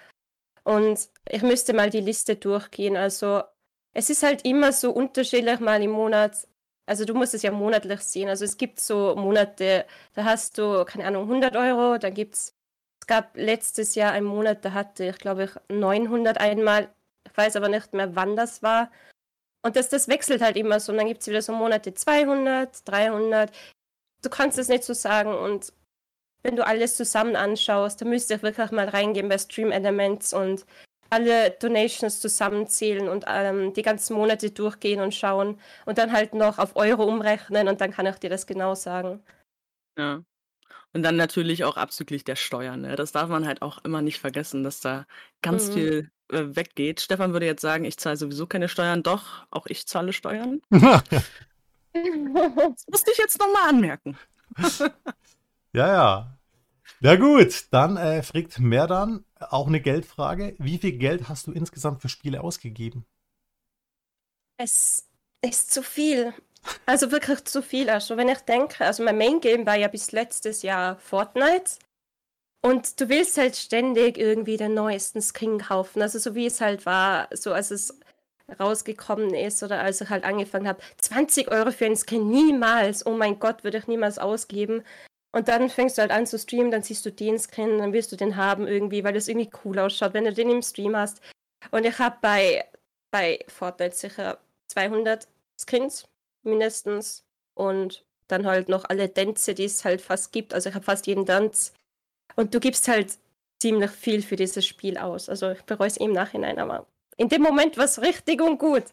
Und 0.64 1.08
ich 1.28 1.42
müsste 1.42 1.72
mal 1.72 1.90
die 1.90 2.00
Liste 2.00 2.36
durchgehen. 2.36 2.96
Also 2.96 3.42
es 3.92 4.10
ist 4.10 4.22
halt 4.22 4.44
immer 4.44 4.72
so 4.72 4.92
unterschiedlich 4.92 5.58
mal 5.60 5.82
im 5.82 5.90
Monat. 5.90 6.46
Also 6.86 7.04
du 7.04 7.14
musst 7.14 7.34
es 7.34 7.42
ja 7.42 7.50
monatlich 7.50 8.00
sehen. 8.02 8.28
Also 8.28 8.44
es 8.44 8.56
gibt 8.56 8.78
so 8.78 9.16
Monate, 9.16 9.86
da 10.14 10.24
hast 10.24 10.58
du, 10.58 10.84
keine 10.84 11.06
Ahnung, 11.06 11.24
100 11.24 11.56
Euro, 11.56 11.98
dann 11.98 12.14
gibt's 12.14 12.54
es 13.00 13.06
gab 13.06 13.36
letztes 13.36 13.94
Jahr 13.94 14.12
einen 14.12 14.26
Monat, 14.26 14.64
da 14.64 14.72
hatte 14.72 15.04
ich, 15.04 15.18
glaube 15.18 15.44
ich, 15.44 15.50
900 15.68 16.38
einmal. 16.38 16.92
Ich 17.24 17.36
weiß 17.36 17.56
aber 17.56 17.68
nicht 17.68 17.92
mehr, 17.92 18.16
wann 18.16 18.36
das 18.36 18.62
war. 18.62 18.90
Und 19.66 19.74
das, 19.74 19.88
das 19.88 20.06
wechselt 20.06 20.42
halt 20.42 20.56
immer 20.56 20.78
so. 20.78 20.92
Und 20.92 20.98
dann 20.98 21.08
gibt 21.08 21.22
es 21.22 21.26
wieder 21.26 21.42
so 21.42 21.52
Monate 21.52 21.92
200, 21.92 22.88
300. 22.88 23.50
Du 24.22 24.30
kannst 24.30 24.58
es 24.58 24.68
nicht 24.68 24.84
so 24.84 24.94
sagen. 24.94 25.34
Und 25.34 25.72
wenn 26.44 26.54
du 26.54 26.64
alles 26.64 26.96
zusammen 26.96 27.34
anschaust, 27.34 28.00
dann 28.00 28.08
müsst 28.10 28.30
ihr 28.30 28.40
wirklich 28.42 28.70
mal 28.70 28.88
reingehen 28.88 29.28
bei 29.28 29.38
Stream 29.38 29.72
Elements 29.72 30.32
und 30.32 30.64
alle 31.10 31.50
Donations 31.50 32.20
zusammenzählen 32.20 33.08
und 33.08 33.24
ähm, 33.26 33.72
die 33.72 33.82
ganzen 33.82 34.14
Monate 34.16 34.50
durchgehen 34.52 35.00
und 35.00 35.14
schauen 35.14 35.60
und 35.84 35.98
dann 35.98 36.12
halt 36.12 36.34
noch 36.34 36.58
auf 36.58 36.76
Euro 36.76 37.04
umrechnen 37.04 37.68
und 37.68 37.80
dann 37.80 37.90
kann 37.90 38.06
ich 38.06 38.16
dir 38.16 38.30
das 38.30 38.46
genau 38.46 38.74
sagen. 38.76 39.22
Ja. 39.98 40.22
Und 40.92 41.02
dann 41.02 41.16
natürlich 41.16 41.64
auch 41.64 41.76
abzüglich 41.76 42.24
der 42.24 42.36
Steuern. 42.36 42.82
Ne? 42.82 42.96
Das 42.96 43.12
darf 43.12 43.28
man 43.28 43.46
halt 43.46 43.62
auch 43.62 43.84
immer 43.84 44.02
nicht 44.02 44.20
vergessen, 44.20 44.62
dass 44.64 44.80
da 44.80 45.06
ganz 45.42 45.68
Mhm. 45.68 45.72
viel 45.72 46.10
äh, 46.30 46.56
weggeht. 46.56 47.00
Stefan 47.00 47.32
würde 47.32 47.46
jetzt 47.46 47.62
sagen, 47.62 47.84
ich 47.84 47.98
zahle 47.98 48.16
sowieso 48.16 48.46
keine 48.46 48.68
Steuern. 48.68 49.02
Doch, 49.02 49.46
auch 49.50 49.66
ich 49.66 49.86
zahle 49.86 50.12
Steuern. 50.12 50.60
Das 51.98 52.84
musste 52.90 53.10
ich 53.10 53.16
jetzt 53.16 53.38
nochmal 53.38 53.70
anmerken. 53.70 54.18
Ja, 55.72 55.92
ja. 55.92 56.38
Na 57.00 57.16
gut, 57.16 57.66
dann 57.70 57.96
äh, 57.96 58.22
fragt 58.22 58.58
Merdan 58.58 59.24
auch 59.38 59.66
eine 59.66 59.80
Geldfrage. 59.80 60.56
Wie 60.58 60.78
viel 60.78 60.92
Geld 60.92 61.28
hast 61.28 61.46
du 61.46 61.52
insgesamt 61.52 62.02
für 62.02 62.08
Spiele 62.08 62.42
ausgegeben? 62.42 63.06
Es 64.56 65.06
ist 65.42 65.72
zu 65.72 65.82
viel. 65.82 66.32
Also 66.86 67.10
wirklich 67.10 67.44
zu 67.44 67.62
viel. 67.62 67.90
Also 67.90 68.16
wenn 68.16 68.28
ich 68.28 68.40
denke, 68.40 68.84
also 68.84 69.02
mein 69.02 69.18
Main 69.18 69.40
Game 69.40 69.66
war 69.66 69.76
ja 69.76 69.88
bis 69.88 70.12
letztes 70.12 70.62
Jahr 70.62 70.98
Fortnite. 70.98 71.78
Und 72.62 73.00
du 73.00 73.08
willst 73.08 73.38
halt 73.38 73.56
ständig 73.56 74.18
irgendwie 74.18 74.56
den 74.56 74.74
neuesten 74.74 75.22
Skin 75.22 75.58
kaufen. 75.58 76.02
Also 76.02 76.18
so 76.18 76.34
wie 76.34 76.46
es 76.46 76.60
halt 76.60 76.84
war, 76.84 77.28
so 77.32 77.52
als 77.52 77.70
es 77.70 77.98
rausgekommen 78.60 79.34
ist 79.34 79.62
oder 79.62 79.80
als 79.80 80.00
ich 80.00 80.08
halt 80.08 80.24
angefangen 80.24 80.68
habe. 80.68 80.80
20 80.98 81.50
Euro 81.50 81.70
für 81.70 81.86
einen 81.86 81.96
Skin, 81.96 82.28
niemals. 82.28 83.04
Oh 83.06 83.16
mein 83.16 83.38
Gott, 83.38 83.64
würde 83.64 83.78
ich 83.78 83.86
niemals 83.86 84.18
ausgeben. 84.18 84.82
Und 85.32 85.48
dann 85.48 85.68
fängst 85.68 85.98
du 85.98 86.02
halt 86.02 86.12
an 86.12 86.26
zu 86.26 86.38
streamen, 86.38 86.70
dann 86.70 86.82
siehst 86.82 87.04
du 87.04 87.12
den 87.12 87.38
Skin, 87.38 87.78
dann 87.78 87.92
willst 87.92 88.10
du 88.10 88.16
den 88.16 88.36
haben 88.36 88.66
irgendwie, 88.66 89.04
weil 89.04 89.12
das 89.12 89.28
irgendwie 89.28 89.50
cool 89.64 89.78
ausschaut, 89.78 90.14
wenn 90.14 90.24
du 90.24 90.32
den 90.32 90.50
im 90.50 90.62
Stream 90.62 90.96
hast. 90.96 91.20
Und 91.70 91.84
ich 91.84 91.98
habe 91.98 92.16
bei, 92.22 92.64
bei 93.10 93.44
Fortnite 93.48 93.94
sicher 93.94 94.38
200 94.68 95.28
Skins 95.60 96.08
mindestens 96.42 97.24
und 97.54 98.04
dann 98.28 98.46
halt 98.46 98.68
noch 98.68 98.84
alle 98.84 99.12
Tänze, 99.12 99.54
die 99.54 99.64
es 99.64 99.84
halt 99.84 100.00
fast 100.00 100.32
gibt. 100.32 100.54
Also 100.54 100.68
ich 100.68 100.74
habe 100.74 100.84
fast 100.84 101.06
jeden 101.06 101.26
Tanz. 101.26 101.72
Und 102.34 102.54
du 102.54 102.60
gibst 102.60 102.88
halt 102.88 103.18
ziemlich 103.60 103.90
viel 103.90 104.22
für 104.22 104.36
dieses 104.36 104.66
Spiel 104.66 104.98
aus. 104.98 105.28
Also 105.28 105.52
ich 105.52 105.62
bereue 105.62 105.86
es 105.86 105.96
im 105.96 106.12
Nachhinein, 106.12 106.58
aber 106.58 106.86
in 107.16 107.28
dem 107.28 107.42
Moment 107.42 107.76
war 107.78 107.84
es 107.84 108.00
richtig 108.02 108.42
und 108.42 108.58
gut. 108.58 108.84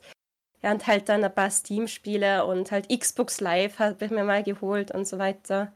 Ja, 0.62 0.72
und 0.72 0.88
halt 0.88 1.10
dann 1.10 1.24
ein 1.24 1.34
paar 1.36 1.52
Steam-Spiele 1.52 2.46
und 2.46 2.72
halt 2.72 2.88
Xbox 2.88 3.42
Live 3.42 3.80
habe 3.80 4.06
ich 4.06 4.12
mir 4.12 4.24
mal 4.24 4.44
geholt 4.44 4.92
und 4.92 5.06
so 5.06 5.18
weiter. 5.18 5.74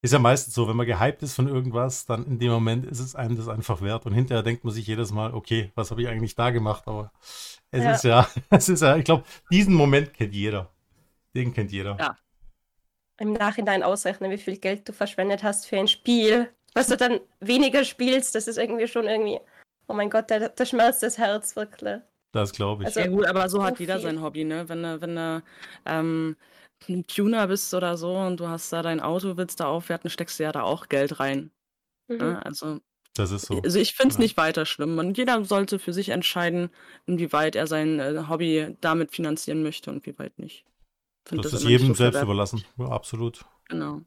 Ist 0.00 0.12
ja 0.12 0.18
meistens 0.18 0.54
so, 0.54 0.68
wenn 0.68 0.76
man 0.76 0.86
gehypt 0.86 1.22
ist 1.22 1.34
von 1.34 1.48
irgendwas, 1.48 2.04
dann 2.04 2.26
in 2.26 2.38
dem 2.38 2.52
Moment 2.52 2.84
ist 2.84 3.00
es 3.00 3.14
einem 3.14 3.36
das 3.36 3.48
einfach 3.48 3.80
wert. 3.80 4.04
Und 4.04 4.12
hinterher 4.12 4.42
denkt 4.42 4.64
man 4.64 4.72
sich 4.72 4.86
jedes 4.86 5.12
Mal, 5.12 5.32
okay, 5.32 5.72
was 5.74 5.90
habe 5.90 6.02
ich 6.02 6.08
eigentlich 6.08 6.34
da 6.34 6.50
gemacht? 6.50 6.84
Aber 6.86 7.10
es 7.70 7.84
Ja. 7.84 7.92
ist 7.92 8.04
ja, 8.04 8.28
es 8.50 8.68
ist 8.68 8.82
ja, 8.82 8.96
ich 8.96 9.04
glaube, 9.04 9.24
diesen 9.50 9.74
Moment 9.74 10.12
kennt 10.14 10.34
jeder. 10.34 10.70
Den 11.34 11.54
kennt 11.54 11.72
jeder. 11.72 11.96
Ja. 11.98 12.16
Im 13.18 13.32
Nachhinein 13.32 13.82
ausrechnen, 13.82 14.30
wie 14.30 14.38
viel 14.38 14.56
Geld 14.58 14.88
du 14.88 14.92
verschwendet 14.92 15.42
hast 15.42 15.66
für 15.66 15.78
ein 15.78 15.88
Spiel, 15.88 16.48
was 16.74 16.88
du 16.88 16.96
dann 16.96 17.20
weniger 17.40 17.84
spielst. 17.84 18.34
Das 18.34 18.48
ist 18.48 18.58
irgendwie 18.58 18.88
schon 18.88 19.06
irgendwie, 19.06 19.40
oh 19.86 19.94
mein 19.94 20.10
Gott, 20.10 20.30
da, 20.30 20.48
da 20.48 20.66
schmerzt 20.66 21.02
das 21.02 21.18
Herz 21.18 21.54
wirklich. 21.56 22.00
Das 22.32 22.52
glaube 22.52 22.82
ich. 22.82 22.88
Also, 22.88 23.00
ja 23.00 23.06
gut, 23.06 23.26
aber 23.26 23.48
so 23.48 23.62
hat 23.62 23.76
so 23.76 23.80
jeder 23.80 23.94
viel. 23.94 24.02
sein 24.02 24.20
Hobby, 24.22 24.44
ne? 24.44 24.68
Wenn 24.68 24.82
du, 24.82 25.00
wenn 25.00 25.14
du 25.14 25.42
ähm, 25.86 26.36
ein 26.88 27.06
Tuner 27.06 27.46
bist 27.46 27.72
oder 27.74 27.96
so 27.96 28.16
und 28.16 28.40
du 28.40 28.48
hast 28.48 28.72
da 28.72 28.82
dein 28.82 29.00
Auto, 29.00 29.36
willst 29.36 29.60
da 29.60 29.66
aufwerten, 29.66 30.10
steckst 30.10 30.38
du 30.38 30.42
ja 30.42 30.50
da 30.52 30.62
auch 30.62 30.88
Geld 30.88 31.20
rein. 31.20 31.52
Mhm. 32.08 32.16
Ne? 32.16 32.44
Also, 32.44 32.80
das 33.14 33.30
ist 33.30 33.46
so. 33.46 33.60
also 33.62 33.78
ich 33.78 33.94
finde 33.94 34.12
es 34.12 34.18
Ja. 34.18 34.22
nicht 34.22 34.36
weiter 34.36 34.66
schlimm. 34.66 34.98
Und 34.98 35.16
jeder 35.16 35.44
sollte 35.44 35.78
für 35.78 35.92
sich 35.92 36.08
entscheiden, 36.08 36.70
inwieweit 37.06 37.54
er 37.54 37.68
sein 37.68 38.00
äh, 38.00 38.24
Hobby 38.28 38.76
damit 38.80 39.12
finanzieren 39.12 39.62
möchte 39.62 39.90
und 39.92 40.04
wie 40.04 40.18
weit 40.18 40.36
nicht. 40.40 40.64
Find 41.24 41.44
Das 41.44 41.52
ist 41.52 41.60
immer 41.60 41.70
nicht 41.70 41.80
jedem 41.80 41.94
so 41.94 42.02
selbst 42.02 42.22
überlassen. 42.22 42.64
Ja, 42.76 42.86
absolut. 42.86 43.44
Genau. 43.68 44.02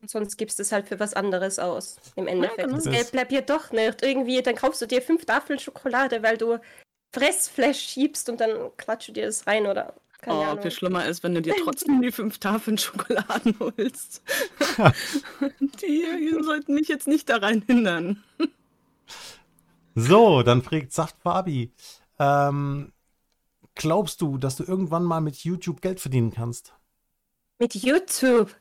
Und 0.00 0.08
sonst 0.10 0.36
gibst 0.36 0.58
du 0.58 0.62
es 0.62 0.72
halt 0.72 0.86
für 0.88 0.98
was 0.98 1.14
anderes 1.14 1.58
aus. 1.58 1.96
Im 2.16 2.26
Endeffekt. 2.26 2.62
genau. 2.62 2.76
Das 2.76 2.84
Das- 2.84 2.94
Geld 2.94 3.12
bleibt 3.12 3.32
ja 3.32 3.40
doch 3.42 3.70
nicht. 3.72 4.02
Irgendwie, 4.02 4.40
dann 4.42 4.54
kaufst 4.54 4.80
du 4.80 4.86
dir 4.86 5.02
fünf 5.02 5.24
Tafeln 5.26 5.58
Schokolade, 5.58 6.22
weil 6.22 6.38
du 6.38 6.58
Fressflash 7.12 7.78
schiebst 7.78 8.28
und 8.28 8.40
dann 8.40 8.70
klatscht 8.76 9.08
du 9.08 9.12
dir 9.12 9.26
das 9.26 9.46
rein 9.46 9.66
oder 9.66 9.94
keine 10.20 10.36
oh, 10.36 10.42
Ahnung. 10.42 10.62
viel 10.62 10.70
schlimmer 10.70 11.06
ist, 11.06 11.22
wenn 11.22 11.34
du 11.34 11.40
dir 11.42 11.54
trotzdem 11.64 12.02
die 12.02 12.12
fünf 12.12 12.38
Tafeln 12.38 12.76
Schokoladen 12.76 13.56
holst. 13.58 14.22
die, 15.80 16.04
die 16.18 16.44
sollten 16.44 16.74
mich 16.74 16.88
jetzt 16.88 17.08
nicht 17.08 17.28
daran 17.30 17.62
hindern. 17.66 18.22
So, 19.94 20.42
dann 20.42 20.62
fragt 20.62 20.92
Saft 20.92 21.16
Fabi. 21.22 21.72
Ähm, 22.18 22.92
glaubst 23.80 24.20
du, 24.20 24.36
dass 24.36 24.56
du 24.56 24.64
irgendwann 24.64 25.04
mal 25.04 25.22
mit 25.22 25.36
YouTube 25.42 25.80
Geld 25.80 26.00
verdienen 26.00 26.32
kannst? 26.32 26.74
Mit 27.58 27.74
YouTube. 27.74 28.54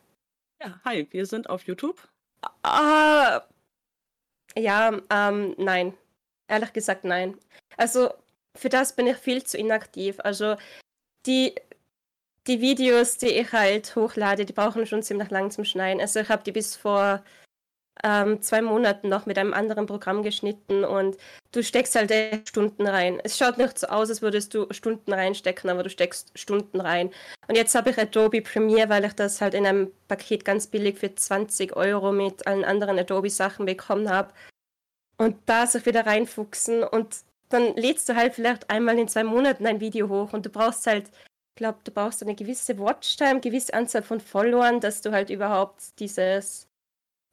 Ja, 0.62 0.80
hi, 0.86 1.08
wir 1.12 1.26
sind 1.26 1.50
auf 1.50 1.64
YouTube. 1.64 2.08
Ah, 2.64 3.42
ja, 4.56 4.98
ähm, 5.10 5.56
nein. 5.58 5.94
Ehrlich 6.48 6.72
gesagt, 6.72 7.04
nein. 7.04 7.38
Also, 7.76 8.14
für 8.56 8.70
das 8.70 8.96
bin 8.96 9.08
ich 9.08 9.18
viel 9.18 9.44
zu 9.44 9.58
inaktiv. 9.58 10.20
Also, 10.22 10.56
die, 11.26 11.54
die 12.48 12.62
Videos, 12.62 13.18
die 13.18 13.28
ich 13.28 13.52
halt 13.52 13.94
hochlade, 13.98 14.46
die 14.46 14.54
brauchen 14.54 14.86
schon 14.86 15.04
ziemlich 15.04 15.30
lang 15.32 15.52
zum 15.52 15.66
Schneiden. 15.66 16.00
Also, 16.00 16.22
ich 16.22 16.30
habe 16.30 16.44
die 16.44 16.54
bis 16.54 16.78
vor 16.78 17.24
ähm, 18.04 18.42
zwei 18.42 18.62
Monaten 18.62 19.10
noch 19.10 19.26
mit 19.26 19.38
einem 19.38 19.54
anderen 19.54 19.86
Programm 19.86 20.24
geschnitten 20.24 20.84
und 20.84 21.18
du 21.52 21.64
steckst 21.64 21.96
halt 21.96 22.14
Stunden 22.48 22.88
rein. 22.88 23.20
Es 23.24 23.38
schaut 23.38 23.58
nicht 23.58 23.78
so 23.78 23.88
aus, 23.88 24.10
als 24.10 24.22
würdest 24.22 24.54
du 24.54 24.68
Stunden 24.72 25.14
reinstecken, 25.14 25.70
aber 25.70 25.84
du 25.84 25.90
steckst 25.90 26.32
Stunden 26.38 26.80
rein. 26.80 27.12
Und 27.48 27.56
jetzt 27.56 27.76
habe 27.76 27.90
ich 27.90 27.98
Adobe 27.98 28.42
Premiere, 28.42 28.90
weil 28.90 29.06
ich 29.06 29.14
das 29.14 29.42
halt 29.42 29.54
in 29.54 29.66
einem 29.66 29.92
Paket 30.08 30.46
ganz 30.46 30.68
billig 30.68 30.98
für 31.00 31.14
20 31.14 31.76
Euro 31.76 32.12
mit 32.12 32.48
allen 32.48 32.64
anderen 32.64 32.98
Adobe-Sachen 33.00 33.66
bekommen 33.66 34.10
habe. 34.10 34.34
Und 35.18 35.38
da 35.48 35.68
sich 35.68 35.86
wieder 35.86 36.06
reinfuchsen 36.06 36.84
und 36.84 37.18
dann 37.50 37.76
lädst 37.76 38.08
du 38.08 38.16
halt 38.16 38.36
vielleicht 38.36 38.70
einmal 38.70 38.98
in 38.98 39.08
zwei 39.08 39.24
Monaten 39.24 39.66
ein 39.68 39.82
Video 39.82 40.08
hoch 40.08 40.34
und 40.34 40.46
du 40.46 40.50
brauchst 40.50 40.88
halt, 40.88 41.08
ich 41.08 41.56
glaube, 41.56 41.80
du 41.84 41.92
brauchst 41.92 42.22
eine 42.24 42.36
gewisse 42.36 42.78
Watchtime, 42.80 43.42
gewisse 43.42 43.74
Anzahl 43.74 44.04
von 44.04 44.22
Followern, 44.22 44.80
dass 44.80 45.02
du 45.02 45.12
halt 45.12 45.30
überhaupt 45.30 46.00
dieses, 46.00 46.69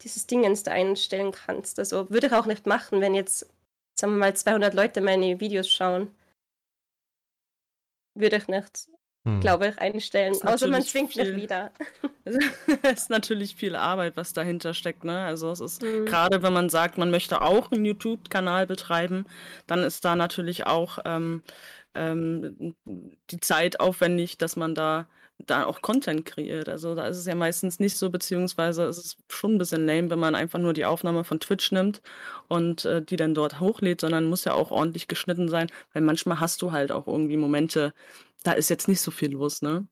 dieses 0.03 0.27
Dingens 0.27 0.63
da 0.63 0.73
einstellen 0.73 1.33
kannst. 1.33 1.79
Also 1.79 2.09
würde 2.11 2.27
ich 2.29 2.33
auch 2.33 2.47
nicht 2.47 2.67
machen, 2.67 3.01
wenn 3.01 3.15
jetzt, 3.15 3.47
sagen 3.99 4.13
wir 4.15 4.19
mal, 4.19 4.37
200 4.37 4.75
Leute 4.75 5.01
meine 5.01 5.41
Videos 5.41 5.69
schauen. 5.71 6.11
Würde 8.15 8.37
ich 8.37 8.49
nicht, 8.49 8.89
Hm. 9.27 9.41
glaube 9.41 9.69
ich, 9.69 9.79
einstellen. 9.79 10.35
Außer 10.35 10.67
man 10.69 10.71
natürlich 10.81 10.91
schwingt 10.91 11.17
mich 11.17 11.27
viel. 11.27 11.37
wieder. 11.37 11.73
Es 12.83 13.03
ist 13.03 13.11
natürlich 13.11 13.55
viel 13.55 13.77
Arbeit, 13.77 14.17
was 14.17 14.33
dahinter 14.33 14.75
steckt. 14.75 15.05
Ne? 15.05 15.25
Also 15.25 15.51
es 15.53 15.61
ist 15.61 15.83
Mhm. 15.83 16.07
gerade, 16.07 16.43
wenn 16.43 16.53
man 16.53 16.69
sagt, 16.71 16.99
man 16.99 17.11
möchte 17.11 17.41
auch 17.41 17.71
einen 17.71 17.85
YouTube-Kanal 17.85 18.67
betreiben, 18.67 19.27
dann 19.69 19.81
ist 19.85 20.05
da 20.05 20.17
natürlich 20.17 20.67
auch 20.67 20.99
ähm, 21.05 21.43
ähm, 21.95 22.75
die 23.31 23.41
Zeit 23.41 23.79
aufwendig, 23.81 24.39
dass 24.39 24.57
man 24.57 24.75
da 24.75 25.07
da 25.39 25.67
auch 25.67 25.83
Content 25.83 26.25
kreiert. 26.25 26.69
Also 26.69 26.95
da 26.95 27.07
ist 27.07 27.19
es 27.19 27.27
ja 27.27 27.35
meistens 27.35 27.79
nicht 27.79 27.97
so, 27.97 28.11
beziehungsweise 28.11 28.85
ist 28.85 28.99
es 28.99 29.17
schon 29.29 29.55
ein 29.55 29.59
bisschen 29.59 29.87
lame, 29.87 30.11
wenn 30.11 30.19
man 30.19 30.35
einfach 30.35 30.59
nur 30.59 30.73
die 30.73 30.85
Aufnahme 30.87 31.25
von 31.25 31.41
Twitch 31.41 31.73
nimmt 31.73 32.01
und 32.49 32.85
äh, 32.85 33.03
die 33.03 33.17
dann 33.17 33.35
dort 33.35 33.61
hochlädt, 33.61 34.01
sondern 34.01 34.25
muss 34.27 34.45
ja 34.45 34.55
auch 34.55 34.71
ordentlich 34.71 35.09
geschnitten 35.09 35.49
sein, 35.49 35.69
weil 35.93 36.03
manchmal 36.03 36.41
hast 36.41 36.63
du 36.63 36.73
halt 36.73 36.91
auch 36.91 37.07
irgendwie 37.07 37.37
Momente, 37.37 37.93
da 38.43 38.53
ist 38.53 38.71
jetzt 38.71 38.89
nicht 38.89 39.01
so 39.01 39.11
viel 39.11 39.33
los, 39.33 39.63
ne? 39.63 39.87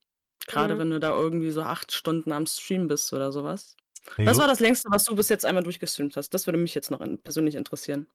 Gerade 0.47 0.74
Mhm. 0.74 0.78
wenn 0.78 0.90
du 0.90 1.01
da 1.01 1.11
irgendwie 1.11 1.51
so 1.51 1.62
acht 1.62 1.92
Stunden 1.92 2.32
am 2.32 2.47
Stream 2.47 2.88
bist 2.88 3.12
oder 3.12 3.30
sowas. 3.32 3.76
Hey, 4.16 4.26
Was 4.26 4.38
war 4.38 4.47
das 4.47 4.61
längste, 4.61 4.90
was 4.90 5.05
du 5.05 5.14
bis 5.16 5.28
jetzt 5.30 5.47
einmal 5.47 5.62
durchgestreamt 5.62 6.16
hast? 6.16 6.30
Das 6.34 6.47
würde 6.47 6.59
mich 6.59 6.74
jetzt 6.74 6.90
noch 6.90 7.01
in, 7.01 7.18
persönlich 7.18 7.55
interessieren. 7.55 8.07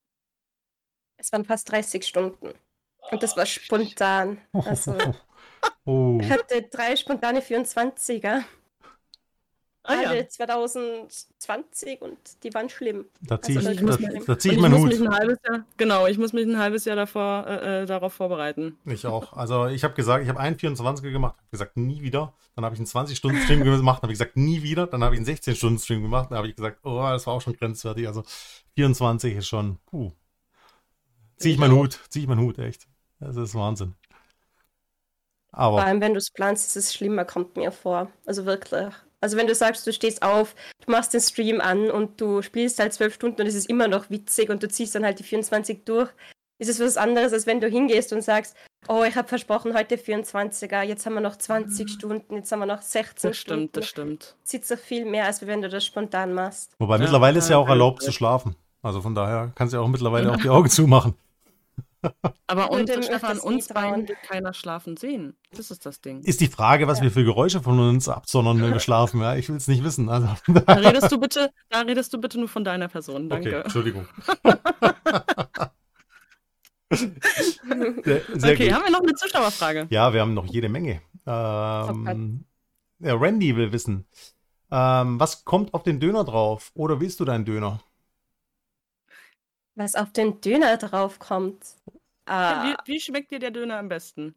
Es 1.18 1.32
waren 1.32 1.46
fast 1.46 1.72
30 1.72 2.06
Stunden. 2.06 2.54
Und 3.12 3.24
das 3.24 3.36
war 3.36 3.46
spontan. 3.46 4.40
Also, 4.54 4.96
oh. 5.90 6.20
ich 6.22 6.30
hatte 6.30 6.62
drei 6.64 6.96
spontane 6.96 7.42
24er. 7.42 8.44
Ah, 9.84 10.02
ja. 10.02 10.10
Alle 10.10 10.28
2020 10.28 12.02
und 12.02 12.18
die 12.44 12.54
waren 12.54 12.70
schlimm. 12.70 13.06
Da 13.22 13.42
ziehe 13.42 13.58
Also, 13.58 13.72
ich, 13.72 13.80
da, 13.80 13.98
mich- 13.98 14.26
da 14.26 14.38
zieh 14.38 14.52
ich 14.52 14.60
meinen 14.60 14.78
Hut. 14.78 14.90
mich 14.90 15.00
ein 15.02 15.10
halbes 15.10 15.40
Jahr, 15.48 15.66
genau, 15.78 16.06
ich 16.06 16.18
muss 16.18 16.32
mich 16.34 16.46
ein 16.46 16.60
halbes 16.60 16.86
Jahr 16.86 16.96
davor, 16.98 17.48
äh, 17.48 17.84
äh, 17.84 17.86
darauf 17.86 18.14
vorbereiten. 18.14 18.78
Ich 18.86 19.08
auch. 19.08 19.34
Also 19.34 19.68
ich 19.68 19.84
habe 19.84 19.96
gesagt, 19.96 20.22
ich 20.24 20.30
habe 20.30 20.40
einen 20.40 20.58
24er 20.58 21.12
gemacht, 21.12 21.38
habe 21.38 21.48
gesagt, 21.50 21.78
nie 21.78 22.02
wieder. 22.02 22.34
Dann 22.56 22.66
habe 22.66 22.76
ich 22.76 22.80
einen 22.80 22.88
20-Stunden-Stream 22.88 23.64
gemacht, 23.64 24.04
habe 24.04 24.12
ich 24.12 24.20
gesagt, 24.20 24.38
nie 24.38 24.62
wieder. 24.62 24.86
Dann 24.86 25.04
habe 25.04 25.16
ich 25.16 25.20
einen 25.22 25.28
16-Stunden-Stream 25.28 26.02
gemacht, 26.04 26.30
dann 26.30 26.38
habe 26.38 26.50
ich 26.50 26.56
gesagt, 26.56 26.80
oh, 26.84 27.00
das 27.02 27.26
war 27.26 27.34
auch 27.36 27.42
schon 27.42 27.54
grenzwertig. 27.56 28.06
Also 28.06 28.24
24 28.76 29.38
ist 29.38 29.48
schon, 29.48 29.80
puh. 29.88 30.12
Zieh 31.38 31.52
ich 31.54 31.58
meinen. 31.58 31.74
Hut, 31.74 32.00
zieh 32.10 32.20
ich 32.20 32.28
meinen 32.28 32.42
Hut, 32.42 32.60
echt. 32.60 32.86
Das 33.20 33.38
ist 33.38 33.56
Wahnsinn. 33.56 33.96
Vor 35.52 35.60
Aber 35.60 35.86
allem, 35.86 36.02
wenn 36.02 36.14
du 36.14 36.20
es 36.20 36.32
planst, 36.32 36.68
ist 36.68 36.76
es 36.76 36.94
schlimmer, 36.94 37.26
kommt 37.26 37.58
mir 37.58 37.72
vor. 37.72 38.08
Also 38.26 38.46
wirklich. 38.46 38.94
Also 39.22 39.36
wenn 39.36 39.48
du 39.48 39.56
sagst, 39.56 39.86
du 39.86 39.92
stehst 39.92 40.22
auf, 40.22 40.56
du 40.86 40.92
machst 40.92 41.14
den 41.14 41.20
Stream 41.22 41.60
an 41.60 41.92
und 41.92 42.22
du 42.22 42.42
spielst 42.42 42.80
halt 42.80 42.94
zwölf 42.94 43.14
Stunden 43.16 43.42
und 43.42 43.48
es 43.48 43.56
ist 43.56 43.70
immer 43.70 43.88
noch 43.88 44.10
witzig 44.10 44.50
und 44.50 44.64
du 44.64 44.70
ziehst 44.70 44.96
dann 44.96 45.04
halt 45.04 45.20
die 45.20 45.24
24 45.24 45.84
durch, 45.84 46.10
ist 46.60 46.70
es 46.70 46.80
was 46.80 46.98
anderes, 46.98 47.34
als 47.34 47.46
wenn 47.46 47.60
du 47.60 47.68
hingehst 47.68 48.14
und 48.14 48.22
sagst, 48.22 48.56
oh, 48.88 49.04
ich 49.04 49.16
habe 49.16 49.28
versprochen, 49.28 49.74
heute 49.74 49.96
24er, 49.96 50.84
jetzt 50.84 51.06
haben 51.06 51.14
wir 51.16 51.22
noch 51.22 51.36
20 51.38 51.90
Stunden, 51.90 52.36
jetzt 52.36 52.52
haben 52.52 52.60
wir 52.60 52.66
noch 52.66 52.82
16 52.82 53.30
Das 53.30 53.38
Stunden. 53.38 53.62
stimmt, 53.64 53.78
das 53.78 53.86
stimmt. 53.88 54.36
Zieht 54.44 54.66
sich 54.66 54.80
viel 54.80 55.06
mehr, 55.06 55.26
als 55.26 55.46
wenn 55.46 55.62
du 55.62 55.70
das 55.70 55.86
spontan 55.86 56.34
machst. 56.34 56.72
wobei 56.80 56.96
Ja, 56.96 57.02
mittlerweile 57.02 57.40
ist 57.40 57.50
ja 57.50 57.56
ja, 57.56 57.58
auch 57.58 57.68
erlaubt 57.68 58.02
ja. 58.02 58.08
zu 58.08 58.12
schlafen. 58.14 58.56
Also 58.82 59.02
von 59.02 59.16
daher 59.16 59.52
kannst 59.56 59.74
du 59.74 59.78
ja 59.78 59.84
auch 59.84 59.88
mittlerweile 59.90 60.32
auch 60.32 60.38
die 60.38 60.50
Augen 60.50 60.70
zumachen. 60.70 61.16
Aber 62.48 62.76
mich 62.78 63.06
Stefan, 63.06 63.40
uns 63.40 63.68
beiden 63.68 64.08
will 64.08 64.18
keiner 64.28 64.54
schlafen 64.54 64.96
sehen. 64.98 65.36
Das 65.56 65.70
ist 65.72 65.86
das 65.86 66.02
Ding. 66.02 66.22
Ist 66.22 66.40
die 66.42 66.48
Frage, 66.48 66.88
was 66.88 67.00
Ja. 67.00 67.06
wir 67.06 67.12
für 67.12 67.24
Geräusche 67.24 67.62
von 67.62 67.78
uns 67.80 68.08
absondern, 68.08 68.62
wenn 68.62 68.72
wir 68.74 68.80
schlafen. 68.80 69.22
Ja, 69.22 69.36
ich 69.36 69.50
will 69.50 69.58
es 69.58 69.68
nicht 69.68 69.84
wissen. 69.84 70.10
Also, 70.10 70.28
Da 70.48 70.74
redest 70.74 71.12
du 71.12 71.20
bitte, 71.20 71.52
da 71.70 71.82
redest 71.82 72.14
du 72.14 72.20
bitte 72.20 72.40
nur 72.40 72.48
von 72.48 72.64
deiner 72.64 72.88
Person. 72.88 73.26
okay, 73.26 73.42
Danke. 73.44 73.64
Entschuldigung. 73.64 74.08
Sehr, 76.92 78.22
sehr 78.34 78.54
okay, 78.54 78.66
gut. 78.68 78.74
haben 78.74 78.84
wir 78.86 78.92
noch 78.92 79.02
eine 79.02 79.14
Zuschauerfrage? 79.14 79.86
Ja, 79.92 80.12
wir 80.12 80.22
haben 80.22 80.34
noch 80.34 80.48
jede 80.48 80.70
Menge. 80.70 81.02
Ähm, 81.28 82.46
ja, 83.00 83.14
Randy 83.14 83.56
will 83.56 83.72
wissen, 83.72 84.08
ähm, 84.72 85.20
was 85.20 85.46
kommt 85.46 85.74
auf 85.76 85.84
den 85.84 86.00
Döner 86.00 86.24
drauf? 86.24 86.72
Oder 86.74 87.00
willst 87.00 87.20
du 87.20 87.26
deinen 87.26 87.46
Döner? 87.46 87.80
Was 89.80 89.96
auf 89.96 90.12
den 90.12 90.42
Döner 90.42 90.78
draufkommt. 90.78 91.76
Ah, 92.26 92.66
Wie, 92.86 92.94
wie 92.94 93.00
schmeckt 93.00 93.32
dir 93.32 93.40
der 93.40 93.52
Döner 93.52 93.78
am 93.78 93.90
besten? 93.90 94.36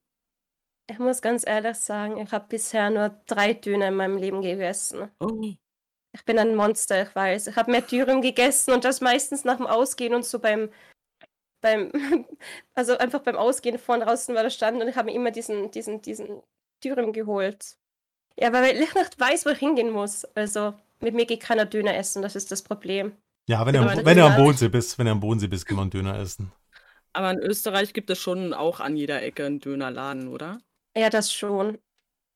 ich 0.93 0.99
muss 0.99 1.22
ganz 1.22 1.47
ehrlich 1.47 1.76
sagen, 1.76 2.18
ich 2.18 2.32
habe 2.32 2.47
bisher 2.49 2.90
nur 2.90 3.09
drei 3.26 3.55
Döner 3.55 3.88
in 3.88 3.95
meinem 3.95 4.16
Leben 4.16 4.43
gegessen. 4.43 5.11
Oh. 5.20 5.55
Ich 6.14 6.24
bin 6.24 6.38
ein 6.38 6.55
Monster, 6.55 7.03
ich 7.03 7.14
weiß. 7.14 7.47
Ich 7.47 7.57
habe 7.57 7.70
mehr 7.70 7.80
Dürüm 7.80 8.20
gegessen 8.20 8.72
und 8.72 8.84
das 8.84 9.01
meistens 9.01 9.45
nach 9.45 9.57
dem 9.57 9.66
Ausgehen 9.66 10.14
und 10.14 10.24
so 10.24 10.38
beim, 10.38 10.70
beim, 11.62 11.90
also 12.74 12.99
einfach 12.99 13.20
beim 13.20 13.36
Ausgehen 13.36 13.78
vorne 13.78 14.05
draußen 14.05 14.34
war 14.34 14.43
der 14.43 14.51
Stand 14.51 14.82
und 14.82 14.88
ich 14.88 14.97
habe 14.97 15.07
mir 15.07 15.14
immer 15.14 15.30
diesen, 15.30 15.70
diesen, 15.70 16.03
diesen 16.03 16.43
Dürüm 16.84 17.12
geholt. 17.12 17.78
Ja, 18.38 18.53
weil 18.53 18.76
ich 18.76 18.95
nicht 18.95 19.18
weiß, 19.18 19.47
wo 19.47 19.51
ich 19.51 19.59
hingehen 19.59 19.90
muss. 19.90 20.24
Also 20.34 20.74
mit 21.01 21.14
mir 21.14 21.26
geht 21.26 21.40
keiner 21.40 21.64
Döner 21.64 21.97
essen, 21.97 22.20
das 22.22 22.36
ist 22.36 22.51
das 22.51 22.62
Problem. 22.62 23.16
Ja, 23.49 23.66
wenn, 23.66 23.74
Ja, 23.74 23.82
er, 23.82 24.05
wenn 24.05 24.18
er 24.18 24.26
am 24.26 24.36
Bodensee 24.36 24.68
bist, 24.68 24.99
wenn 24.99 25.07
er 25.07 25.12
am 25.12 25.20
Bodensee 25.20 25.49
bist, 25.49 25.66
kann 25.66 25.76
man 25.76 25.90
Döner 25.90 26.18
essen. 26.18 26.53
Aber 27.14 27.30
in 27.30 27.38
Österreich 27.40 27.93
gibt 27.95 28.11
es 28.11 28.18
schon 28.18 28.53
auch 28.55 28.80
an 28.80 28.97
jeder 28.97 29.22
Ecke 29.22 29.45
einen 29.47 29.61
Dönerladen, 29.61 30.28
oder? 30.28 30.61
Ja, 30.97 31.11
das 31.11 31.32
schon. 31.32 31.78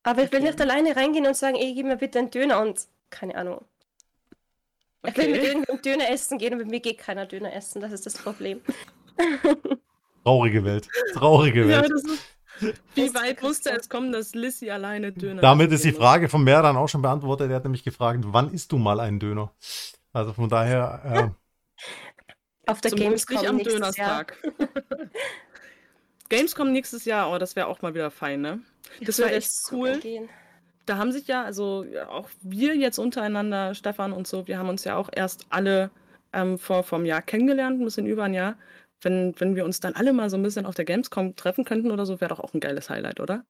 Aber 0.03 0.23
ich 0.23 0.31
will 0.31 0.39
Okay. 0.39 0.49
nicht 0.49 0.61
alleine 0.61 0.95
reingehen 0.95 1.27
und 1.27 1.37
sagen, 1.37 1.57
ey, 1.57 1.73
gib 1.75 1.85
mir 1.87 1.97
bitte 1.97 2.19
einen 2.19 2.31
Döner 2.31 2.61
und 2.61 2.87
keine 3.09 3.35
Ahnung. 3.35 3.65
Ich 5.05 5.17
will 5.17 5.29
mit 5.29 5.41
Okay. 5.41 5.47
irgendeinem 5.47 5.81
Döner 5.81 6.09
essen 6.11 6.37
gehen 6.37 6.53
und 6.53 6.59
mit 6.59 6.67
mir 6.69 6.79
geht 6.81 6.97
keiner 6.99 7.25
Döner 7.25 7.53
essen, 7.53 7.81
das 7.81 7.91
ist 7.93 8.05
das 8.05 8.17
Problem. 8.17 8.61
Traurige 10.23 10.63
Welt. 10.65 10.89
Traurige 11.13 11.67
Ja, 11.67 11.79
Welt. 11.81 11.89
ist, 11.89 12.05
Wie 12.95 13.13
weit 13.13 13.41
musste 13.41 13.71
es 13.71 13.89
kommen, 13.89 14.11
dass 14.11 14.35
Lissy 14.35 14.69
alleine 14.69 15.11
Döner 15.11 15.41
Damit 15.43 15.71
ist 15.71 15.83
die 15.83 15.91
Frage 15.93 16.29
von 16.29 16.43
Mer 16.43 16.61
dann 16.61 16.77
auch 16.77 16.89
schon 16.89 17.01
beantwortet. 17.01 17.49
Er 17.49 17.57
hat 17.57 17.63
nämlich 17.63 17.83
gefragt, 17.83 18.21
wann 18.27 18.51
isst 18.51 18.71
du 18.71 18.77
mal 18.77 18.99
einen 18.99 19.19
Döner? 19.19 19.51
Also 20.17 20.33
von 20.33 20.49
daher, 20.49 21.35
Auf 22.65 22.81
der? 22.81 22.89
Zumindest 22.89 23.27
Gamescom 23.27 23.37
nicht 23.37 23.49
am 23.49 23.55
nächstes 23.57 23.97
Jahr. 23.97 24.25
Donnerstag. 24.25 25.09
Gamescom 26.29 26.71
nächstes 26.71 27.05
Jahr, 27.05 27.31
oh, 27.31 27.37
das 27.37 27.55
wäre 27.55 27.67
auch 27.67 27.83
mal 27.83 27.93
wieder 27.93 28.09
fein, 28.09 28.41
ne? 28.41 28.59
Das 29.01 29.19
wäre 29.19 29.31
echt 29.31 29.51
cool. 29.71 29.99
gehen. 29.99 30.27
Da 30.87 30.97
haben 30.97 31.11
sich 31.11 31.27
ja, 31.27 31.43
also 31.43 31.85
auch 32.09 32.29
wir 32.41 32.75
jetzt 32.75 32.97
untereinander, 32.97 33.75
Stefan 33.75 34.11
und 34.11 34.25
so, 34.25 34.47
wir 34.47 34.57
haben 34.57 34.69
uns 34.69 34.85
ja 34.85 34.95
auch 34.95 35.09
erst 35.15 35.45
alle 35.49 35.91
ähm, 36.33 36.57
vor, 36.57 36.83
einem 36.91 37.05
Jahr 37.05 37.21
kennengelernt, 37.21 37.79
ein 37.79 37.85
bisschen 37.85 38.07
über 38.07 38.23
ein 38.23 38.33
Jahr. 38.33 38.57
Wenn, 39.01 39.35
wenn 39.37 39.55
wir 39.55 39.65
uns 39.65 39.81
dann 39.81 39.93
alle 39.93 40.13
mal 40.13 40.31
so 40.31 40.37
ein 40.37 40.43
bisschen 40.43 40.65
auf 40.65 40.73
der 40.73 40.85
Gamescom 40.85 41.35
treffen 41.35 41.63
könnten 41.63 41.91
oder 41.91 42.07
so, 42.07 42.19
wäre 42.19 42.29
doch 42.29 42.39
auch 42.39 42.55
ein 42.55 42.59
geiles 42.59 42.89
Highlight, 42.89 43.19
oder? 43.19 43.45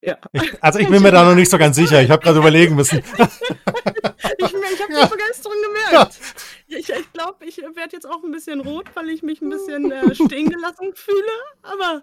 Ja. 0.00 0.16
ich, 0.32 0.62
also 0.62 0.78
ich 0.78 0.88
bin 0.88 1.02
mir 1.02 1.10
da 1.10 1.24
noch 1.24 1.34
nicht 1.34 1.50
so 1.50 1.58
ganz 1.58 1.76
sicher. 1.76 2.00
Ich 2.02 2.10
habe 2.10 2.22
gerade 2.22 2.38
überlegen 2.38 2.74
müssen. 2.74 3.02
Ich, 4.40 4.52
ich 4.52 4.82
habe 4.82 4.92
die 4.92 5.10
Begeisterung 5.10 5.56
gemerkt. 5.62 6.18
Ich, 6.66 6.88
ich 6.90 7.12
glaube, 7.12 7.44
ich 7.44 7.58
werde 7.58 7.92
jetzt 7.92 8.06
auch 8.06 8.22
ein 8.22 8.30
bisschen 8.30 8.60
rot, 8.60 8.86
weil 8.94 9.08
ich 9.10 9.22
mich 9.22 9.40
ein 9.40 9.48
bisschen 9.48 9.90
äh, 9.90 10.14
stehen 10.14 10.48
gelassen 10.50 10.92
fühle. 10.94 11.32
Aber 11.62 12.02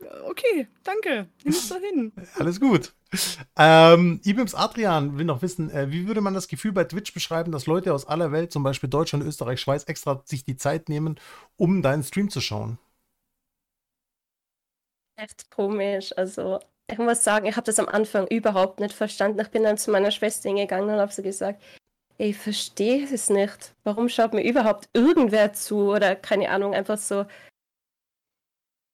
äh, 0.00 0.20
okay, 0.28 0.68
danke. 0.82 1.28
Nimm 1.42 1.52
es 1.52 1.68
so 1.68 1.76
hin. 1.76 2.12
Alles 2.38 2.60
gut. 2.60 2.92
Ähm, 3.56 4.20
Ibims 4.24 4.54
Adrian 4.54 5.18
will 5.18 5.24
noch 5.24 5.42
wissen, 5.42 5.70
äh, 5.70 5.90
wie 5.90 6.06
würde 6.06 6.20
man 6.20 6.34
das 6.34 6.48
Gefühl 6.48 6.72
bei 6.72 6.84
Twitch 6.84 7.14
beschreiben, 7.14 7.52
dass 7.52 7.66
Leute 7.66 7.94
aus 7.94 8.06
aller 8.06 8.32
Welt, 8.32 8.52
zum 8.52 8.62
Beispiel 8.62 8.90
Deutschland, 8.90 9.24
Österreich, 9.24 9.60
Schweiz, 9.60 9.84
extra 9.84 10.22
sich 10.24 10.44
die 10.44 10.56
Zeit 10.56 10.88
nehmen, 10.88 11.18
um 11.56 11.82
deinen 11.82 12.02
Stream 12.02 12.30
zu 12.30 12.40
schauen? 12.40 12.78
Echt 15.16 15.50
komisch. 15.50 16.12
Also, 16.16 16.60
ich 16.90 16.98
muss 16.98 17.24
sagen, 17.24 17.46
ich 17.46 17.56
habe 17.56 17.66
das 17.66 17.78
am 17.78 17.88
Anfang 17.88 18.26
überhaupt 18.28 18.80
nicht 18.80 18.94
verstanden. 18.94 19.40
Ich 19.40 19.48
bin 19.50 19.62
dann 19.62 19.78
zu 19.78 19.90
meiner 19.90 20.10
Schwester 20.10 20.48
hingegangen 20.48 20.90
und 20.90 21.00
habe 21.00 21.12
sie 21.12 21.22
gesagt, 21.22 21.62
ich 22.18 22.36
verstehe 22.36 23.04
es 23.12 23.30
nicht. 23.30 23.74
Warum 23.84 24.08
schaut 24.08 24.34
mir 24.34 24.44
überhaupt 24.44 24.88
irgendwer 24.92 25.52
zu? 25.52 25.90
Oder 25.90 26.14
keine 26.14 26.50
Ahnung, 26.50 26.74
einfach 26.74 26.98
so. 26.98 27.26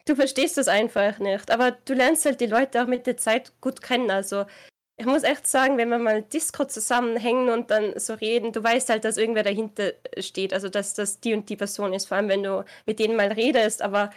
Du 0.06 0.16
verstehst 0.16 0.56
das 0.56 0.68
einfach 0.68 1.18
nicht. 1.18 1.50
Aber 1.50 1.72
du 1.72 1.94
lernst 1.94 2.24
halt 2.24 2.40
die 2.40 2.46
Leute 2.46 2.82
auch 2.82 2.86
mit 2.86 3.06
der 3.06 3.16
Zeit 3.16 3.52
gut 3.60 3.82
kennen. 3.82 4.10
Also, 4.10 4.46
ich 4.96 5.06
muss 5.06 5.22
echt 5.22 5.46
sagen, 5.46 5.78
wenn 5.78 5.88
wir 5.90 5.98
mal 5.98 6.22
Discord 6.22 6.72
zusammenhängen 6.72 7.50
und 7.50 7.70
dann 7.70 7.98
so 7.98 8.14
reden, 8.14 8.52
du 8.52 8.62
weißt 8.62 8.88
halt, 8.88 9.04
dass 9.04 9.16
irgendwer 9.16 9.42
dahinter 9.42 9.92
steht. 10.18 10.54
Also, 10.54 10.68
dass 10.68 10.94
das 10.94 11.20
die 11.20 11.34
und 11.34 11.48
die 11.48 11.56
Person 11.56 11.92
ist. 11.92 12.06
Vor 12.06 12.16
allem, 12.16 12.28
wenn 12.28 12.42
du 12.42 12.64
mit 12.86 12.98
denen 12.98 13.16
mal 13.16 13.32
redest. 13.32 13.82
Aber 13.82 14.10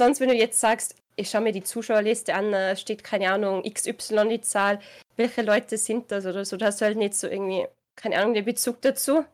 sonst, 0.00 0.20
wenn 0.20 0.28
du 0.28 0.34
jetzt 0.34 0.60
sagst, 0.60 0.96
ich 1.18 1.30
schaue 1.30 1.40
mir 1.42 1.52
die 1.52 1.62
Zuschauerliste 1.62 2.34
an, 2.34 2.52
da 2.52 2.76
steht 2.76 3.02
keine 3.02 3.30
Ahnung, 3.32 3.62
XY 3.62 4.28
die 4.28 4.40
Zahl, 4.40 4.80
welche 5.16 5.42
Leute 5.42 5.76
sind 5.76 6.10
das 6.10 6.24
oder 6.26 6.44
so, 6.44 6.56
da 6.56 6.66
hast 6.66 6.80
du 6.80 6.84
halt 6.84 6.96
nicht 6.96 7.14
so 7.14 7.26
irgendwie, 7.26 7.66
keine 7.96 8.18
Ahnung, 8.18 8.34
den 8.34 8.44
Bezug 8.44 8.80
dazu. 8.82 9.24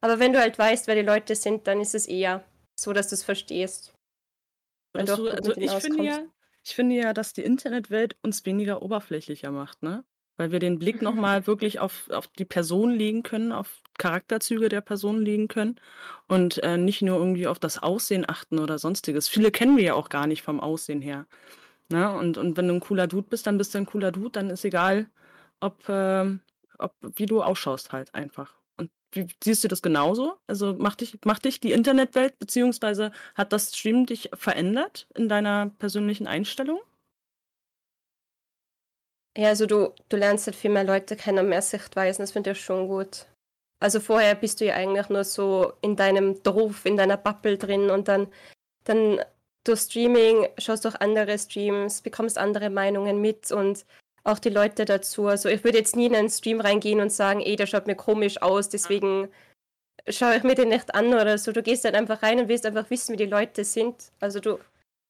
Aber 0.00 0.18
wenn 0.18 0.32
du 0.32 0.40
halt 0.40 0.58
weißt, 0.58 0.86
wer 0.86 0.94
die 0.94 1.02
Leute 1.02 1.36
sind, 1.36 1.66
dann 1.66 1.80
ist 1.80 1.94
es 1.94 2.06
eher 2.06 2.42
so, 2.78 2.92
dass 2.92 3.08
du 3.08 3.14
es 3.14 3.22
verstehst. 3.22 3.92
Weißt 4.94 5.08
du 5.08 5.28
also 5.28 5.56
ich 5.56 5.70
finde 5.70 6.04
ja, 6.04 6.24
ich 6.64 6.74
finde 6.74 6.96
ja, 6.96 7.12
dass 7.12 7.32
die 7.32 7.42
Internetwelt 7.42 8.16
uns 8.22 8.44
weniger 8.44 8.82
oberflächlicher 8.82 9.50
macht, 9.50 9.82
ne? 9.82 10.04
Weil 10.36 10.50
wir 10.50 10.58
den 10.58 10.78
Blick 10.78 11.02
nochmal 11.02 11.46
wirklich 11.46 11.78
auf, 11.78 12.08
auf 12.10 12.26
die 12.28 12.44
Person 12.44 12.90
legen 12.90 13.22
können, 13.22 13.52
auf 13.52 13.82
Charakterzüge 13.98 14.68
der 14.68 14.80
Person 14.80 15.22
legen 15.22 15.48
können 15.48 15.76
und 16.26 16.62
äh, 16.62 16.78
nicht 16.78 17.02
nur 17.02 17.18
irgendwie 17.18 17.46
auf 17.46 17.58
das 17.58 17.82
Aussehen 17.82 18.28
achten 18.28 18.58
oder 18.58 18.78
sonstiges. 18.78 19.28
Viele 19.28 19.50
kennen 19.50 19.76
wir 19.76 19.84
ja 19.84 19.94
auch 19.94 20.08
gar 20.08 20.26
nicht 20.26 20.42
vom 20.42 20.60
Aussehen 20.60 21.02
her. 21.02 21.26
Ne? 21.88 22.10
Und, 22.10 22.38
und 22.38 22.56
wenn 22.56 22.68
du 22.68 22.74
ein 22.74 22.80
cooler 22.80 23.06
Dude 23.06 23.28
bist, 23.28 23.46
dann 23.46 23.58
bist 23.58 23.74
du 23.74 23.78
ein 23.78 23.86
cooler 23.86 24.12
Dude, 24.12 24.30
dann 24.30 24.50
ist 24.50 24.64
egal, 24.64 25.06
ob, 25.60 25.88
ähm, 25.88 26.40
ob 26.78 26.94
wie 27.02 27.26
du 27.26 27.42
ausschaust 27.42 27.92
halt 27.92 28.14
einfach. 28.14 28.54
Und 28.78 28.90
wie, 29.12 29.26
siehst 29.44 29.62
du 29.62 29.68
das 29.68 29.82
genauso? 29.82 30.34
Also 30.46 30.74
macht 30.74 31.02
dich, 31.02 31.18
macht 31.24 31.44
dich 31.44 31.60
die 31.60 31.72
Internetwelt, 31.72 32.38
beziehungsweise 32.38 33.12
hat 33.34 33.52
das 33.52 33.76
Stream 33.76 34.06
dich 34.06 34.30
verändert 34.34 35.06
in 35.14 35.28
deiner 35.28 35.70
persönlichen 35.78 36.26
Einstellung? 36.26 36.80
Ja, 39.36 39.48
also 39.48 39.66
du, 39.66 39.94
du 40.08 40.16
lernst 40.16 40.46
halt 40.46 40.56
viel 40.56 40.70
mehr 40.70 40.84
Leute 40.84 41.16
kennen, 41.16 41.48
mehr 41.48 41.62
Sichtweisen, 41.62 42.22
das 42.22 42.32
finde 42.32 42.50
ich 42.50 42.60
schon 42.60 42.88
gut. 42.88 43.26
Also 43.80 43.98
vorher 43.98 44.34
bist 44.34 44.60
du 44.60 44.66
ja 44.66 44.74
eigentlich 44.74 45.08
nur 45.08 45.24
so 45.24 45.72
in 45.80 45.96
deinem 45.96 46.42
Dorf, 46.42 46.84
in 46.84 46.96
deiner 46.96 47.16
Bubble 47.16 47.56
drin 47.58 47.90
und 47.90 48.08
dann, 48.08 48.28
dann 48.84 49.20
durch 49.64 49.80
Streaming 49.80 50.48
schaust 50.58 50.84
du 50.84 50.90
auch 50.90 51.00
andere 51.00 51.38
Streams, 51.38 52.02
bekommst 52.02 52.38
andere 52.38 52.70
Meinungen 52.70 53.20
mit 53.20 53.50
und 53.50 53.86
auch 54.24 54.38
die 54.38 54.50
Leute 54.50 54.84
dazu. 54.84 55.26
Also 55.26 55.48
ich 55.48 55.64
würde 55.64 55.78
jetzt 55.78 55.96
nie 55.96 56.06
in 56.06 56.14
einen 56.14 56.30
Stream 56.30 56.60
reingehen 56.60 57.00
und 57.00 57.10
sagen, 57.10 57.40
ey, 57.40 57.56
der 57.56 57.66
schaut 57.66 57.86
mir 57.86 57.96
komisch 57.96 58.40
aus, 58.42 58.68
deswegen 58.68 59.28
schaue 60.08 60.36
ich 60.36 60.42
mir 60.42 60.54
den 60.54 60.68
nicht 60.68 60.94
an 60.94 61.14
oder 61.14 61.38
so. 61.38 61.52
Du 61.52 61.62
gehst 61.62 61.84
dann 61.84 61.94
einfach 61.94 62.22
rein 62.22 62.40
und 62.40 62.48
willst 62.48 62.66
einfach 62.66 62.90
wissen, 62.90 63.12
wie 63.14 63.16
die 63.16 63.26
Leute 63.26 63.64
sind. 63.64 64.12
Also 64.20 64.40
du 64.40 64.58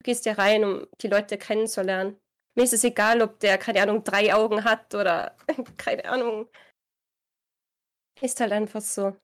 gehst 0.03 0.25
ja 0.25 0.33
rein, 0.33 0.63
um 0.63 0.87
die 1.01 1.07
Leute 1.07 1.37
kennenzulernen. 1.37 2.17
Mir 2.55 2.63
ist 2.63 2.73
es 2.73 2.83
egal, 2.83 3.21
ob 3.21 3.39
der, 3.39 3.57
keine 3.57 3.81
Ahnung, 3.81 4.03
drei 4.03 4.33
Augen 4.33 4.63
hat 4.63 4.93
oder 4.93 5.35
keine 5.77 6.05
Ahnung. 6.05 6.47
Ist 8.21 8.39
halt 8.39 8.51
einfach 8.51 8.81
so. 8.81 9.15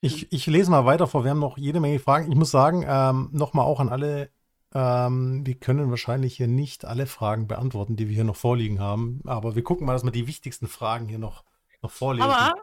Ich, 0.00 0.32
ich 0.32 0.46
lese 0.46 0.70
mal 0.70 0.86
weiter 0.86 1.06
vor. 1.06 1.24
Wir 1.24 1.30
haben 1.30 1.38
noch 1.38 1.56
jede 1.56 1.78
Menge 1.78 2.00
Fragen. 2.00 2.30
Ich 2.30 2.36
muss 2.36 2.50
sagen, 2.50 2.84
ähm, 2.88 3.28
nochmal 3.32 3.66
auch 3.66 3.78
an 3.78 3.90
alle, 3.90 4.30
ähm, 4.74 5.46
wir 5.46 5.54
können 5.54 5.90
wahrscheinlich 5.90 6.36
hier 6.36 6.48
nicht 6.48 6.84
alle 6.84 7.06
Fragen 7.06 7.46
beantworten, 7.46 7.94
die 7.94 8.08
wir 8.08 8.14
hier 8.14 8.24
noch 8.24 8.36
vorliegen 8.36 8.80
haben. 8.80 9.20
Aber 9.26 9.54
wir 9.54 9.62
gucken 9.62 9.86
mal, 9.86 9.92
dass 9.92 10.04
wir 10.04 10.10
die 10.10 10.26
wichtigsten 10.26 10.66
Fragen 10.66 11.06
hier 11.06 11.18
noch, 11.18 11.44
noch 11.80 11.92
vorlesen. 11.92 12.28
Aber 12.28 12.54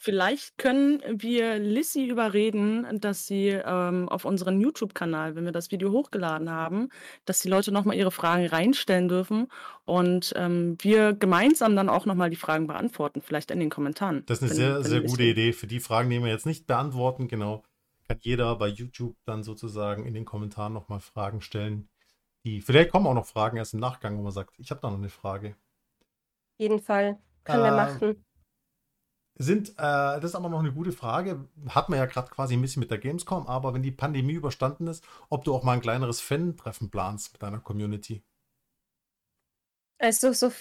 vielleicht 0.00 0.56
können 0.58 1.02
wir 1.08 1.58
Lissy 1.58 2.06
überreden, 2.06 3.00
dass 3.00 3.26
sie 3.26 3.48
ähm, 3.48 4.08
auf 4.08 4.24
unseren 4.24 4.60
YouTube-Kanal, 4.60 5.34
wenn 5.36 5.44
wir 5.44 5.52
das 5.52 5.70
Video 5.70 5.92
hochgeladen 5.92 6.50
haben, 6.50 6.88
dass 7.26 7.40
die 7.40 7.48
Leute 7.48 7.70
nochmal 7.72 7.96
ihre 7.96 8.10
Fragen 8.10 8.46
reinstellen 8.46 9.08
dürfen 9.08 9.48
und 9.84 10.32
ähm, 10.36 10.76
wir 10.80 11.12
gemeinsam 11.12 11.76
dann 11.76 11.88
auch 11.88 12.06
nochmal 12.06 12.30
die 12.30 12.36
Fragen 12.36 12.66
beantworten, 12.66 13.20
vielleicht 13.20 13.50
in 13.50 13.60
den 13.60 13.70
Kommentaren. 13.70 14.24
Das 14.26 14.38
ist 14.38 14.42
eine 14.42 14.50
wenn- 14.50 14.56
sehr, 14.56 14.74
wenn 14.76 14.82
sehr 14.84 15.00
Lissy- 15.00 15.10
gute 15.12 15.22
Idee. 15.24 15.52
Für 15.52 15.66
die 15.66 15.80
Fragen, 15.80 16.08
die 16.10 16.18
wir 16.20 16.28
jetzt 16.28 16.46
nicht 16.46 16.66
beantworten, 16.66 17.28
genau, 17.28 17.62
kann 18.08 18.18
jeder 18.22 18.56
bei 18.56 18.68
YouTube 18.68 19.16
dann 19.24 19.42
sozusagen 19.42 20.06
in 20.06 20.14
den 20.14 20.24
Kommentaren 20.24 20.72
nochmal 20.72 21.00
Fragen 21.00 21.40
stellen. 21.42 21.88
Die, 22.44 22.62
vielleicht 22.62 22.90
kommen 22.90 23.06
auch 23.06 23.14
noch 23.14 23.26
Fragen 23.26 23.58
erst 23.58 23.74
im 23.74 23.80
Nachgang, 23.80 24.16
wo 24.18 24.22
man 24.22 24.32
sagt, 24.32 24.54
ich 24.58 24.70
habe 24.70 24.80
da 24.80 24.90
noch 24.90 24.96
eine 24.98 25.10
Frage. 25.10 25.56
jeden 26.58 26.80
Fall. 26.80 27.18
Können 27.44 27.62
wir 27.62 27.68
Ähm, 27.68 27.76
machen. 27.76 28.24
Sind, 29.42 29.70
äh, 29.70 29.72
das 29.78 30.24
ist 30.24 30.34
aber 30.34 30.50
noch 30.50 30.58
eine 30.58 30.70
gute 30.70 30.92
Frage. 30.92 31.48
Hat 31.70 31.88
man 31.88 31.98
ja 31.98 32.04
gerade 32.04 32.28
quasi 32.28 32.52
ein 32.52 32.60
bisschen 32.60 32.80
mit 32.80 32.90
der 32.90 32.98
Gamescom, 32.98 33.46
aber 33.46 33.72
wenn 33.72 33.82
die 33.82 33.90
Pandemie 33.90 34.34
überstanden 34.34 34.86
ist, 34.86 35.02
ob 35.30 35.44
du 35.44 35.54
auch 35.54 35.62
mal 35.62 35.72
ein 35.72 35.80
kleineres 35.80 36.20
Fan-Treffen 36.20 36.90
planst 36.90 37.32
mit 37.32 37.42
deiner 37.42 37.58
Community. 37.58 38.22
Also 39.98 40.34
so, 40.34 40.52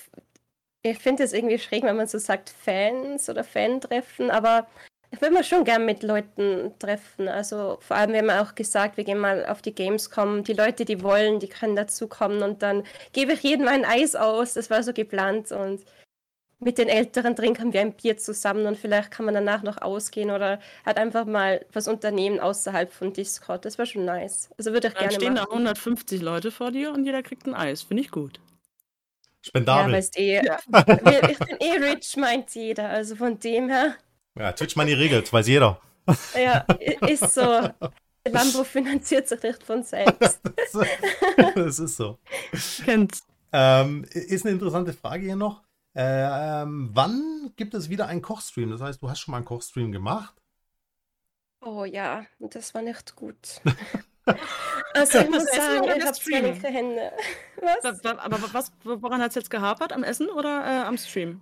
ich 0.82 0.97
finde 0.97 1.23
es 1.23 1.34
irgendwie 1.34 1.59
schräg, 1.59 1.84
wenn 1.84 1.97
man 1.97 2.07
so 2.07 2.19
sagt 2.19 2.49
Fans 2.49 3.30
oder 3.30 3.43
Fan-Treffen, 3.43 4.32
aber 4.32 4.65
ich 5.11 5.19
würde 5.19 5.34
mal 5.34 5.43
schon 5.43 5.65
gern 5.65 5.86
mit 5.86 6.01
Leuten 6.01 6.71
treffen. 6.80 7.27
Also 7.27 7.80
vor 7.82 7.97
allem, 7.97 8.13
wir 8.13 8.19
haben 8.19 8.47
auch 8.47 8.55
gesagt, 8.55 8.95
wir 8.95 9.03
gehen 9.03 9.19
mal 9.19 9.45
auf 9.45 9.61
die 9.61 9.75
Gamescom. 9.75 10.45
Die 10.45 10.53
Leute, 10.53 10.86
die 10.86 11.03
wollen, 11.03 11.41
die 11.41 11.49
können 11.49 11.75
dazukommen 11.75 12.43
und 12.43 12.61
dann 12.61 12.86
gebe 13.11 13.34
ich 13.34 13.43
jedem 13.43 13.67
ein 13.67 13.84
Eis 13.84 14.15
aus. 14.15 14.53
Das 14.53 14.69
war 14.69 14.84
so 14.84 14.93
geplant 14.93 15.51
und 15.51 15.84
mit 16.60 16.78
den 16.78 16.89
Älteren 16.89 17.36
trinken 17.36 17.72
wir 17.74 17.82
ein 17.82 17.93
Bier 17.93 18.18
zusammen 18.18 18.66
und 18.66 18.78
vielleicht 18.78 19.12
kann 19.12 19.26
man 19.26 19.34
danach 19.34 19.64
noch 19.64 19.82
ausgehen 19.82 20.30
oder 20.30 20.60
halt 20.86 20.97
einfach 20.97 21.26
mal 21.26 21.66
was 21.72 21.88
unternehmen 21.88 22.39
außerhalb 22.39 22.91
von 22.91 23.14
Discord. 23.14 23.64
Das 23.66 23.78
war 23.78 23.86
schon 23.86 24.05
nice. 24.05 24.49
Also 24.57 24.74
würde 24.74 24.89
ich 24.89 24.93
Dann 24.93 25.03
gerne 25.03 25.16
stehen 25.16 25.36
da 25.36 25.41
machen. 25.43 25.53
150 25.53 26.22
Leute 26.22 26.51
vor 26.51 26.72
dir 26.72 26.91
und 26.91 27.05
jeder 27.05 27.24
kriegt 27.24 27.47
ein 27.47 27.53
Eis. 27.55 27.84
Finde 27.84 28.03
ich 28.03 28.12
gut. 28.12 28.39
Ja, 28.39 28.41
Spendabel. 29.41 29.93
weißt 29.93 30.20
eh, 30.20 30.43
Ja. 30.45 30.60
ich 31.30 31.39
bin 31.39 31.57
eh 31.62 31.78
rich, 31.91 32.18
meint 32.18 32.53
jeder. 32.53 32.89
Also 32.89 33.16
von 33.16 33.39
dem 33.39 33.70
her. 33.70 33.95
Ja, 34.38 34.51
Twitch 34.51 34.76
Money 34.76 34.93
regelt, 34.93 35.32
weiß 35.32 35.47
jeder. 35.47 35.80
Ja, 36.36 36.66
ist 37.07 37.34
so. 37.34 37.41
Lambo 38.28 38.64
finanziert 38.64 39.28
sich 39.28 39.41
nicht 39.41 39.64
von 39.64 39.82
selbst. 39.84 40.41
das 41.55 41.80
ist 41.80 41.95
so. 41.97 42.20
Kennt's. 42.84 43.26
Ähm, 43.51 44.05
ist 44.12 44.45
eine 44.45 44.53
interessante 44.53 44.93
Frage 44.93 45.24
hier 45.26 45.36
noch. 45.36 45.64
Ähm, 45.95 46.89
wann 46.93 47.53
gibt 47.55 47.73
es 47.75 47.89
wieder 47.89 48.07
einen 48.07 48.21
Kochstream? 48.21 48.71
Das 48.71 48.81
heißt, 48.81 49.01
du 49.01 49.09
hast 49.09 49.19
schon 49.19 49.31
mal 49.33 49.37
einen 49.37 49.45
Kochstream 49.45 49.91
gemacht. 49.91 50.35
Oh 51.61 51.85
ja, 51.85 52.25
das 52.39 52.73
war 52.73 52.81
nicht 52.81 53.15
gut. 53.15 53.61
Also 54.93 55.19
ich 55.19 55.29
muss 55.29 55.45
Das 55.45 55.53
Essen 55.53 55.83
sagen, 55.83 55.83
ich 55.97 56.05
habe 56.05 56.17
keine 56.29 56.53
Hände. 56.75 57.11
Was? 57.61 57.83
Wa- 57.83 58.03
wa- 58.03 58.19
Aber 58.19 58.53
was, 58.53 58.71
woran 58.83 59.21
hat 59.21 59.29
es 59.29 59.35
jetzt 59.35 59.49
gehapert? 59.49 59.93
Am 59.93 60.03
Essen 60.03 60.29
oder 60.29 60.63
äh, 60.65 60.85
am 60.87 60.97
Stream? 60.97 61.41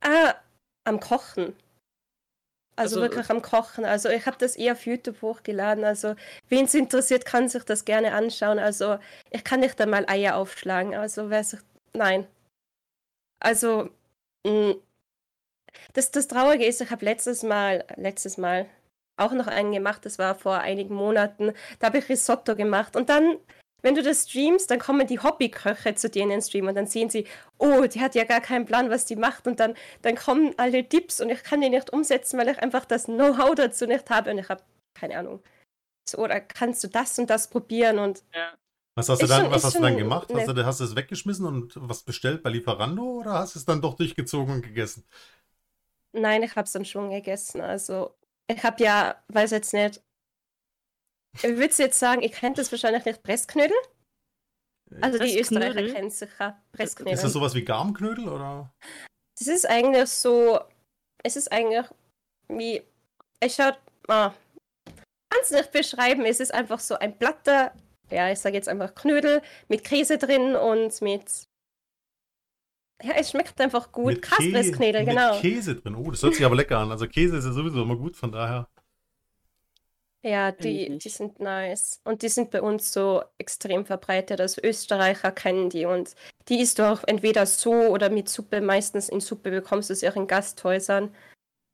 Ah, 0.00 0.34
am 0.84 1.00
Kochen. 1.00 1.54
Also, 2.76 3.00
also 3.00 3.00
wirklich 3.00 3.30
am 3.30 3.42
Kochen. 3.42 3.84
Also 3.84 4.08
ich 4.10 4.26
habe 4.26 4.36
das 4.38 4.56
eher 4.56 4.72
auf 4.72 4.84
YouTube 4.86 5.22
hochgeladen. 5.22 5.84
Also 5.84 6.14
wen 6.48 6.66
es 6.66 6.74
interessiert, 6.74 7.24
kann 7.24 7.48
sich 7.48 7.64
das 7.64 7.84
gerne 7.84 8.12
anschauen. 8.14 8.58
Also 8.58 8.98
ich 9.30 9.44
kann 9.44 9.60
nicht 9.60 9.80
einmal 9.80 10.04
Eier 10.08 10.36
aufschlagen. 10.36 10.94
Also 10.94 11.30
wer 11.30 11.42
sich. 11.44 11.60
Nein. 11.94 12.26
Also 13.46 13.90
mm, 14.44 14.72
das, 15.92 16.10
das 16.10 16.26
Traurige 16.26 16.66
ist, 16.66 16.80
ich 16.80 16.90
habe 16.90 17.04
letztes 17.04 17.44
Mal, 17.44 17.84
letztes 17.94 18.38
Mal 18.38 18.68
auch 19.16 19.30
noch 19.30 19.46
einen 19.46 19.70
gemacht, 19.70 20.04
das 20.04 20.18
war 20.18 20.34
vor 20.34 20.58
einigen 20.58 20.96
Monaten, 20.96 21.52
da 21.78 21.86
habe 21.86 21.98
ich 21.98 22.08
Risotto 22.08 22.56
gemacht 22.56 22.96
und 22.96 23.08
dann, 23.08 23.38
wenn 23.82 23.94
du 23.94 24.02
das 24.02 24.28
streamst, 24.28 24.68
dann 24.68 24.80
kommen 24.80 25.06
die 25.06 25.20
Hobbyköche 25.20 25.94
zu 25.94 26.10
dir 26.10 26.24
in 26.24 26.30
den 26.30 26.42
Stream 26.42 26.66
und 26.66 26.74
dann 26.74 26.88
sehen 26.88 27.08
sie, 27.08 27.24
oh, 27.58 27.86
die 27.86 28.00
hat 28.00 28.16
ja 28.16 28.24
gar 28.24 28.40
keinen 28.40 28.66
Plan, 28.66 28.90
was 28.90 29.06
die 29.06 29.14
macht 29.14 29.46
und 29.46 29.60
dann, 29.60 29.76
dann 30.02 30.16
kommen 30.16 30.52
alle 30.56 30.88
Tipps 30.88 31.20
und 31.20 31.30
ich 31.30 31.44
kann 31.44 31.60
die 31.60 31.70
nicht 31.70 31.92
umsetzen, 31.92 32.40
weil 32.40 32.48
ich 32.48 32.58
einfach 32.58 32.84
das 32.84 33.04
Know-how 33.04 33.54
dazu 33.54 33.86
nicht 33.86 34.10
habe 34.10 34.32
und 34.32 34.38
ich 34.38 34.48
habe 34.48 34.64
keine 34.98 35.16
Ahnung. 35.16 35.40
So, 36.08 36.18
oder 36.18 36.40
kannst 36.40 36.82
du 36.82 36.88
das 36.88 37.16
und 37.20 37.30
das 37.30 37.48
probieren 37.48 38.00
und 38.00 38.24
ja. 38.34 38.56
Was 38.96 39.10
hast 39.10 39.20
du 39.20 39.26
dann, 39.26 39.42
schon, 39.42 39.50
was 39.50 39.62
hast 39.62 39.76
du 39.76 39.82
dann 39.82 39.96
gemacht? 39.96 40.32
Hast 40.34 40.48
du, 40.48 40.64
hast 40.64 40.80
du 40.80 40.84
es 40.84 40.96
weggeschmissen 40.96 41.44
und 41.44 41.72
was 41.76 42.02
bestellt 42.02 42.42
bei 42.42 42.48
Lieferando 42.48 43.02
oder 43.02 43.34
hast 43.34 43.54
du 43.54 43.58
es 43.58 43.66
dann 43.66 43.82
doch 43.82 43.94
durchgezogen 43.94 44.54
und 44.54 44.62
gegessen? 44.62 45.04
Nein, 46.12 46.42
ich 46.42 46.56
habe 46.56 46.64
es 46.64 46.72
dann 46.72 46.86
schon 46.86 47.10
gegessen. 47.10 47.60
Also, 47.60 48.14
ich 48.48 48.62
habe 48.62 48.82
ja, 48.82 49.22
weiß 49.28 49.50
jetzt 49.50 49.74
nicht, 49.74 50.02
ich 51.34 51.42
würde 51.42 51.74
jetzt 51.76 51.98
sagen, 51.98 52.22
ich 52.22 52.32
kennt 52.32 52.56
das 52.56 52.72
wahrscheinlich 52.72 53.04
nicht, 53.04 53.22
Pressknödel. 53.22 53.76
Also 55.02 55.18
die 55.18 55.38
Österreicher 55.38 55.92
kennen 55.92 56.10
sicher 56.10 56.62
Pressknödel. 56.72 57.12
Ist 57.12 57.24
das 57.24 57.32
sowas 57.32 57.54
wie 57.54 57.64
Garmknödel 57.64 58.28
oder? 58.28 58.72
Das 59.38 59.48
ist 59.48 59.68
eigentlich 59.68 60.08
so, 60.08 60.58
es 61.22 61.36
ist 61.36 61.52
eigentlich 61.52 61.84
wie, 62.48 62.82
ich 63.40 63.54
schaut, 63.54 63.78
ah, 64.08 64.32
kann 65.28 65.40
es 65.42 65.50
nicht 65.50 65.72
beschreiben, 65.72 66.24
es 66.24 66.40
ist 66.40 66.54
einfach 66.54 66.78
so 66.80 66.94
ein 66.94 67.18
platter, 67.18 67.74
ja, 68.10 68.30
ich 68.30 68.38
sage 68.38 68.56
jetzt 68.56 68.68
einfach 68.68 68.94
Knödel 68.94 69.42
mit 69.68 69.84
Käse 69.84 70.18
drin 70.18 70.54
und 70.54 71.00
mit 71.02 71.48
ja, 73.02 73.12
es 73.18 73.30
schmeckt 73.30 73.60
einfach 73.60 73.92
gut. 73.92 74.22
Kaspressknödel, 74.22 75.04
genau. 75.04 75.34
Mit 75.34 75.42
Käse 75.42 75.76
drin. 75.76 75.94
Oh, 75.94 76.10
das 76.10 76.22
hört 76.22 76.34
sich 76.34 76.44
aber 76.44 76.56
lecker 76.56 76.78
an. 76.78 76.90
Also 76.90 77.06
Käse 77.06 77.36
ist 77.36 77.44
ja 77.44 77.52
sowieso 77.52 77.82
immer 77.82 77.96
gut, 77.96 78.16
von 78.16 78.32
daher. 78.32 78.68
Ja, 80.22 80.50
die, 80.50 80.98
die 80.98 81.08
sind 81.08 81.38
nice. 81.38 82.00
Und 82.04 82.22
die 82.22 82.28
sind 82.28 82.50
bei 82.50 82.62
uns 82.62 82.92
so 82.92 83.22
extrem 83.38 83.84
verbreitet. 83.84 84.40
Also 84.40 84.60
Österreicher 84.62 85.30
kennen 85.30 85.70
die 85.70 85.84
und 85.84 86.16
die 86.48 86.60
isst 86.60 86.78
du 86.78 86.90
auch 86.90 87.04
entweder 87.06 87.46
so 87.46 87.72
oder 87.72 88.08
mit 88.08 88.28
Suppe. 88.28 88.60
Meistens 88.60 89.08
in 89.08 89.20
Suppe 89.20 89.50
bekommst 89.50 89.90
du 89.90 89.94
sie 89.94 90.08
auch 90.08 90.16
in 90.16 90.26
Gasthäusern. 90.26 91.14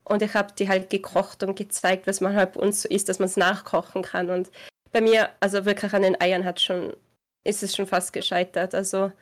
Und 0.05 0.22
ich 0.22 0.35
habe 0.35 0.53
die 0.59 0.68
halt 0.68 0.91
gekocht 0.91 1.43
und 1.45 1.55
gezeigt, 1.55 2.07
was 2.07 2.20
man 2.20 2.35
halt 2.35 2.55
bei 2.55 2.61
uns 2.61 2.83
so 2.83 2.89
isst, 2.89 3.09
dass 3.09 3.20
man 3.20 3.26
es 3.26 3.37
nachkochen 3.37 4.03
kann. 4.03 4.28
Und 4.28 4.51
bei 4.93 5.01
mir, 5.01 5.30
also 5.40 5.64
wirklich 5.64 5.93
an 5.93 6.03
den 6.03 6.20
Eiern 6.20 6.45
hat 6.45 6.61
schon, 6.61 6.95
ist 7.45 7.62
es 7.62 7.74
schon 7.74 7.86
fast 7.86 8.12
gescheitert. 8.12 8.74
Also 8.74 9.12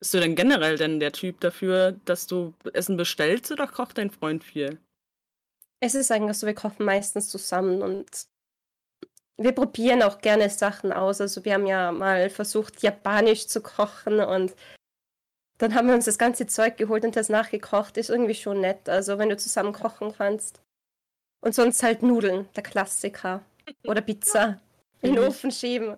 bist 0.00 0.14
du 0.14 0.20
denn 0.20 0.34
generell 0.34 0.76
denn 0.78 0.98
der 0.98 1.12
Typ 1.12 1.40
dafür, 1.40 1.92
dass 2.06 2.26
du 2.26 2.54
Essen 2.72 2.96
bestellst 2.96 3.52
oder 3.52 3.66
kocht 3.66 3.98
dein 3.98 4.10
Freund 4.10 4.42
viel? 4.42 4.78
Es 5.80 5.94
ist 5.94 6.10
eigentlich 6.10 6.38
so, 6.38 6.46
wir 6.46 6.54
kochen 6.54 6.86
meistens 6.86 7.28
zusammen 7.28 7.82
und 7.82 8.26
wir 9.36 9.52
probieren 9.52 10.02
auch 10.02 10.18
gerne 10.18 10.48
Sachen 10.48 10.92
aus. 10.92 11.20
Also 11.20 11.44
wir 11.44 11.54
haben 11.54 11.66
ja 11.66 11.92
mal 11.92 12.30
versucht, 12.30 12.82
japanisch 12.82 13.46
zu 13.46 13.60
kochen 13.60 14.20
und 14.20 14.54
dann 15.58 15.74
haben 15.74 15.88
wir 15.88 15.94
uns 15.94 16.06
das 16.06 16.18
ganze 16.18 16.46
Zeug 16.46 16.78
geholt 16.78 17.04
und 17.04 17.16
das 17.16 17.28
nachgekocht. 17.28 17.98
Ist 17.98 18.08
irgendwie 18.08 18.34
schon 18.34 18.60
nett. 18.60 18.88
Also 18.88 19.18
wenn 19.18 19.28
du 19.28 19.36
zusammen 19.36 19.74
kochen 19.74 20.12
kannst. 20.16 20.62
Und 21.42 21.54
sonst 21.54 21.82
halt 21.82 22.02
Nudeln, 22.02 22.48
der 22.56 22.62
Klassiker. 22.62 23.42
Oder 23.84 24.00
Pizza. 24.00 24.60
In 25.02 25.14
den 25.14 25.24
Ofen 25.24 25.50
schieben. 25.50 25.96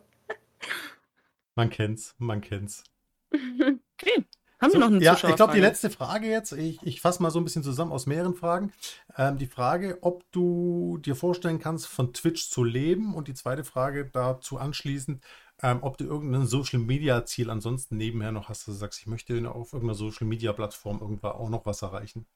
Man 1.54 1.70
kennt's, 1.70 2.14
man 2.18 2.40
kennt's. 2.40 2.84
Okay. 3.32 4.24
Haben 4.60 4.70
so, 4.70 4.76
wir 4.76 4.80
noch 4.80 4.92
eine 4.92 5.02
Ja, 5.02 5.14
ich 5.14 5.36
glaube, 5.36 5.54
die 5.54 5.60
letzte 5.60 5.90
Frage 5.90 6.28
jetzt, 6.28 6.52
ich, 6.52 6.80
ich 6.82 7.00
fasse 7.00 7.20
mal 7.20 7.30
so 7.30 7.40
ein 7.40 7.44
bisschen 7.44 7.64
zusammen 7.64 7.90
aus 7.90 8.06
mehreren 8.06 8.36
Fragen. 8.36 8.72
Ähm, 9.16 9.36
die 9.36 9.46
Frage, 9.46 9.98
ob 10.02 10.30
du 10.30 10.98
dir 10.98 11.16
vorstellen 11.16 11.58
kannst, 11.58 11.88
von 11.88 12.12
Twitch 12.12 12.48
zu 12.48 12.62
leben 12.62 13.14
und 13.14 13.26
die 13.26 13.34
zweite 13.34 13.64
Frage 13.64 14.08
dazu 14.08 14.58
anschließend, 14.58 15.20
ähm, 15.62 15.78
ob 15.82 15.98
du 15.98 16.04
irgendein 16.04 16.46
Social 16.46 16.78
Media 16.78 17.24
Ziel 17.24 17.50
ansonsten 17.50 17.96
nebenher 17.96 18.30
noch 18.30 18.48
hast, 18.48 18.60
dass 18.68 18.74
du 18.74 18.78
sagst, 18.78 19.00
ich 19.00 19.08
möchte 19.08 19.34
auf 19.50 19.72
irgendeiner 19.72 19.96
Social 19.96 20.28
Media 20.28 20.52
Plattform 20.52 21.00
irgendwann 21.00 21.32
auch 21.32 21.48
noch 21.48 21.66
was 21.66 21.82
erreichen. 21.82 22.26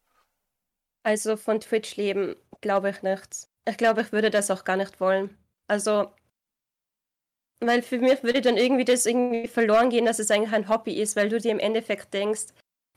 Also 1.04 1.36
von 1.36 1.60
Twitch 1.60 1.94
leben, 1.94 2.34
glaube 2.60 2.90
ich 2.90 3.02
nicht. 3.02 3.48
Ich 3.68 3.76
glaube, 3.76 4.02
ich 4.02 4.12
würde 4.12 4.30
das 4.30 4.50
auch 4.50 4.64
gar 4.64 4.76
nicht 4.76 5.00
wollen. 5.00 5.36
Also 5.68 6.10
weil 7.60 7.82
für 7.82 7.98
mich 7.98 8.22
würde 8.22 8.40
dann 8.40 8.56
irgendwie 8.56 8.84
das 8.84 9.06
irgendwie 9.06 9.48
verloren 9.48 9.90
gehen, 9.90 10.04
dass 10.04 10.18
es 10.18 10.30
eigentlich 10.30 10.52
ein 10.52 10.68
Hobby 10.68 11.00
ist, 11.00 11.16
weil 11.16 11.28
du 11.28 11.38
dir 11.38 11.52
im 11.52 11.58
Endeffekt 11.58 12.12
denkst, 12.12 12.46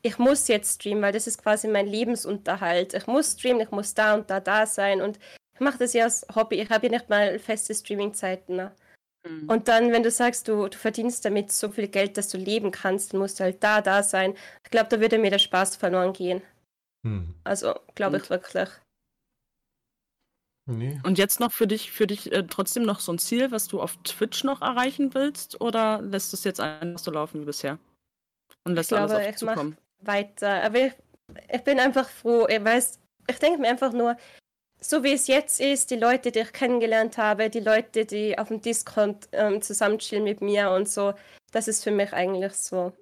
ich 0.02 0.18
muss 0.18 0.48
jetzt 0.48 0.76
streamen, 0.76 1.02
weil 1.02 1.14
das 1.14 1.28
ist 1.28 1.42
quasi 1.42 1.68
mein 1.68 1.88
Lebensunterhalt. 1.88 2.94
Ich 2.94 3.08
muss 3.08 3.34
streamen, 3.34 3.62
ich 3.62 3.72
muss 3.72 3.94
da 3.94 4.16
und 4.16 4.30
da 4.30 4.40
da 4.40 4.66
sein 4.66 5.02
und 5.02 5.20
ich 5.54 5.60
mache 5.60 5.78
das 5.78 5.94
ja 5.94 6.06
als 6.06 6.26
Hobby. 6.36 6.62
Ich 6.62 6.70
habe 6.70 6.88
ja 6.88 6.94
nicht 6.94 7.10
mal 7.10 7.38
feste 7.40 7.74
Streamingzeiten. 7.74 8.56
Ne? 8.56 8.72
Mhm. 9.28 9.50
Und 9.50 9.68
dann, 9.68 9.92
wenn 9.92 10.04
du 10.04 10.12
sagst, 10.12 10.48
du, 10.48 10.68
du 10.68 10.78
verdienst 10.78 11.26
damit 11.26 11.52
so 11.52 11.70
viel 11.70 11.88
Geld, 11.88 12.18
dass 12.18 12.30
du 12.30 12.38
leben 12.38 12.72
kannst, 12.72 13.12
dann 13.12 13.20
musst 13.20 13.40
du 13.40 13.44
halt 13.44 13.62
da, 13.62 13.82
da 13.82 14.04
sein. 14.04 14.36
Ich 14.64 14.72
glaube, 14.72 14.88
da 14.90 15.02
würde 15.02 15.18
mir 15.18 15.32
der 15.32 15.40
Spaß 15.40 15.76
verloren 15.76 16.14
gehen. 16.14 16.42
Mhm. 17.04 17.36
Also, 17.44 17.76
glaube 17.96 18.18
ich 18.18 18.30
wirklich. 18.30 18.70
Nee. 20.70 21.00
Und 21.04 21.18
jetzt 21.18 21.40
noch 21.40 21.52
für 21.52 21.66
dich, 21.66 21.92
für 21.92 22.06
dich 22.06 22.32
äh, 22.32 22.44
trotzdem 22.44 22.84
noch 22.84 23.00
so 23.00 23.12
ein 23.12 23.18
Ziel, 23.18 23.52
was 23.52 23.68
du 23.68 23.82
auf 23.82 23.98
Twitch 24.04 24.44
noch 24.44 24.62
erreichen 24.62 25.14
willst? 25.14 25.60
Oder 25.62 26.02
lässt 26.02 26.34
es 26.34 26.44
jetzt 26.44 26.60
einfach 26.60 27.00
so 27.00 27.12
laufen 27.12 27.42
wie 27.42 27.46
bisher? 27.46 27.80
Und 28.66 28.76
lässt 28.76 28.92
ich 28.92 28.98
alles 28.98 29.12
glaube, 29.12 29.24
auf 29.24 29.30
dich 29.30 29.38
zukommen? 29.38 29.78
Weiter. 30.02 30.64
Aber 30.64 30.88
ich, 30.88 30.94
ich 31.52 31.64
bin 31.64 31.80
einfach 31.80 32.08
froh. 32.08 32.46
Ich 32.48 32.64
weiß, 32.64 33.00
ich 33.28 33.40
denke 33.40 33.60
mir 33.60 33.70
einfach 33.70 33.94
nur, 33.94 34.16
so 34.80 35.04
wie 35.04 35.14
es 35.14 35.28
jetzt 35.28 35.60
ist, 35.60 35.92
die 35.92 35.98
Leute, 35.98 36.32
die 36.32 36.40
ich 36.40 36.54
kennengelernt 36.54 37.18
habe, 37.18 37.50
die 37.50 37.60
Leute, 37.60 38.06
die 38.06 38.38
auf 38.38 38.48
dem 38.48 38.62
Discord 38.62 39.28
ähm, 39.32 39.62
zusammen 39.62 40.00
chillen 40.00 40.24
mit 40.24 40.42
mir 40.42 40.72
und 40.72 40.88
so, 40.88 41.14
das 41.52 41.68
ist 41.68 41.84
für 41.84 41.92
mich 41.92 42.14
eigentlich 42.14 42.54
so 42.54 42.94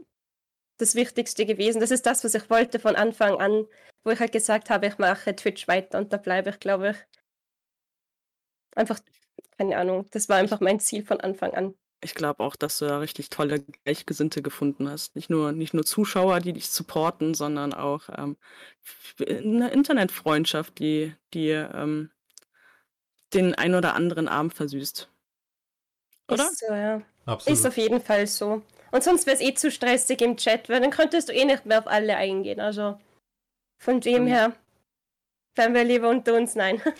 das 0.78 0.96
Wichtigste 0.96 1.46
gewesen. 1.46 1.80
Das 1.82 1.92
ist 1.92 2.06
das, 2.06 2.24
was 2.24 2.34
ich 2.34 2.50
wollte 2.50 2.80
von 2.80 2.96
Anfang 2.96 3.40
an, 3.40 3.66
wo 4.04 4.12
ich 4.12 4.20
halt 4.20 4.32
gesagt 4.32 4.70
habe, 4.70 4.88
ich 4.88 4.98
mache 4.98 5.36
Twitch 5.36 5.68
weiter 5.68 5.98
und 5.98 6.14
da 6.14 6.18
bleibe 6.18 6.50
ich, 6.52 6.60
glaube 6.60 6.92
ich. 6.92 7.17
Einfach, 8.78 9.00
keine 9.58 9.76
Ahnung, 9.78 10.06
das 10.12 10.30
war 10.30 10.38
einfach 10.38 10.60
mein 10.60 10.80
Ziel 10.80 11.04
von 11.04 11.20
Anfang 11.20 11.52
an. 11.56 11.74
Ich 12.00 12.14
glaube 12.14 12.44
auch, 12.44 12.56
dass 12.56 12.78
du 12.78 12.86
da 12.86 13.00
richtig 13.00 13.32
tolle 13.32 13.62
Gleichgesinnte 13.84 14.44
gefunden 14.44 14.88
hast. 14.88 15.16
Nicht 15.16 15.32
nur, 15.32 15.52
nicht 15.52 15.74
nur 15.74 15.84
Zuschauer, 15.84 16.42
die 16.42 16.54
dich 16.54 16.70
supporten, 16.70 17.34
sondern 17.34 17.74
auch 17.74 18.04
ähm, 18.16 18.38
eine 19.20 19.72
Internetfreundschaft, 19.72 20.78
die 20.78 21.16
dir 21.34 21.72
ähm, 21.74 22.12
den 23.34 23.56
ein 23.56 23.74
oder 23.74 23.96
anderen 23.96 24.28
Abend 24.28 24.54
versüßt. 24.54 25.10
Oder? 26.30 26.44
Ist 26.44 26.60
so, 26.60 26.72
ja. 26.72 27.02
Absolut. 27.26 27.58
Ist 27.58 27.66
auf 27.66 27.78
jeden 27.78 28.00
Fall 28.00 28.28
so. 28.28 28.62
Und 28.92 29.04
sonst 29.04 29.26
wäre 29.26 29.38
es 29.38 29.42
eh 29.42 29.56
zu 29.56 29.72
stressig 29.72 30.22
im 30.22 30.38
Chat, 30.38 30.70
weil 30.70 30.82
dann 30.82 30.92
könntest 30.92 31.30
du 31.30 31.34
eh 31.34 31.46
nicht 31.46 31.66
mehr 31.66 31.80
auf 31.80 31.88
alle 31.88 32.16
eingehen. 32.16 32.60
Also 32.60 33.00
von 33.80 34.02
dem 34.02 34.26
mhm. 34.26 34.28
her 34.28 34.54
bleiben 35.56 35.74
wir 35.74 35.84
lieber 35.84 36.10
unter 36.10 36.36
uns. 36.36 36.54
Nein. 36.54 36.80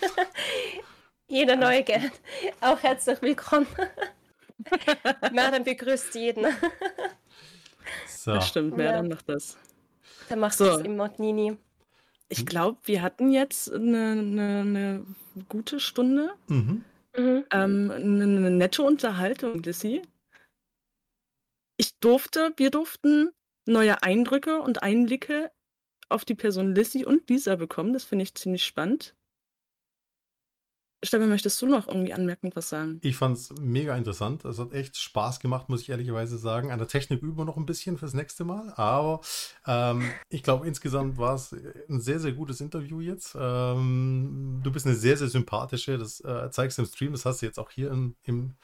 Jeder 1.28 1.56
neue 1.56 1.84
gern. 1.84 2.10
Auch 2.60 2.82
herzlich 2.82 3.20
willkommen. 3.20 3.66
Merdan 5.32 5.62
begrüßt 5.64 6.14
jeden. 6.14 6.46
So. 8.06 8.34
Das 8.34 8.48
stimmt, 8.48 8.76
Merdan 8.76 9.06
ja. 9.06 9.14
macht 9.14 9.26
das. 9.30 9.56
Der 10.28 10.36
macht 10.36 10.58
so. 10.58 10.66
das 10.66 10.82
im 10.82 10.96
Modnini. 10.98 11.56
Ich 12.28 12.44
glaube, 12.44 12.76
wir 12.84 13.00
hatten 13.00 13.30
jetzt 13.30 13.72
eine, 13.72 14.10
eine, 14.10 14.60
eine 14.60 15.06
gute 15.48 15.80
Stunde. 15.80 16.34
Mhm. 16.48 16.84
Mhm. 17.16 17.44
Ähm, 17.50 17.90
eine 17.90 18.50
nette 18.50 18.82
Unterhaltung, 18.82 19.62
Lissy. 19.62 20.02
Ich 21.78 21.98
durfte, 22.00 22.52
wir 22.58 22.70
durften 22.70 23.30
neue 23.64 24.02
Eindrücke 24.02 24.60
und 24.60 24.82
Einblicke 24.82 25.50
auf 26.10 26.26
die 26.26 26.34
Person 26.34 26.74
Lissy 26.74 27.06
und 27.06 27.30
Lisa 27.30 27.56
bekommen. 27.56 27.94
Das 27.94 28.04
finde 28.04 28.24
ich 28.24 28.34
ziemlich 28.34 28.66
spannend. 28.66 29.14
Stefan, 31.04 31.28
möchtest 31.28 31.62
du 31.62 31.66
noch 31.66 31.86
irgendwie 31.86 32.12
anmerkend 32.12 32.56
was 32.56 32.68
sagen? 32.68 32.98
Ich 33.02 33.16
fand 33.16 33.36
es 33.36 33.54
mega 33.60 33.96
interessant. 33.96 34.44
Es 34.44 34.58
hat 34.58 34.72
echt 34.72 34.96
Spaß 34.96 35.38
gemacht, 35.38 35.68
muss 35.68 35.82
ich 35.82 35.90
ehrlicherweise 35.90 36.38
sagen. 36.38 36.72
An 36.72 36.78
der 36.78 36.88
Technik 36.88 37.22
üben 37.22 37.38
wir 37.38 37.44
noch 37.44 37.56
ein 37.56 37.66
bisschen 37.66 37.98
fürs 37.98 38.14
nächste 38.14 38.44
Mal. 38.44 38.72
Aber 38.74 39.20
ähm, 39.66 40.10
ich 40.28 40.42
glaube, 40.42 40.66
insgesamt 40.66 41.16
war 41.16 41.36
es 41.36 41.52
ein 41.88 42.00
sehr, 42.00 42.18
sehr 42.18 42.32
gutes 42.32 42.60
Interview 42.60 43.00
jetzt. 43.00 43.36
Ähm, 43.38 44.60
du 44.64 44.72
bist 44.72 44.86
eine 44.86 44.96
sehr, 44.96 45.16
sehr 45.16 45.28
sympathische. 45.28 45.98
Das 45.98 46.20
äh, 46.20 46.50
zeigst 46.50 46.78
du 46.78 46.82
im 46.82 46.88
Stream. 46.88 47.12
Das 47.12 47.24
hast 47.24 47.42
du 47.42 47.46
jetzt 47.46 47.60
auch 47.60 47.70
hier 47.70 47.90
im, 47.92 48.16
im 48.24 48.54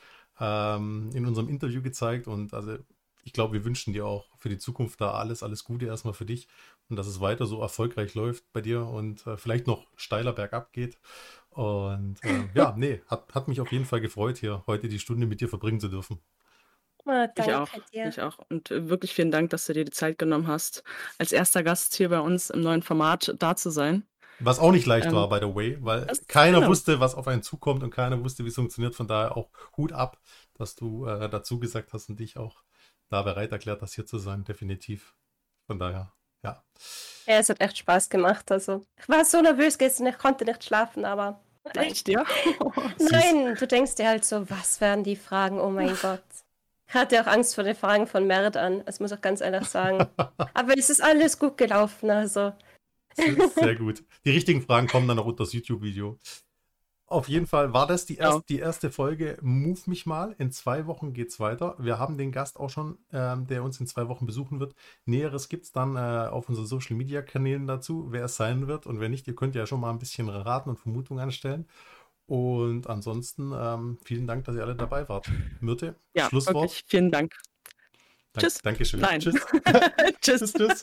ähm, 0.41 1.11
in 1.15 1.27
unserem 1.27 1.49
Interview 1.49 1.83
gezeigt. 1.83 2.27
Und 2.27 2.55
also 2.55 2.79
ich 3.25 3.33
glaube, 3.33 3.55
wir 3.55 3.65
wünschen 3.65 3.93
dir 3.93 4.07
auch 4.07 4.27
für 4.39 4.49
die 4.49 4.59
Zukunft 4.59 5.01
da 5.01 5.13
alles, 5.13 5.43
alles 5.43 5.65
Gute 5.65 5.87
erstmal 5.87 6.15
für 6.15 6.27
dich 6.27 6.47
und 6.89 6.97
dass 6.97 7.07
es 7.07 7.21
weiter 7.21 7.47
so 7.47 7.61
erfolgreich 7.61 8.15
läuft 8.15 8.53
bei 8.53 8.61
dir 8.61 8.87
und 8.87 9.27
äh, 9.27 9.37
vielleicht 9.37 9.67
noch 9.67 9.87
steiler 9.97 10.33
bergab 10.33 10.73
geht. 10.73 10.99
Und 11.55 12.23
äh, 12.25 12.49
ja, 12.55 12.75
nee, 12.77 13.03
hat, 13.07 13.35
hat 13.35 13.49
mich 13.49 13.61
auf 13.61 13.73
jeden 13.73 13.85
Fall 13.87 14.01
gefreut, 14.01 14.39
hier 14.39 14.65
heute 14.67 14.89
die 14.89 14.99
Stunde 14.99 15.27
mit 15.27 15.41
dir 15.41 15.49
verbringen 15.49 15.81
zu 15.81 15.89
dürfen. 15.89 16.21
Ah, 17.07 17.29
Ich 17.37 17.45
danke 17.45 17.61
auch, 17.61 17.69
dir. 17.93 18.09
ich 18.09 18.21
auch. 18.23 18.39
Und 18.49 18.71
äh, 18.71 18.89
wirklich 18.89 19.13
vielen 19.13 19.31
Dank, 19.31 19.51
dass 19.51 19.67
du 19.67 19.75
dir 19.75 19.85
die 19.85 19.91
Zeit 19.93 20.19
genommen 20.19 20.47
hast, 20.47 20.83
als 21.19 21.33
erster 21.33 21.63
Gast 21.63 21.95
hier 21.95 22.09
bei 22.09 22.21
uns 22.21 22.51
im 22.51 22.61
neuen 22.63 22.83
Format 22.83 23.35
da 23.39 23.57
zu 23.57 23.71
sein. 23.71 24.07
Was 24.39 24.59
auch 24.59 24.73
nicht 24.73 24.87
leicht 24.87 25.07
Ähm, 25.09 25.15
war, 25.15 25.29
by 25.29 25.39
the 25.41 25.55
way, 25.55 25.79
weil 25.81 26.07
keiner 26.29 26.59
genau. 26.59 26.71
wusste, 26.71 27.01
was 27.01 27.15
auf 27.15 27.29
einen 27.29 27.43
zukommt 27.43 27.83
und 27.83 27.91
keiner 27.91 28.23
wusste, 28.25 28.45
wie 28.45 28.49
es 28.49 28.55
funktioniert. 28.57 28.95
Von 28.95 29.07
daher 29.07 29.37
auch 29.37 29.51
Hut 29.77 29.93
ab, 29.93 30.19
dass 30.55 30.75
du 30.77 31.07
äh, 31.07 31.29
dazu 31.29 31.59
gesagt 31.61 31.93
hast 31.93 32.09
und 32.09 32.19
dich 32.19 32.37
auch 32.37 32.63
da 33.11 33.23
bereit 33.23 33.53
erklärt 33.53 33.83
hast, 33.83 33.95
hier 33.95 34.07
zu 34.07 34.19
sein, 34.19 34.45
definitiv. 34.45 35.15
Von 35.67 35.79
daher, 35.79 36.13
ja. 36.45 36.63
Ja, 37.27 37.39
es 37.39 37.49
hat 37.49 37.61
echt 37.61 37.79
Spaß 37.79 38.11
gemacht. 38.11 38.53
Also, 38.53 38.85
ich 38.99 39.09
war 39.09 39.25
so 39.25 39.41
nervös 39.41 39.79
gestern, 39.79 40.07
ich 40.07 40.19
konnte 40.19 40.45
nicht 40.45 40.63
schlafen, 40.63 41.05
aber 41.05 41.41
Echt, 41.73 42.09
ja? 42.09 42.25
Nein, 42.99 43.57
du 43.59 43.67
denkst 43.67 43.95
dir 43.97 44.09
halt 44.09 44.25
so, 44.25 44.49
was 44.51 44.81
werden 44.81 45.05
die 45.05 45.17
Fragen? 45.17 45.61
Oh 45.61 45.71
mein 45.71 45.97
Gott. 46.03 46.23
Ich 46.87 46.95
hatte 46.95 47.21
auch 47.21 47.27
Angst 47.27 47.55
vor 47.55 47.65
den 47.65 47.75
Fragen 47.75 48.07
von 48.07 48.27
Mert 48.27 48.57
an, 48.57 48.85
das 48.85 49.01
muss 49.01 49.11
ich 49.11 49.21
ganz 49.21 49.41
ehrlich 49.41 49.67
sagen. 49.69 50.07
Aber 50.17 50.77
es 50.77 50.91
ist 50.91 51.03
alles 51.03 51.39
gut 51.39 51.57
gelaufen, 51.57 52.11
also. 52.11 52.53
Sehr, 53.15 53.49
sehr 53.49 53.75
gut. 53.77 54.05
Die 54.25 54.31
richtigen 54.31 54.61
Fragen 54.61 54.87
kommen 54.87 55.09
dann 55.09 55.17
noch 55.17 55.25
unter 55.25 55.45
das 55.45 55.53
YouTube-Video. 55.53 56.19
Auf 57.07 57.29
jeden 57.29 57.47
Fall 57.47 57.73
war 57.75 57.87
das 57.87 58.07
die, 58.07 58.17
erst, 58.17 58.39
Ja. 58.39 58.43
die 58.49 58.59
erste 58.59 58.91
Folge 58.91 59.37
Move 59.43 59.79
mich 59.87 60.07
mal. 60.07 60.35
In 60.39 60.51
zwei 60.51 60.87
Wochen 60.87 61.13
geht's 61.13 61.39
weiter. 61.39 61.77
Wir 61.79 61.99
haben 61.99 62.17
den 62.17 62.33
Gast 62.33 62.59
auch 62.59 62.71
schon, 62.71 62.99
ähm, 63.13 63.47
der 63.47 63.63
uns 63.63 63.79
in 63.79 63.87
zwei 63.87 64.09
Wochen 64.09 64.25
besuchen 64.27 64.59
wird. 64.59 64.75
Näheres 65.05 65.49
gibt's 65.51 65.71
dann 65.71 65.97
äh, 65.97 66.29
auf 66.31 66.49
unseren 66.49 66.67
Social 66.67 66.97
Media 66.97 67.21
Kanälen 67.21 67.67
dazu, 67.67 68.07
wer 68.11 68.25
es 68.25 68.37
sein 68.37 68.67
wird 68.69 68.87
und 68.87 69.01
wer 69.01 69.11
nicht. 69.11 69.27
Ihr 69.29 69.35
könnt 69.35 69.55
ja 69.55 69.67
schon 69.67 69.81
mal 69.81 69.91
ein 69.91 69.99
bisschen 69.99 70.29
raten 70.31 70.71
und 70.71 70.79
Vermutungen 70.79 71.23
anstellen. 71.23 71.69
Und 72.27 72.87
ansonsten 72.89 73.53
ähm, 73.55 73.99
vielen 74.03 74.27
Dank, 74.27 74.45
dass 74.47 74.57
ihr 74.57 74.63
alle 74.63 74.75
dabei 74.75 75.07
wart. 75.11 75.31
Myrte, 75.61 75.97
Ja, 76.15 76.29
Schlusswort. 76.31 76.55
wirklich, 76.71 76.85
vielen 76.87 77.11
Dank. 77.11 77.35
Dank, 78.33 78.47
Tschüss. 78.47 78.63
Dankeschön. 78.63 79.01
Nein. 79.01 79.21
Tschüss. 79.21 79.35
Tschüss. 80.23 80.41
tschüss, 80.41 80.53
tschüss. 80.55 80.83